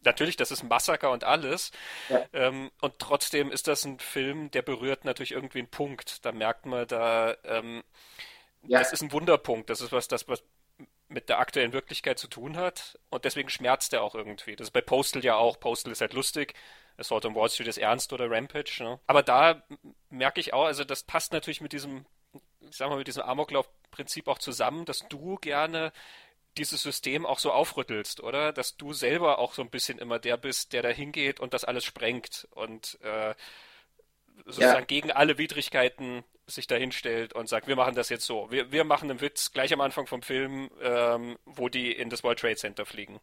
[0.05, 1.71] natürlich, das ist ein Massaker und alles.
[2.09, 2.25] Ja.
[2.33, 6.25] Ähm, und trotzdem ist das ein Film, der berührt natürlich irgendwie einen Punkt.
[6.25, 7.85] Da merkt man, da ähm,
[8.63, 8.79] ja.
[8.79, 9.69] das ist ein Wunderpunkt.
[9.69, 10.43] Das ist was, das was
[11.09, 14.57] mit der aktuellen Wirklichkeit zu tun hat und deswegen schmerzt er auch irgendwie.
[14.57, 15.61] Das ist bei Postal ja auch.
[15.61, 16.55] Postal ist halt lustig.
[16.97, 18.83] Assault on Wall Street ist ernst oder Rampage.
[18.83, 19.01] Ne?
[19.07, 19.63] Aber da
[20.11, 22.07] merke ich auch, also das passt natürlich mit diesem,
[22.69, 25.93] ich sag mal, mit diesem Amoklauf-Prinzip auch zusammen, dass du gerne
[26.57, 28.53] dieses System auch so aufrüttelst, oder?
[28.53, 31.65] Dass du selber auch so ein bisschen immer der bist, der da hingeht und das
[31.65, 33.35] alles sprengt und äh,
[34.45, 34.85] sozusagen ja.
[34.87, 38.51] gegen alle Widrigkeiten sich da hinstellt und sagt, wir machen das jetzt so.
[38.51, 42.23] Wir, wir machen einen Witz gleich am Anfang vom Film, ähm, wo die in das
[42.23, 43.19] World Trade Center fliegen.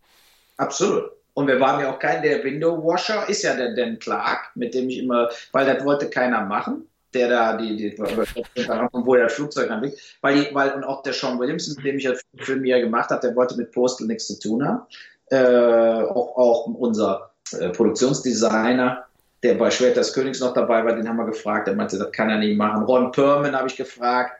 [0.57, 1.11] Absolut.
[1.33, 4.73] Und wir waren ja auch kein, der Window Washer ist ja der Dan Clark, mit
[4.73, 9.69] dem ich immer, weil das wollte keiner machen, der da, die, die wo der Flugzeug
[9.69, 12.81] anfliegt, weil, die, weil, und auch der Sean Williamson, mit dem ich ja Film hier
[12.81, 14.81] gemacht habe, der wollte mit Postal nichts zu tun haben.
[15.27, 19.05] Äh, auch, auch unser äh, Produktionsdesigner,
[19.43, 21.68] der bei Schwert des Königs noch dabei war, den haben wir gefragt.
[21.68, 22.84] Er meinte, das kann er nicht machen.
[22.84, 24.39] Ron Perlman habe ich gefragt,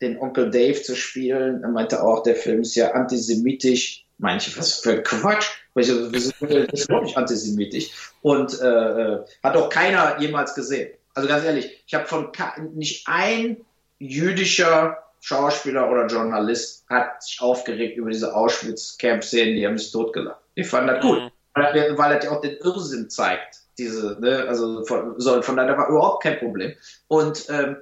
[0.00, 1.62] den Onkel Dave zu spielen.
[1.62, 4.04] Er meinte auch, der Film ist ja antisemitisch.
[4.18, 5.48] Manche, was für Quatsch.
[5.74, 8.12] Das ist überhaupt nicht antisemitisch.
[8.20, 10.92] Und äh, äh, hat auch keiner jemals gesehen.
[11.14, 12.30] Also ganz ehrlich, ich habe von
[12.74, 13.56] nicht ein
[13.98, 20.40] jüdischer Schauspieler oder Journalist hat sich aufgeregt über diese Auschwitz-Camp-Szenen, die haben sich totgelacht.
[20.54, 21.30] Ich fand das gut, mhm.
[21.54, 25.88] weil, weil das ja auch den Irrsinn zeigt diese, ne, also von, von daher war
[25.88, 26.74] überhaupt kein Problem.
[27.08, 27.76] Und ähm,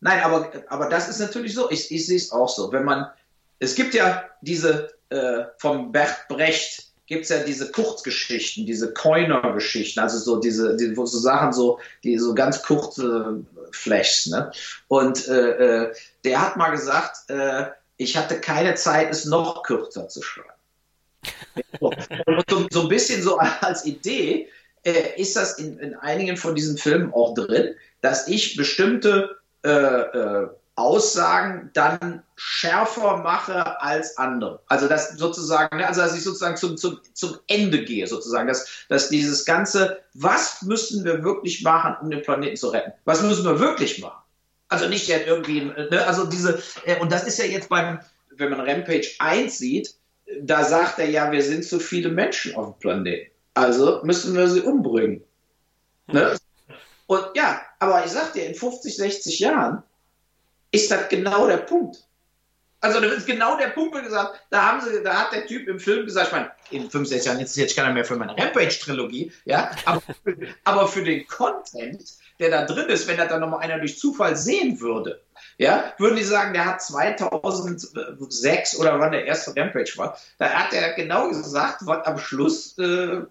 [0.00, 2.72] nein, aber, aber das ist natürlich so, ich, ich sehe es auch so.
[2.72, 3.06] Wenn man,
[3.58, 9.98] es gibt ja diese äh, vom Bert Brecht gibt es ja diese Kurzgeschichten, diese Coiner-Geschichten,
[9.98, 14.52] also so diese, die, so Sachen so, die so ganz kurze Flashs, ne?
[14.88, 15.94] Und äh, äh,
[16.24, 20.50] der hat mal gesagt, äh, ich hatte keine Zeit, es noch kürzer zu schreiben.
[21.80, 21.90] so,
[22.50, 24.50] so, so ein bisschen so als Idee,
[24.84, 29.70] äh, ist das in, in, einigen von diesen Filmen auch drin, dass ich bestimmte äh,
[29.70, 34.60] äh, Aussagen dann schärfer mache als andere.
[34.68, 38.86] Also dass sozusagen, ne, also dass ich sozusagen zum, zum, zum Ende gehe, sozusagen, dass,
[38.88, 42.92] dass dieses ganze, was müssen wir wirklich machen, um den Planeten zu retten?
[43.04, 44.22] Was müssen wir wirklich machen?
[44.68, 47.98] Also nicht jetzt irgendwie, ne, also diese, äh, und das ist ja jetzt beim,
[48.36, 49.94] wenn man Rampage 1 sieht,
[50.40, 53.30] da sagt er ja, wir sind zu viele Menschen auf dem Planeten.
[53.58, 55.24] Also müssen wir sie umbringen.
[56.06, 56.36] Ne?
[57.08, 59.82] Und ja, aber ich sag dir, in 50, 60 Jahren
[60.70, 62.04] ist das genau der Punkt.
[62.80, 65.66] Also das ist genau der Punkt, wo gesagt, da haben sie, da hat der Typ
[65.66, 68.38] im Film gesagt, ich meine, in 5, 6 Jahren interessiert sich keiner mehr für meine
[68.38, 70.02] Rampage-Trilogie, ja, aber,
[70.62, 72.00] aber für den Content,
[72.38, 75.20] der da drin ist, wenn das dann nochmal einer durch Zufall sehen würde,
[75.56, 80.72] ja, würden die sagen, der hat 2006 oder wann der erste Rampage war, da hat
[80.72, 83.22] er genau gesagt, was am Schluss äh,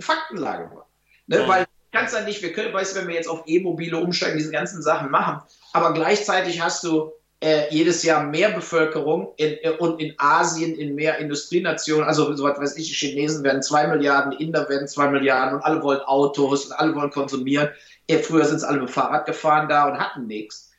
[0.00, 0.86] Faktenlage war.
[1.26, 1.40] Ne?
[1.40, 1.48] Mhm.
[1.48, 4.50] Weil kannst dann nicht, wir können, weißt du, wenn wir jetzt auf E-Mobile umsteigen, diese
[4.50, 5.40] ganzen Sachen machen,
[5.72, 10.94] aber gleichzeitig hast du äh, jedes Jahr mehr Bevölkerung in, äh, und in Asien in
[10.94, 15.08] mehr Industrienationen, also so was weiß ich, die Chinesen werden zwei Milliarden, Inder werden zwei
[15.08, 17.70] Milliarden und alle wollen Autos und alle wollen konsumieren.
[18.08, 20.72] Äh, früher sind es alle mit Fahrrad gefahren da und hatten nichts.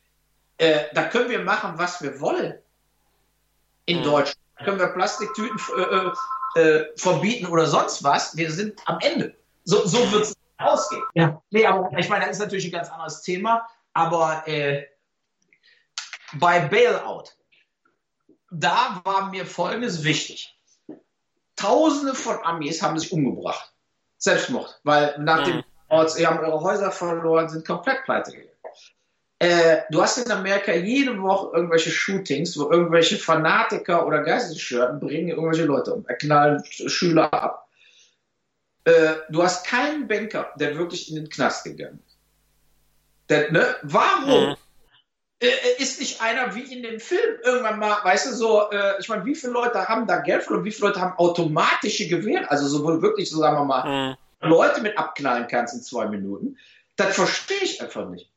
[0.57, 2.55] Äh, da können wir machen, was wir wollen.
[3.85, 4.03] In mhm.
[4.03, 4.37] Deutschland.
[4.57, 5.59] Da können wir Plastiktüten
[6.57, 8.35] äh, verbieten oder sonst was.
[8.35, 9.35] Wir sind am Ende.
[9.63, 11.03] So, so wird es ausgehen.
[11.13, 11.41] Ja.
[11.51, 13.67] Nee, aber ich meine, das ist natürlich ein ganz anderes Thema.
[13.93, 14.85] Aber äh,
[16.33, 17.25] bei Bailout,
[18.51, 20.57] da war mir Folgendes wichtig.
[21.55, 23.73] Tausende von Amis haben sich umgebracht.
[24.17, 24.79] Selbstmord.
[24.83, 26.07] Weil nach dem mhm.
[26.07, 28.56] sie haben ihre Häuser verloren, sind komplett pleite gegangen.
[29.39, 35.29] Äh, du hast in Amerika jede Woche irgendwelche Shootings, wo irgendwelche Fanatiker oder Geistesschörten bringen
[35.29, 37.67] irgendwelche Leute um, knallen Schüler ab.
[38.85, 42.17] Äh, du hast keinen Banker, der wirklich in den Knast gegangen ist.
[43.29, 43.75] Der, ne?
[43.83, 44.49] Warum?
[44.49, 44.55] Mhm.
[45.39, 48.99] Äh, äh, ist nicht einer wie in dem Film irgendwann mal, weißt du, so, äh,
[48.99, 52.49] ich meine, wie viele Leute haben da Geld und wie viele Leute haben automatische Gewehre,
[52.49, 54.49] also sowohl wirklich, so sagen wir mal, mhm.
[54.49, 56.57] Leute mit abknallen kannst in zwei Minuten.
[56.95, 58.31] Das verstehe ich einfach nicht.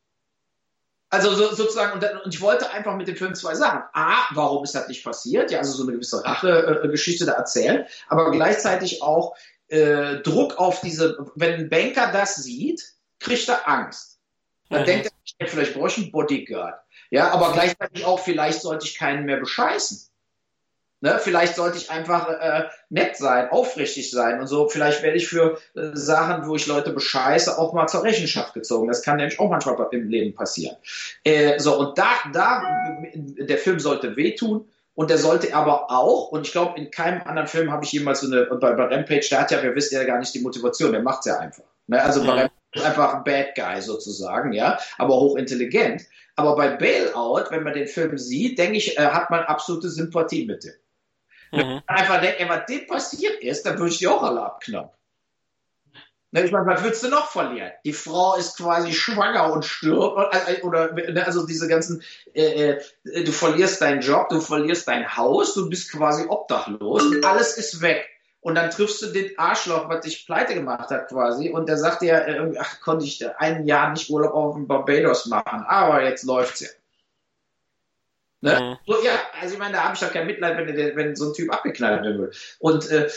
[1.11, 3.81] Also so, sozusagen, und, und, ich wollte einfach mit dem Film zwei Sachen.
[3.91, 5.51] A, warum ist das nicht passiert?
[5.51, 9.35] Ja, also so eine gewisse Rache-Geschichte da erzählen, aber gleichzeitig auch
[9.67, 14.19] äh, Druck auf diese, wenn ein Banker das sieht, kriegt er Angst.
[14.69, 14.85] Dann mhm.
[14.85, 16.79] denkt er, vielleicht brauche ich einen Bodyguard.
[17.09, 20.10] Ja, aber gleichzeitig auch, vielleicht sollte ich keinen mehr bescheißen.
[21.03, 24.69] Ne, vielleicht sollte ich einfach äh, nett sein, aufrichtig sein und so.
[24.69, 28.87] Vielleicht werde ich für äh, Sachen, wo ich Leute bescheiße, auch mal zur Rechenschaft gezogen.
[28.87, 30.75] Das kann nämlich auch manchmal im Leben passieren.
[31.23, 32.61] Äh, so, und da, da,
[33.15, 34.69] der Film sollte wehtun.
[34.93, 38.21] Und der sollte aber auch, und ich glaube, in keinem anderen Film habe ich jemals
[38.21, 40.91] so eine, bei, bei Rampage, der hat ja, wir wissen ja gar nicht die Motivation,
[40.91, 41.63] der macht es ja einfach.
[41.87, 42.03] Ne?
[42.03, 46.03] Also bei Rampage ist einfach ein Bad Guy sozusagen, ja, aber hochintelligent.
[46.35, 50.45] Aber bei Bailout, wenn man den Film sieht, denke ich, äh, hat man absolute Sympathie
[50.45, 50.73] mit dem.
[51.51, 51.81] Mhm.
[51.85, 54.91] einfach denkt, ey, was dem passiert ist, dann würde ich die auch alle abknappen.
[56.33, 57.71] Ne, ich meine, was würdest du noch verlieren?
[57.83, 60.33] Die Frau ist quasi schwanger und stirbt.
[60.47, 62.01] Äh, oder, ne, also diese ganzen,
[62.33, 67.57] äh, äh, du verlierst deinen Job, du verlierst dein Haus, du bist quasi obdachlos alles
[67.57, 68.07] ist weg.
[68.39, 71.49] Und dann triffst du den Arschloch, was dich pleite gemacht hat quasi.
[71.49, 75.25] Und der sagt dir, äh, ach, konnte ich ein Jahr nicht Urlaub auf dem Barbados
[75.25, 76.69] machen, aber jetzt läuft's ja.
[78.41, 78.59] Ne?
[78.59, 78.91] Mhm.
[78.91, 81.33] So, ja, also ich meine, da habe ich doch kein Mitleid, wenn, wenn so ein
[81.33, 82.35] Typ abgeknallt werden würde.
[82.59, 83.07] Und äh,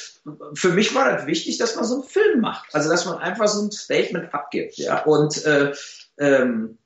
[0.54, 2.74] für mich war das wichtig, dass man so einen Film macht.
[2.74, 5.02] Also dass man einfach so ein Statement abgibt, ja.
[5.04, 5.72] Und äh,
[6.18, 6.78] ähm,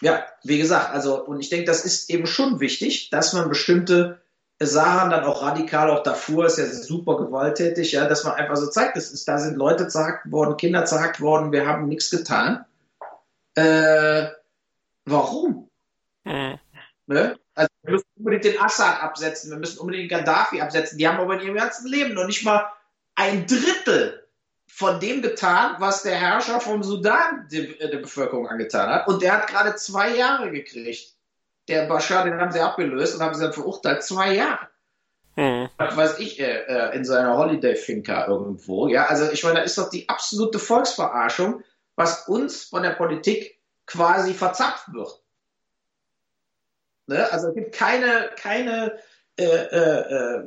[0.00, 4.20] ja, wie gesagt, also, und ich denke, das ist eben schon wichtig, dass man bestimmte
[4.60, 8.68] Sachen dann auch radikal, auch davor ist ja super gewalttätig, ja, dass man einfach so
[8.68, 12.64] zeigt, das ist, da sind Leute zerhackt worden, Kinder zerhackt worden, wir haben nichts getan.
[13.54, 14.28] Äh,
[15.04, 15.68] warum?
[16.24, 16.58] Mhm.
[17.06, 17.38] Ne?
[17.54, 20.98] Also wir müssen unbedingt den Assad absetzen, wir müssen unbedingt den Gaddafi absetzen.
[20.98, 22.66] Die haben aber in ihrem ganzen Leben noch nicht mal
[23.14, 24.26] ein Drittel
[24.66, 29.08] von dem getan, was der Herrscher vom Sudan der, der Bevölkerung angetan hat.
[29.08, 31.14] Und der hat gerade zwei Jahre gekriegt.
[31.68, 34.68] Der Bashar, den haben sie abgelöst und haben sie dann verurteilt, zwei Jahre.
[35.34, 35.68] Hm.
[35.78, 38.88] Was weiß ich, äh, äh in seiner Holiday-Finca irgendwo.
[38.88, 41.62] Ja, also ich meine, da ist doch die absolute Volksverarschung,
[41.94, 45.22] was uns von der Politik quasi verzapft wird.
[47.06, 47.30] Ne?
[47.32, 48.98] Also es gibt keine, keine
[49.36, 50.44] äh, äh, äh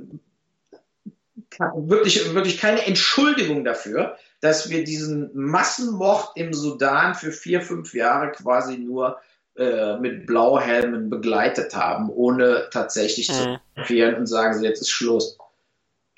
[1.75, 8.31] wirklich, wirklich keine Entschuldigung dafür, dass wir diesen Massenmord im Sudan für vier, fünf Jahre
[8.31, 9.19] quasi nur
[9.55, 13.33] äh, mit Blauhelmen begleitet haben, ohne tatsächlich mhm.
[13.33, 15.37] zu konfieren und sagen, jetzt ist Schluss.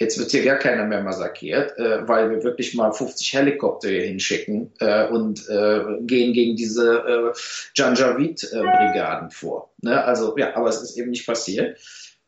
[0.02, 4.02] Jetzt wird hier gar keiner mehr massakriert, äh, weil wir wirklich mal 50 Helikopter hier
[4.02, 7.40] hinschicken äh, und äh, gehen gegen diese äh,
[7.76, 9.72] Janjaweed-Brigaden vor.
[9.84, 10.04] Ne?
[10.04, 11.80] Also ja, aber es ist eben nicht passiert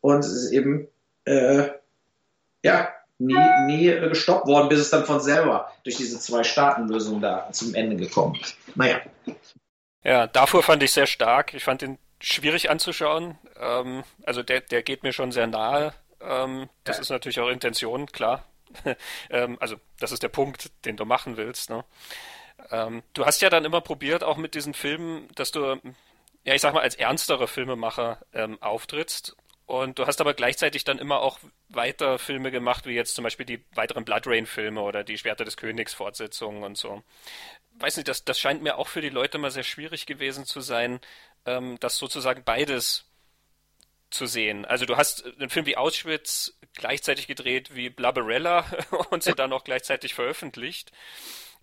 [0.01, 0.87] und es ist eben
[1.25, 1.69] äh,
[2.63, 7.73] ja nie, nie gestoppt worden, bis es dann von selber durch diese Zwei-Staaten-Lösung da zum
[7.73, 8.55] Ende gekommen ist.
[8.75, 9.01] Naja.
[10.03, 11.55] Ja, davor fand ich sehr stark.
[11.55, 13.39] Ich fand ihn schwierig anzuschauen.
[13.59, 15.91] Ähm, also der, der geht mir schon sehr nahe
[16.23, 17.01] ähm, das ja.
[17.01, 18.45] ist natürlich auch Intention, klar.
[19.29, 21.69] ähm, also das ist der Punkt, den du machen willst.
[21.69, 21.83] Ne?
[22.71, 25.79] Ähm, du hast ja dann immer probiert, auch mit diesen Filmen, dass du,
[26.43, 29.35] ja, ich sag mal, als ernsterer Filmemacher ähm, auftrittst.
[29.65, 31.39] Und du hast aber gleichzeitig dann immer auch
[31.69, 35.55] weiter Filme gemacht, wie jetzt zum Beispiel die weiteren Blood Rain-Filme oder die Schwerter des
[35.55, 37.01] Königs Fortsetzungen und so.
[37.79, 40.59] Weiß nicht, das, das scheint mir auch für die Leute mal sehr schwierig gewesen zu
[40.59, 40.99] sein,
[41.45, 43.05] ähm, dass sozusagen beides
[44.13, 44.65] zu sehen.
[44.65, 48.65] Also du hast einen Film wie Auschwitz gleichzeitig gedreht wie Blabberella
[49.09, 50.91] und sie dann auch gleichzeitig veröffentlicht.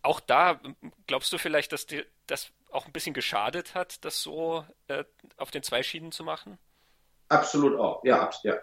[0.02, 0.60] Auch da
[1.06, 5.04] glaubst du vielleicht, dass dir das auch ein bisschen geschadet hat, das so äh,
[5.36, 6.58] auf den zwei Schienen zu machen?
[7.28, 8.58] Absolut auch, ja, ja.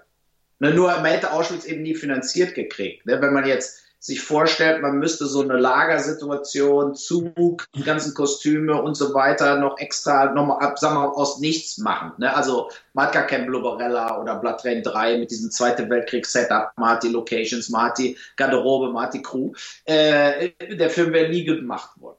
[0.59, 3.05] Nur man hätte Auschwitz eben nie finanziert gekriegt.
[3.05, 3.21] Ne?
[3.21, 8.95] Wenn man jetzt sich vorstellt, man müsste so eine Lagersituation, Zug, die ganzen Kostüme und
[8.95, 12.11] so weiter noch extra nochmal ab, sagen wir mal, aus nichts machen.
[12.17, 12.33] Ne?
[12.33, 17.03] Also man hat gar kein Blubberella oder Blood Train 3 mit diesem Zweiten man hat
[17.03, 19.51] die Locations, man hat die Garderobe, man hat die Crew.
[19.85, 22.17] Äh, der Film wäre nie gemacht worden.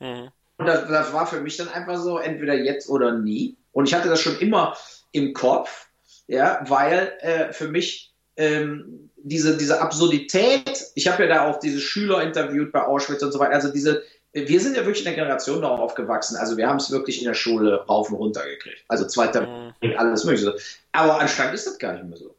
[0.00, 0.30] Mhm.
[0.56, 3.56] Und das, das war für mich dann einfach so, entweder jetzt oder nie.
[3.72, 4.76] Und ich hatte das schon immer
[5.12, 5.88] im Kopf,
[6.26, 11.80] ja, weil äh, für mich ähm, diese, diese Absurdität, ich habe ja da auch diese
[11.80, 14.02] Schüler interviewt bei Auschwitz und so weiter, also diese,
[14.32, 16.36] wir sind ja wirklich in der Generation noch aufgewachsen.
[16.36, 18.84] Also wir haben es wirklich in der Schule rauf und runter gekriegt.
[18.88, 19.94] Also zweiter mhm.
[19.96, 20.56] alles mögliche.
[20.92, 22.34] Aber anscheinend ist das gar nicht mehr so.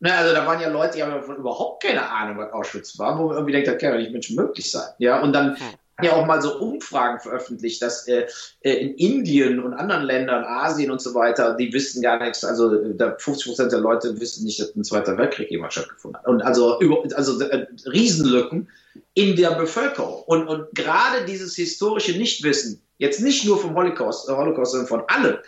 [0.00, 3.26] Na, also da waren ja Leute, die haben überhaupt keine Ahnung, was Auschwitz war, wo
[3.26, 4.88] man irgendwie denkt, das kann ja nicht Menschen möglich sein.
[4.98, 5.66] Ja, und dann hm
[6.02, 8.26] ja auch mal so Umfragen veröffentlicht, dass äh,
[8.60, 12.72] äh, in Indien und anderen Ländern, Asien und so weiter, die wissen gar nichts, also
[12.74, 16.28] äh, da 50 Prozent der Leute wissen nicht, dass ein Zweiter Weltkrieg jemals stattgefunden hat.
[16.28, 18.68] Und also, über, also äh, Riesenlücken
[19.14, 20.22] in der Bevölkerung.
[20.24, 25.02] Und, und gerade dieses historische Nichtwissen, jetzt nicht nur vom Holocaust, äh, Holocaust, sondern von
[25.08, 25.38] allem,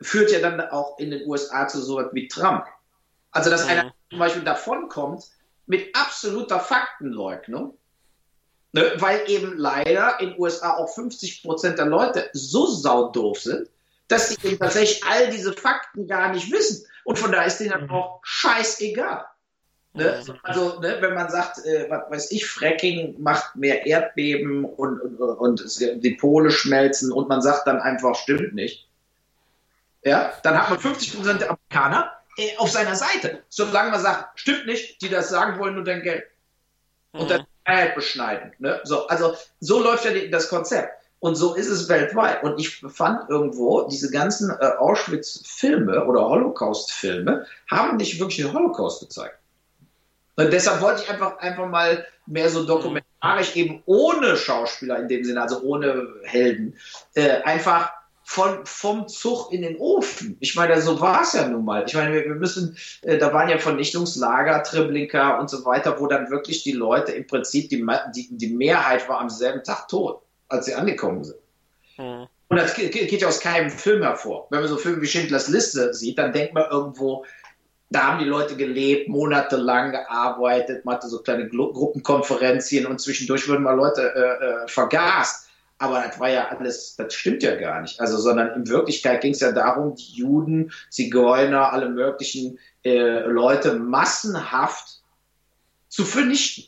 [0.00, 2.64] führt ja dann auch in den USA zu so etwas wie Trump.
[3.30, 3.70] Also, dass mhm.
[3.70, 5.24] einer zum Beispiel davonkommt
[5.66, 7.78] mit absoluter Faktenleugnung,
[8.74, 8.92] Ne?
[8.96, 13.68] Weil eben leider in den USA auch 50 Prozent der Leute so saudoof sind,
[14.08, 16.84] dass sie eben tatsächlich all diese Fakten gar nicht wissen.
[17.04, 17.90] Und von daher ist denen dann mhm.
[17.92, 19.26] auch scheißegal.
[19.92, 20.24] Ne?
[20.42, 25.20] Also, ne, wenn man sagt, äh, was weiß ich, Fracking macht mehr Erdbeben und, und,
[25.20, 28.88] und die Pole schmelzen und man sagt dann einfach, stimmt nicht.
[30.02, 33.44] Ja, dann hat man 50 Prozent der Amerikaner äh, auf seiner Seite.
[33.48, 36.24] Solange man sagt, stimmt nicht, die das sagen wollen, nur dein Geld.
[37.12, 38.52] Und dann Freiheit beschneiden.
[38.58, 38.80] Ne?
[38.84, 40.92] So, also so läuft ja das Konzept.
[41.20, 42.42] Und so ist es weltweit.
[42.42, 49.00] Und ich fand irgendwo, diese ganzen äh, Auschwitz-Filme oder Holocaust-Filme haben nicht wirklich den Holocaust
[49.00, 49.38] gezeigt.
[50.36, 55.24] Und deshalb wollte ich einfach, einfach mal mehr so dokumentarisch eben ohne Schauspieler in dem
[55.24, 56.76] Sinne, also ohne Helden,
[57.14, 57.92] äh, einfach
[58.24, 60.36] von, vom Zug in den Ofen.
[60.40, 61.84] Ich meine, so war es ja nun mal.
[61.86, 66.06] Ich meine, wir, wir müssen, äh, da waren ja Vernichtungslager, Treblinka und so weiter, wo
[66.06, 70.22] dann wirklich die Leute im Prinzip, die, die, die Mehrheit war am selben Tag tot,
[70.48, 71.38] als sie angekommen sind.
[71.98, 72.26] Mhm.
[72.48, 74.46] Und das geht, geht ja aus keinem Film hervor.
[74.50, 77.24] Wenn man so Filme wie Schindlers Liste sieht, dann denkt man irgendwo,
[77.90, 83.62] da haben die Leute gelebt, monatelang gearbeitet, man hatte so kleine Gruppenkonferenzien und zwischendurch wurden
[83.62, 85.43] mal Leute äh, äh, vergast.
[85.78, 88.00] Aber das war ja alles, das stimmt ja gar nicht.
[88.00, 93.74] Also, sondern in Wirklichkeit ging es ja darum, die Juden, Zigeuner, alle möglichen äh, Leute
[93.74, 95.02] massenhaft
[95.88, 96.64] zu vernichten.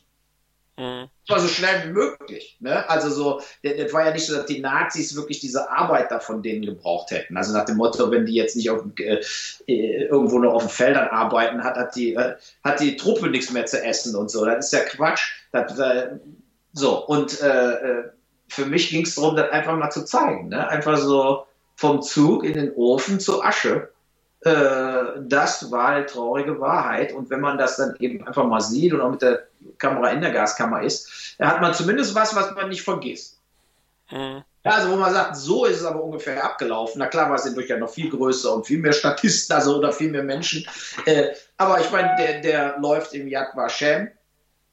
[0.78, 1.08] Mhm.
[1.28, 2.58] war so schnell wie möglich.
[2.60, 2.88] Ne?
[2.90, 6.66] Also so, das war ja nicht so, dass die Nazis wirklich diese Arbeit von denen
[6.66, 7.36] gebraucht hätten.
[7.38, 9.22] Also nach dem Motto, wenn die jetzt nicht auf, äh,
[9.66, 13.50] äh, irgendwo noch auf den Feldern arbeiten, hat, hat, die, äh, hat die Truppe nichts
[13.50, 14.44] mehr zu essen und so.
[14.44, 15.22] Das ist ja Quatsch.
[15.50, 16.18] Das, äh,
[16.74, 18.04] so, und äh, äh
[18.48, 20.48] für mich ging es darum, das einfach mal zu zeigen.
[20.48, 20.68] Ne?
[20.68, 23.90] Einfach so vom Zug in den Ofen zur Asche.
[24.40, 27.12] Äh, das war eine traurige Wahrheit.
[27.12, 29.46] Und wenn man das dann eben einfach mal sieht und auch mit der
[29.78, 33.40] Kamera in der Gaskammer ist, dann hat man zumindest was, was man nicht vergisst.
[34.66, 36.98] Ja, also wo man sagt, so ist es aber ungefähr abgelaufen.
[36.98, 39.92] Na klar war es dadurch ja noch viel größer und viel mehr Statisten, also oder
[39.92, 40.66] viel mehr Menschen.
[41.04, 44.10] Äh, aber ich meine, der, der läuft im Yad Vashem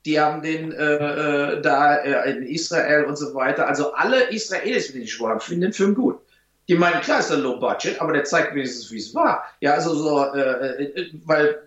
[0.05, 3.67] die haben den äh, äh, da äh, in Israel und so weiter.
[3.67, 6.19] Also alle Israelis, die ich haben, finden den Film gut.
[6.67, 9.45] Die meinen, klar ist er low budget, aber der zeigt wenigstens, wie es war.
[9.59, 11.61] Ja, also so, äh, äh weil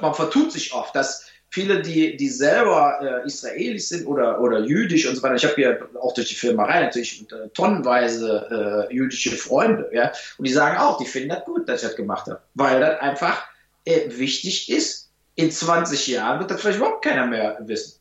[0.00, 5.06] man vertut sich oft, dass viele, die, die selber äh, Israelis sind oder, oder jüdisch
[5.06, 5.36] und so weiter.
[5.36, 10.46] Ich habe hier auch durch die Filmerei natürlich äh, tonnenweise äh, jüdische Freunde, ja, und
[10.46, 13.42] die sagen auch, die finden das gut, dass ich das gemacht habe, weil das einfach
[13.84, 14.99] äh, wichtig ist
[15.34, 18.00] in 20 Jahren wird das vielleicht überhaupt keiner mehr wissen.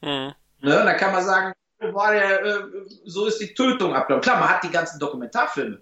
[0.00, 0.34] Mhm.
[0.60, 0.84] Ne?
[0.84, 2.62] Da kann man sagen, war der, äh,
[3.04, 4.22] so ist die Tötung abgelaufen.
[4.22, 5.78] Klar, man hat die ganzen Dokumentarfilme,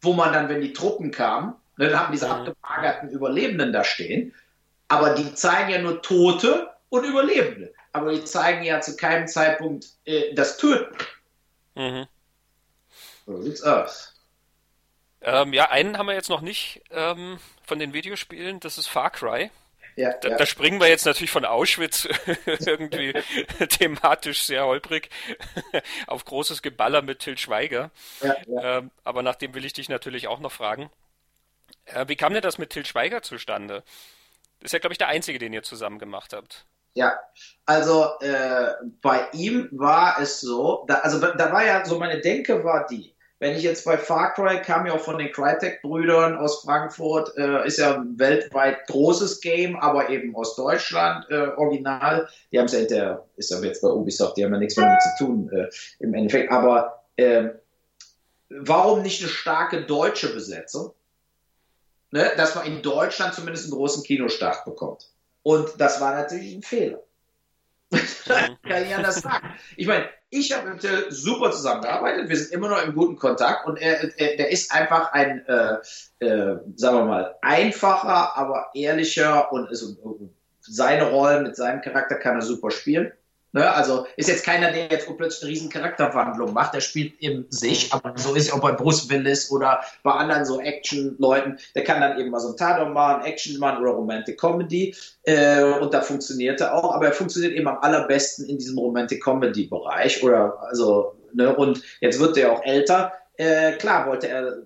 [0.00, 2.32] wo man dann, wenn die Truppen kamen, ne, dann haben diese mhm.
[2.32, 4.34] abgemagerten Überlebenden da stehen,
[4.88, 7.72] aber die zeigen ja nur Tote und Überlebende.
[7.92, 10.96] Aber die zeigen ja zu keinem Zeitpunkt äh, das Töten.
[11.74, 12.06] Mhm.
[13.26, 14.14] So sieht's aus.
[15.22, 19.10] Ähm, ja, einen haben wir jetzt noch nicht ähm, von den Videospielen, das ist Far
[19.10, 19.50] Cry.
[19.96, 20.36] Ja, da, ja.
[20.36, 22.08] da, springen wir jetzt natürlich von Auschwitz
[22.46, 23.12] irgendwie
[23.68, 25.10] thematisch sehr holprig
[26.06, 27.90] auf großes Geballer mit Till Schweiger.
[28.22, 30.90] Ja, ähm, aber nach dem will ich dich natürlich auch noch fragen.
[31.86, 33.82] Äh, wie kam denn das mit Till Schweiger zustande?
[34.60, 36.64] Das ist ja, glaube ich, der einzige, den ihr zusammen gemacht habt.
[36.94, 37.18] Ja,
[37.66, 42.64] also äh, bei ihm war es so, da, also da war ja so meine Denke
[42.64, 46.60] war die, wenn ich jetzt bei Far Cry kam ja auch von den Crytek-Brüdern aus
[46.60, 52.28] Frankfurt, äh, ist ja ein weltweit großes Game, aber eben aus Deutschland äh, original.
[52.52, 54.86] Die haben es ja hinterher, ist ja jetzt bei Ubisoft, die haben ja nichts mehr
[54.86, 55.68] damit zu tun äh,
[56.00, 56.52] im Endeffekt.
[56.52, 57.48] Aber äh,
[58.50, 60.92] warum nicht eine starke deutsche Besetzung?
[62.10, 62.30] Ne?
[62.36, 65.08] Dass man in Deutschland zumindest einen großen Kinostart bekommt.
[65.42, 67.00] Und das war natürlich ein Fehler.
[68.62, 69.54] kann ich anders sagen.
[69.76, 72.28] Ich meine, ich habe mit Till super zusammengearbeitet.
[72.28, 76.24] Wir sind immer noch im guten Kontakt und er, er der ist einfach ein, äh,
[76.24, 79.98] äh, sagen wir mal, einfacher, aber ehrlicher und ist,
[80.60, 83.12] seine Rollen mit seinem Charakter kann er super spielen.
[83.52, 83.68] Ne?
[83.74, 87.92] Also ist jetzt keiner, der jetzt plötzlich eine riesen Charakterwandlung macht, der spielt in sich,
[87.92, 92.00] aber so ist es auch bei Bruce Willis oder bei anderen so Action-Leuten, der kann
[92.00, 94.94] dann eben mal so ein Tatort machen, Action machen oder Romantic Comedy.
[95.24, 99.22] Äh, und da funktioniert er auch, aber er funktioniert eben am allerbesten in diesem Romantic
[99.22, 101.54] Comedy-Bereich oder also, ne?
[101.54, 104.58] und jetzt wird er auch älter, äh, klar wollte er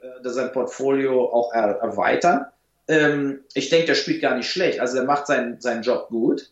[0.00, 2.46] äh, sein Portfolio auch er erweitern,
[2.88, 6.50] ähm, ich denke, der spielt gar nicht schlecht, also er macht seinen, seinen Job gut,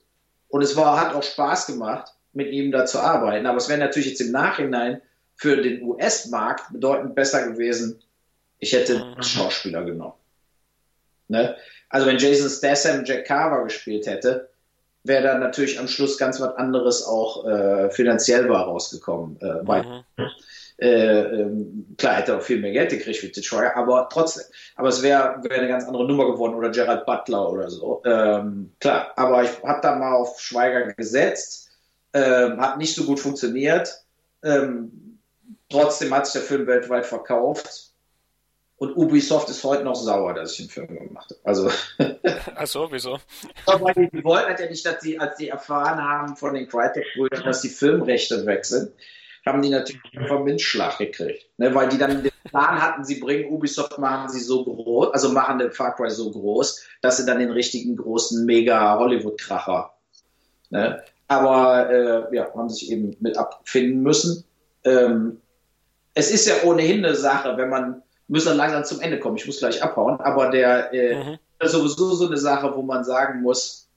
[0.50, 3.46] und es war, hat auch Spaß gemacht, mit ihm da zu arbeiten.
[3.46, 5.00] Aber es wäre natürlich jetzt im Nachhinein
[5.34, 8.02] für den US-Markt bedeutend besser gewesen,
[8.58, 9.22] ich hätte einen mhm.
[9.22, 10.14] Schauspieler genommen.
[11.28, 11.56] Ne?
[11.88, 14.50] Also wenn Jason Statham Jack Carver gespielt hätte,
[15.02, 19.40] wäre dann natürlich am Schluss ganz was anderes auch äh, finanziell war rausgekommen.
[19.40, 20.04] Äh, mhm.
[20.80, 24.44] Äh, ähm, klar, hätte er auch viel mehr Geld gekriegt für Detroit, aber trotzdem.
[24.76, 28.02] Aber es wäre wär eine ganz andere Nummer geworden oder Gerald Butler oder so.
[28.06, 31.68] Ähm, klar, aber ich habe da mal auf Schweiger gesetzt,
[32.14, 34.04] ähm, hat nicht so gut funktioniert.
[34.42, 35.18] Ähm,
[35.68, 37.90] trotzdem hat sich der Film weltweit verkauft.
[38.76, 41.40] Und Ubisoft ist heute noch sauer, dass ich den Film gemacht habe.
[41.44, 41.70] Also.
[42.56, 43.18] Ach so, wieso?
[43.66, 47.44] Aber die wollten halt ja nicht, dass sie, als sie erfahren haben von den Crytek-Brüdern,
[47.44, 48.92] dass die Filmrechte weg sind,
[49.50, 51.46] haben die natürlich einfach einen Windschlag gekriegt.
[51.58, 55.30] Ne, weil die dann den Plan hatten, sie bringen Ubisoft, machen sie so groß, also
[55.30, 59.92] machen den Far Cry so groß, dass sie dann den richtigen großen Mega-Hollywood-Kracher.
[60.70, 61.02] Ne?
[61.28, 64.44] Aber äh, ja, haben sich eben mit abfinden müssen.
[64.84, 65.40] Ähm,
[66.14, 69.46] es ist ja ohnehin eine Sache, wenn man, müssen dann langsam zum Ende kommen, ich
[69.46, 71.38] muss gleich abhauen, aber der äh, mhm.
[71.62, 73.89] sowieso so eine Sache, wo man sagen muss,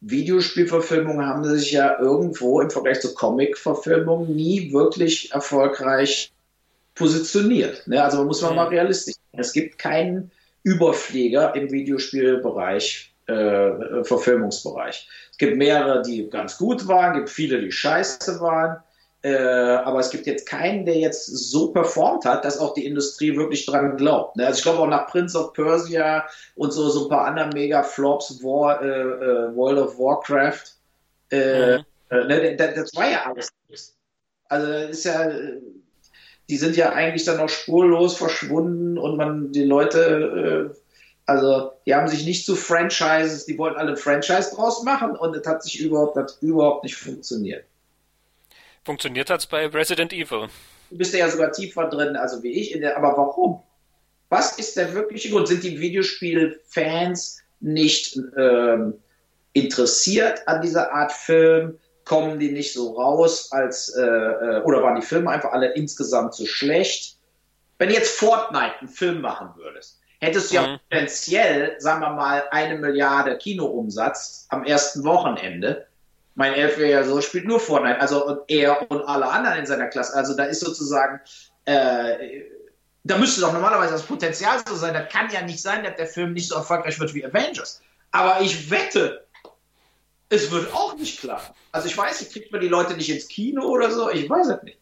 [0.00, 6.32] Videospielverfilmungen haben sich ja irgendwo im Vergleich zu Comic-Verfilmungen nie wirklich erfolgreich
[6.94, 7.86] positioniert.
[7.86, 8.02] Ne?
[8.02, 8.74] Also muss man mal mhm.
[8.74, 9.40] realistisch sein.
[9.40, 10.30] Es gibt keinen
[10.62, 15.08] Überflieger im Videospielbereich, äh, Verfilmungsbereich.
[15.30, 18.82] Es gibt mehrere, die ganz gut waren, gibt viele, die scheiße waren.
[19.22, 23.36] Äh, aber es gibt jetzt keinen, der jetzt so performt hat, dass auch die Industrie
[23.36, 24.36] wirklich dran glaubt.
[24.36, 24.46] Ne?
[24.46, 28.42] Also ich glaube auch nach Prince of Persia und so, so ein paar anderen Mega-Flops,
[28.42, 30.74] War, äh, äh, World of Warcraft,
[31.30, 31.84] äh, mhm.
[32.10, 33.52] Äh, ne, das, das war ja alles.
[34.48, 35.30] Also ist ja,
[36.48, 40.80] die sind ja eigentlich dann auch spurlos verschwunden und man, die Leute, äh,
[41.26, 45.36] also die haben sich nicht zu Franchises, die wollten alle ein Franchise draus machen und
[45.36, 47.64] das hat sich überhaupt, das überhaupt nicht funktioniert.
[48.84, 50.48] Funktioniert hat es bei Resident Evil.
[50.90, 52.72] Du bist ja sogar tiefer drin, also wie ich.
[52.72, 53.62] Der, aber warum?
[54.28, 55.48] Was ist der wirkliche Grund?
[55.48, 58.94] Sind die Videospielfans nicht ähm,
[59.52, 61.78] interessiert an dieser Art Film?
[62.04, 66.34] Kommen die nicht so raus als äh, äh oder waren die Filme einfach alle insgesamt
[66.34, 67.16] zu schlecht?
[67.78, 70.80] Wenn jetzt Fortnite einen Film machen würdest, hättest du ja mhm.
[70.88, 75.86] potenziell, sagen wir mal, eine Milliarde Kinoumsatz am ersten Wochenende
[76.40, 80.16] mein Elfjähriger so spielt nur Fortnite, also und er und alle anderen in seiner Klasse.
[80.16, 81.20] Also da ist sozusagen,
[81.66, 82.44] äh,
[83.04, 84.94] da müsste doch normalerweise das Potenzial so sein.
[84.94, 87.82] Das kann ja nicht sein, dass der Film nicht so erfolgreich wird wie Avengers.
[88.10, 89.26] Aber ich wette,
[90.30, 91.54] es wird auch nicht klar.
[91.72, 94.10] Also ich weiß kriegt man die Leute nicht ins Kino oder so?
[94.10, 94.78] Ich weiß es nicht.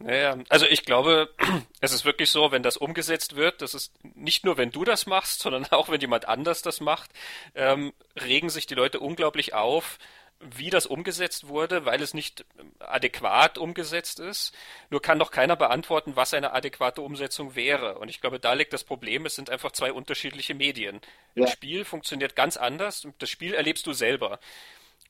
[0.00, 1.32] Naja, also ich glaube,
[1.80, 5.06] es ist wirklich so, wenn das umgesetzt wird, das ist nicht nur, wenn du das
[5.06, 7.10] machst, sondern auch, wenn jemand anders das macht,
[7.54, 9.98] ähm, regen sich die Leute unglaublich auf,
[10.40, 12.44] wie das umgesetzt wurde, weil es nicht
[12.78, 14.54] adäquat umgesetzt ist.
[14.88, 17.98] Nur kann doch keiner beantworten, was eine adäquate Umsetzung wäre.
[17.98, 19.26] Und ich glaube, da liegt das Problem.
[19.26, 21.00] Es sind einfach zwei unterschiedliche Medien.
[21.34, 21.44] Ja.
[21.44, 23.06] Ein Spiel funktioniert ganz anders.
[23.18, 24.38] Das Spiel erlebst du selber.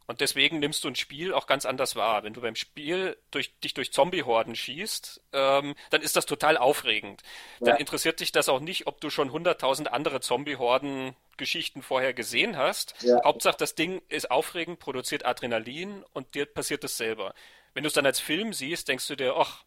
[0.09, 2.25] Und deswegen nimmst du ein Spiel auch ganz anders wahr.
[2.25, 7.23] Wenn du beim Spiel durch, dich durch Zombie-Horden schießt, ähm, dann ist das total aufregend.
[7.61, 7.67] Ja.
[7.67, 12.95] Dann interessiert dich das auch nicht, ob du schon hunderttausend andere Zombie-Horden-Geschichten vorher gesehen hast.
[13.03, 13.23] Ja.
[13.23, 17.35] Hauptsache, das Ding ist aufregend, produziert Adrenalin und dir passiert das selber.
[17.75, 19.63] Wenn du es dann als Film siehst, denkst du dir, ach,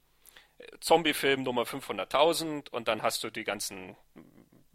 [0.79, 3.95] Zombie-Film Nummer 500.000 und dann hast du die ganzen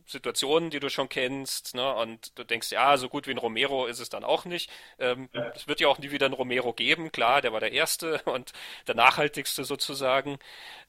[0.07, 1.95] Situationen, die du schon kennst, ne?
[1.95, 4.71] Und du denkst, ja, so gut wie ein Romero ist es dann auch nicht.
[4.99, 5.51] Ähm, ja.
[5.55, 8.53] Es wird ja auch nie wieder ein Romero geben, klar, der war der erste und
[8.87, 10.39] der nachhaltigste sozusagen.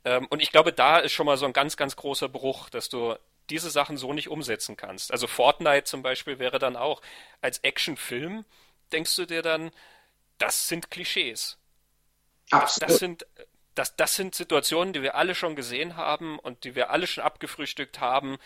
[0.05, 2.89] Ähm, und ich glaube, da ist schon mal so ein ganz, ganz großer Bruch, dass
[2.89, 3.15] du
[3.49, 5.11] diese Sachen so nicht umsetzen kannst.
[5.11, 7.01] Also Fortnite zum Beispiel wäre dann auch
[7.41, 8.45] als Actionfilm,
[8.91, 9.71] denkst du dir dann,
[10.37, 11.57] das sind Klischees.
[12.51, 12.89] Absolut.
[12.89, 13.25] Das sind
[13.77, 17.23] das, das sind Situationen, die wir alle schon gesehen haben und die wir alle schon
[17.23, 18.37] abgefrühstückt haben.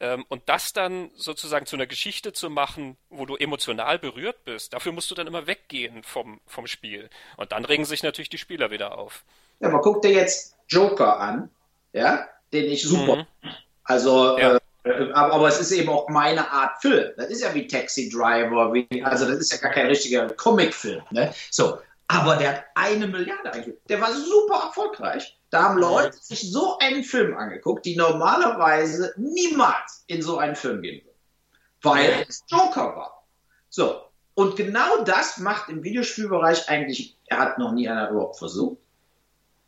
[0.00, 4.72] Ähm, und das dann sozusagen zu einer Geschichte zu machen, wo du emotional berührt bist,
[4.72, 7.10] dafür musst du dann immer weggehen vom, vom Spiel.
[7.36, 9.24] Und dann regen sich natürlich die Spieler wieder auf.
[9.60, 11.50] Ja, man guckt dir jetzt Joker an,
[11.92, 13.16] ja, den ich super.
[13.16, 13.50] Mhm.
[13.84, 14.56] Also, ja.
[14.84, 17.10] äh, aber, aber, es ist eben auch meine Art Film.
[17.16, 21.02] Das ist ja wie Taxi Driver, wie, also das ist ja gar kein richtiger Comicfilm.
[21.10, 21.34] Ne?
[21.50, 21.78] So,
[22.10, 23.78] aber der hat eine Milliarde eingespielt.
[23.88, 25.38] Der war super erfolgreich.
[25.50, 30.82] Da haben Leute sich so einen Film angeguckt, die normalerweise niemals in so einen Film
[30.82, 31.16] gehen würden.
[31.82, 33.24] Weil es Joker war.
[33.68, 34.02] So.
[34.34, 38.78] Und genau das macht im Videospielbereich eigentlich, er hat noch nie einer überhaupt versucht.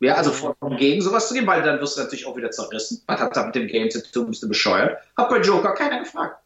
[0.01, 3.01] Ja, also vollkommen gegen sowas zu gehen, weil dann wirst du natürlich auch wieder zerrissen.
[3.07, 4.27] Was hat da mit dem Game zu tun?
[4.27, 4.97] Bist du bescheuert?
[5.15, 6.42] Hat bei Joker keiner gefragt.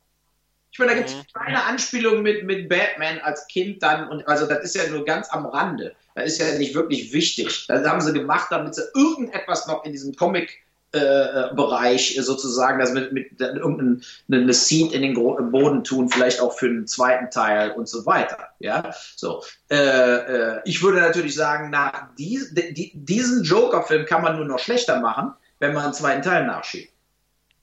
[0.72, 1.22] Ich meine, da gibt es mhm.
[1.34, 4.10] keine Anspielung mit, mit Batman als Kind dann.
[4.10, 5.96] Und also das ist ja nur ganz am Rande.
[6.16, 7.66] Das ist ja nicht wirklich wichtig.
[7.68, 10.60] Das haben sie gemacht, damit sie irgendetwas noch in diesem Comic
[10.94, 16.70] äh, Bereich sozusagen, das mit, mit irgendeine Seed in den Boden tun, vielleicht auch für
[16.70, 18.38] den zweiten Teil und so weiter.
[18.60, 19.44] Ja, so.
[19.70, 24.60] Äh, äh, ich würde natürlich sagen, nach dies, die, diesen Joker-Film kann man nur noch
[24.60, 26.94] schlechter machen, wenn man einen zweiten Teil nachschiebt.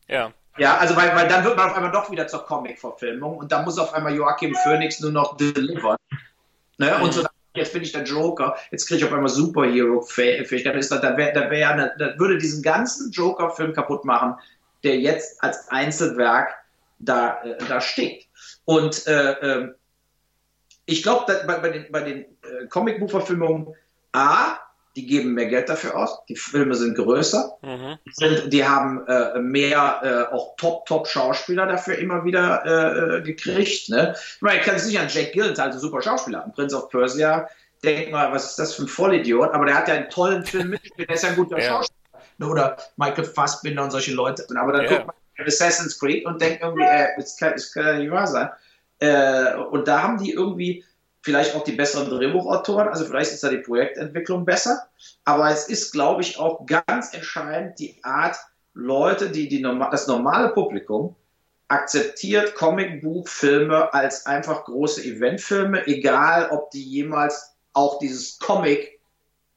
[0.07, 0.33] Ja.
[0.57, 3.63] Ja, also weil, weil dann wird man auf einmal doch wieder zur Comic-Verfilmung und da
[3.63, 5.97] muss auf einmal Joachim Phoenix nur noch delivern.
[6.79, 6.97] Ne?
[6.99, 7.25] Und so
[7.55, 10.87] jetzt bin ich der Joker, jetzt kriege ich auf einmal Superhero-Fähigkeiten.
[10.89, 14.35] Da, da, wär, da, wär, da würde diesen ganzen Joker-Film kaputt machen,
[14.83, 16.55] der jetzt als Einzelwerk
[16.99, 18.27] da, äh, da steht.
[18.65, 19.75] Und äh, äh,
[20.87, 23.75] ich glaube, bei, bei den, bei den äh, Comicbuchverfilmungen,
[24.13, 24.59] A,
[24.97, 27.99] die geben mehr Geld dafür aus, die Filme sind größer, mhm.
[28.13, 33.89] sind, die haben äh, mehr äh, auch Top-Top-Schauspieler dafür immer wieder äh, gekriegt.
[33.89, 34.15] Ne?
[34.37, 37.49] Ich meine, ich kann es nicht an Jack Gyllenhaal, also super Schauspieler, Prince of Persia,
[37.83, 40.71] denk mal, was ist das für ein Vollidiot, aber der hat ja einen tollen Film
[40.71, 41.65] mitgespielt, der ist ja ein guter ja.
[41.65, 42.51] Schauspieler.
[42.51, 44.45] Oder Michael Fassbinder und solche Leute.
[44.57, 44.97] Aber dann yeah.
[44.97, 45.07] guckt
[45.39, 48.49] man Assassin's Creed und denkt irgendwie, äh, das, kann, das kann ja nicht wahr sein.
[48.99, 50.85] Äh, und da haben die irgendwie
[51.25, 54.89] vielleicht auch die besseren Drehbuchautoren, also vielleicht ist da die Projektentwicklung besser,
[55.25, 58.37] aber es ist, glaube ich, auch ganz entscheidend die Art,
[58.75, 61.17] Leute, die, die das normale Publikum
[61.69, 68.95] akzeptiert Comicbuchfilme als einfach große Eventfilme, egal ob die jemals auch dieses Comic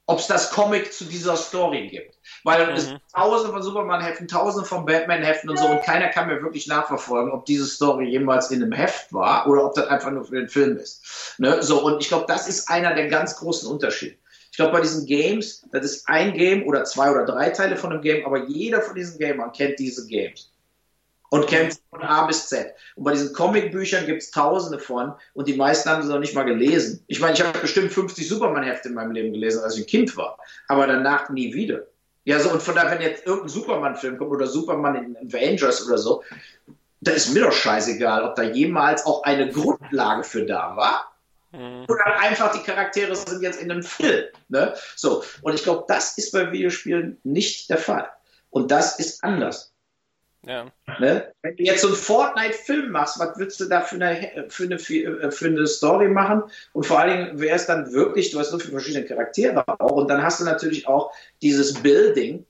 [0.08, 2.17] ob es das Comic zu dieser Story gibt.
[2.48, 2.76] Weil mhm.
[2.76, 7.30] es tausende von Superman-Heften, tausende von Batman-Heften und so und keiner kann mir wirklich nachverfolgen,
[7.30, 10.48] ob diese Story jemals in einem Heft war oder ob das einfach nur für den
[10.48, 11.34] Film ist.
[11.36, 11.62] Ne?
[11.62, 14.16] So, und ich glaube, das ist einer der ganz großen Unterschiede.
[14.50, 17.92] Ich glaube, bei diesen Games, das ist ein Game oder zwei oder drei Teile von
[17.92, 20.50] einem Game, aber jeder von diesen Gamern kennt diese Games
[21.28, 22.72] und kennt von A bis Z.
[22.96, 26.34] Und bei diesen Comicbüchern gibt es tausende von und die meisten haben sie noch nicht
[26.34, 27.04] mal gelesen.
[27.08, 30.16] Ich meine, ich habe bestimmt 50 Superman-Hefte in meinem Leben gelesen, als ich ein Kind
[30.16, 30.38] war,
[30.68, 31.86] aber danach nie wieder.
[32.28, 35.96] Ja, so und von daher, wenn jetzt irgendein Superman-Film kommt oder Superman in Avengers oder
[35.96, 36.22] so,
[37.00, 41.10] da ist mir doch scheißegal, ob da jemals auch eine Grundlage für da war.
[41.52, 41.86] Mhm.
[41.88, 44.26] Oder einfach die Charaktere sind jetzt in einem Film.
[44.50, 44.74] Ne?
[44.94, 48.10] So, und ich glaube, das ist bei Videospielen nicht der Fall.
[48.50, 49.72] Und das ist anders.
[50.48, 50.66] Ja.
[50.98, 51.30] Ne?
[51.42, 54.78] Wenn du jetzt so einen Fortnite-Film machst, was willst du da für eine, für, eine,
[54.78, 56.42] für eine Story machen?
[56.72, 59.92] Und vor allen Dingen wäre es dann wirklich, du hast so viele verschiedene Charaktere auch
[59.92, 61.12] und dann hast du natürlich auch
[61.42, 62.46] dieses Building,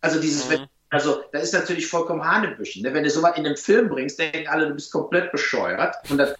[0.00, 0.66] also dieses, mhm.
[0.90, 2.82] also das ist natürlich vollkommen Hanebüchen.
[2.82, 2.92] Ne?
[2.92, 6.34] Wenn du sowas in einen Film bringst, denken alle, du bist komplett bescheuert und das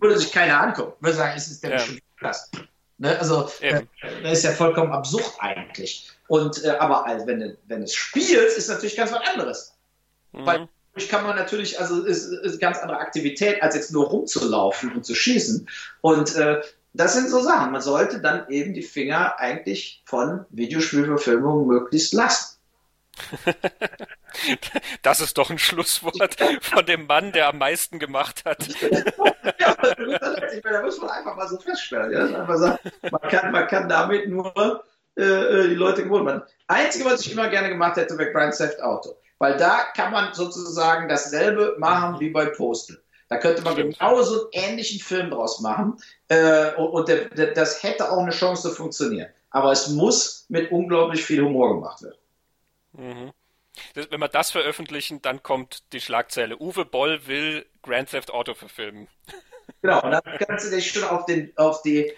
[0.00, 0.94] würde sich keiner angucken.
[0.98, 1.76] Würde sagen, es ist der ja.
[1.76, 2.50] bestimmt krass.
[2.98, 3.16] Ne?
[3.16, 3.82] Also äh,
[4.24, 6.10] das ist ja vollkommen absurd eigentlich.
[6.26, 9.74] Und äh, aber also, wenn, du, wenn du es spielst, ist natürlich ganz was anderes.
[10.32, 10.46] Mhm.
[10.46, 14.06] Weil dadurch kann man natürlich, also es ist, eine ganz andere Aktivität, als jetzt nur
[14.06, 15.68] rumzulaufen und zu schießen.
[16.00, 16.60] Und äh,
[16.94, 17.72] das sind so Sachen.
[17.72, 22.58] Man sollte dann eben die Finger eigentlich von Videospielverfilmungen möglichst lassen.
[25.02, 28.66] Das ist doch ein Schlusswort von dem Mann, der am meisten gemacht hat.
[29.58, 29.76] ja,
[30.62, 32.10] da muss man einfach mal so feststellen.
[32.10, 32.56] Ja?
[32.56, 32.78] Sagen,
[33.10, 34.84] man, kann, man kann damit nur
[35.16, 36.42] äh, äh die Leute gewohnt machen.
[36.66, 39.16] Einzige, was ich immer gerne gemacht hätte, wäre Grand Theft Auto.
[39.42, 43.02] Weil da kann man sozusagen dasselbe machen wie bei Postal.
[43.28, 45.96] Da könnte man genauso einen ähnlichen Film draus machen
[46.28, 49.30] äh, und, und der, der, das hätte auch eine Chance zu funktionieren.
[49.50, 52.18] Aber es muss mit unglaublich viel Humor gemacht werden.
[52.92, 53.32] Mhm.
[53.94, 56.56] Das, wenn wir das veröffentlichen, dann kommt die Schlagzeile.
[56.60, 59.08] Uwe Boll will Grand Theft Auto verfilmen.
[59.80, 62.12] Genau, und dann kannst du dich schon auf, den, auf die.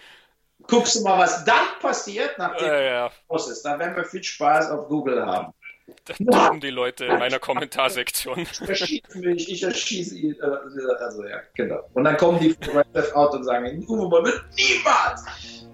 [0.67, 3.11] Guckst du mal, was dann passiert, nachdem äh, ja.
[3.29, 3.63] es ist.
[3.63, 5.55] Dann werden wir viel Spaß auf Google haben.
[6.05, 8.39] Das tun die Leute in meiner Kommentarsektion.
[8.39, 10.35] Ich erschieße mich, ich erschieße ihn.
[10.41, 11.87] Äh, also ja, genau.
[11.93, 15.25] Und dann kommen die von Red Out und sagen, Uwe, man wird niemals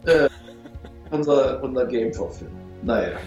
[0.05, 0.29] äh,
[1.11, 2.57] unser, unser Game verfilmen.
[2.83, 3.17] Naja.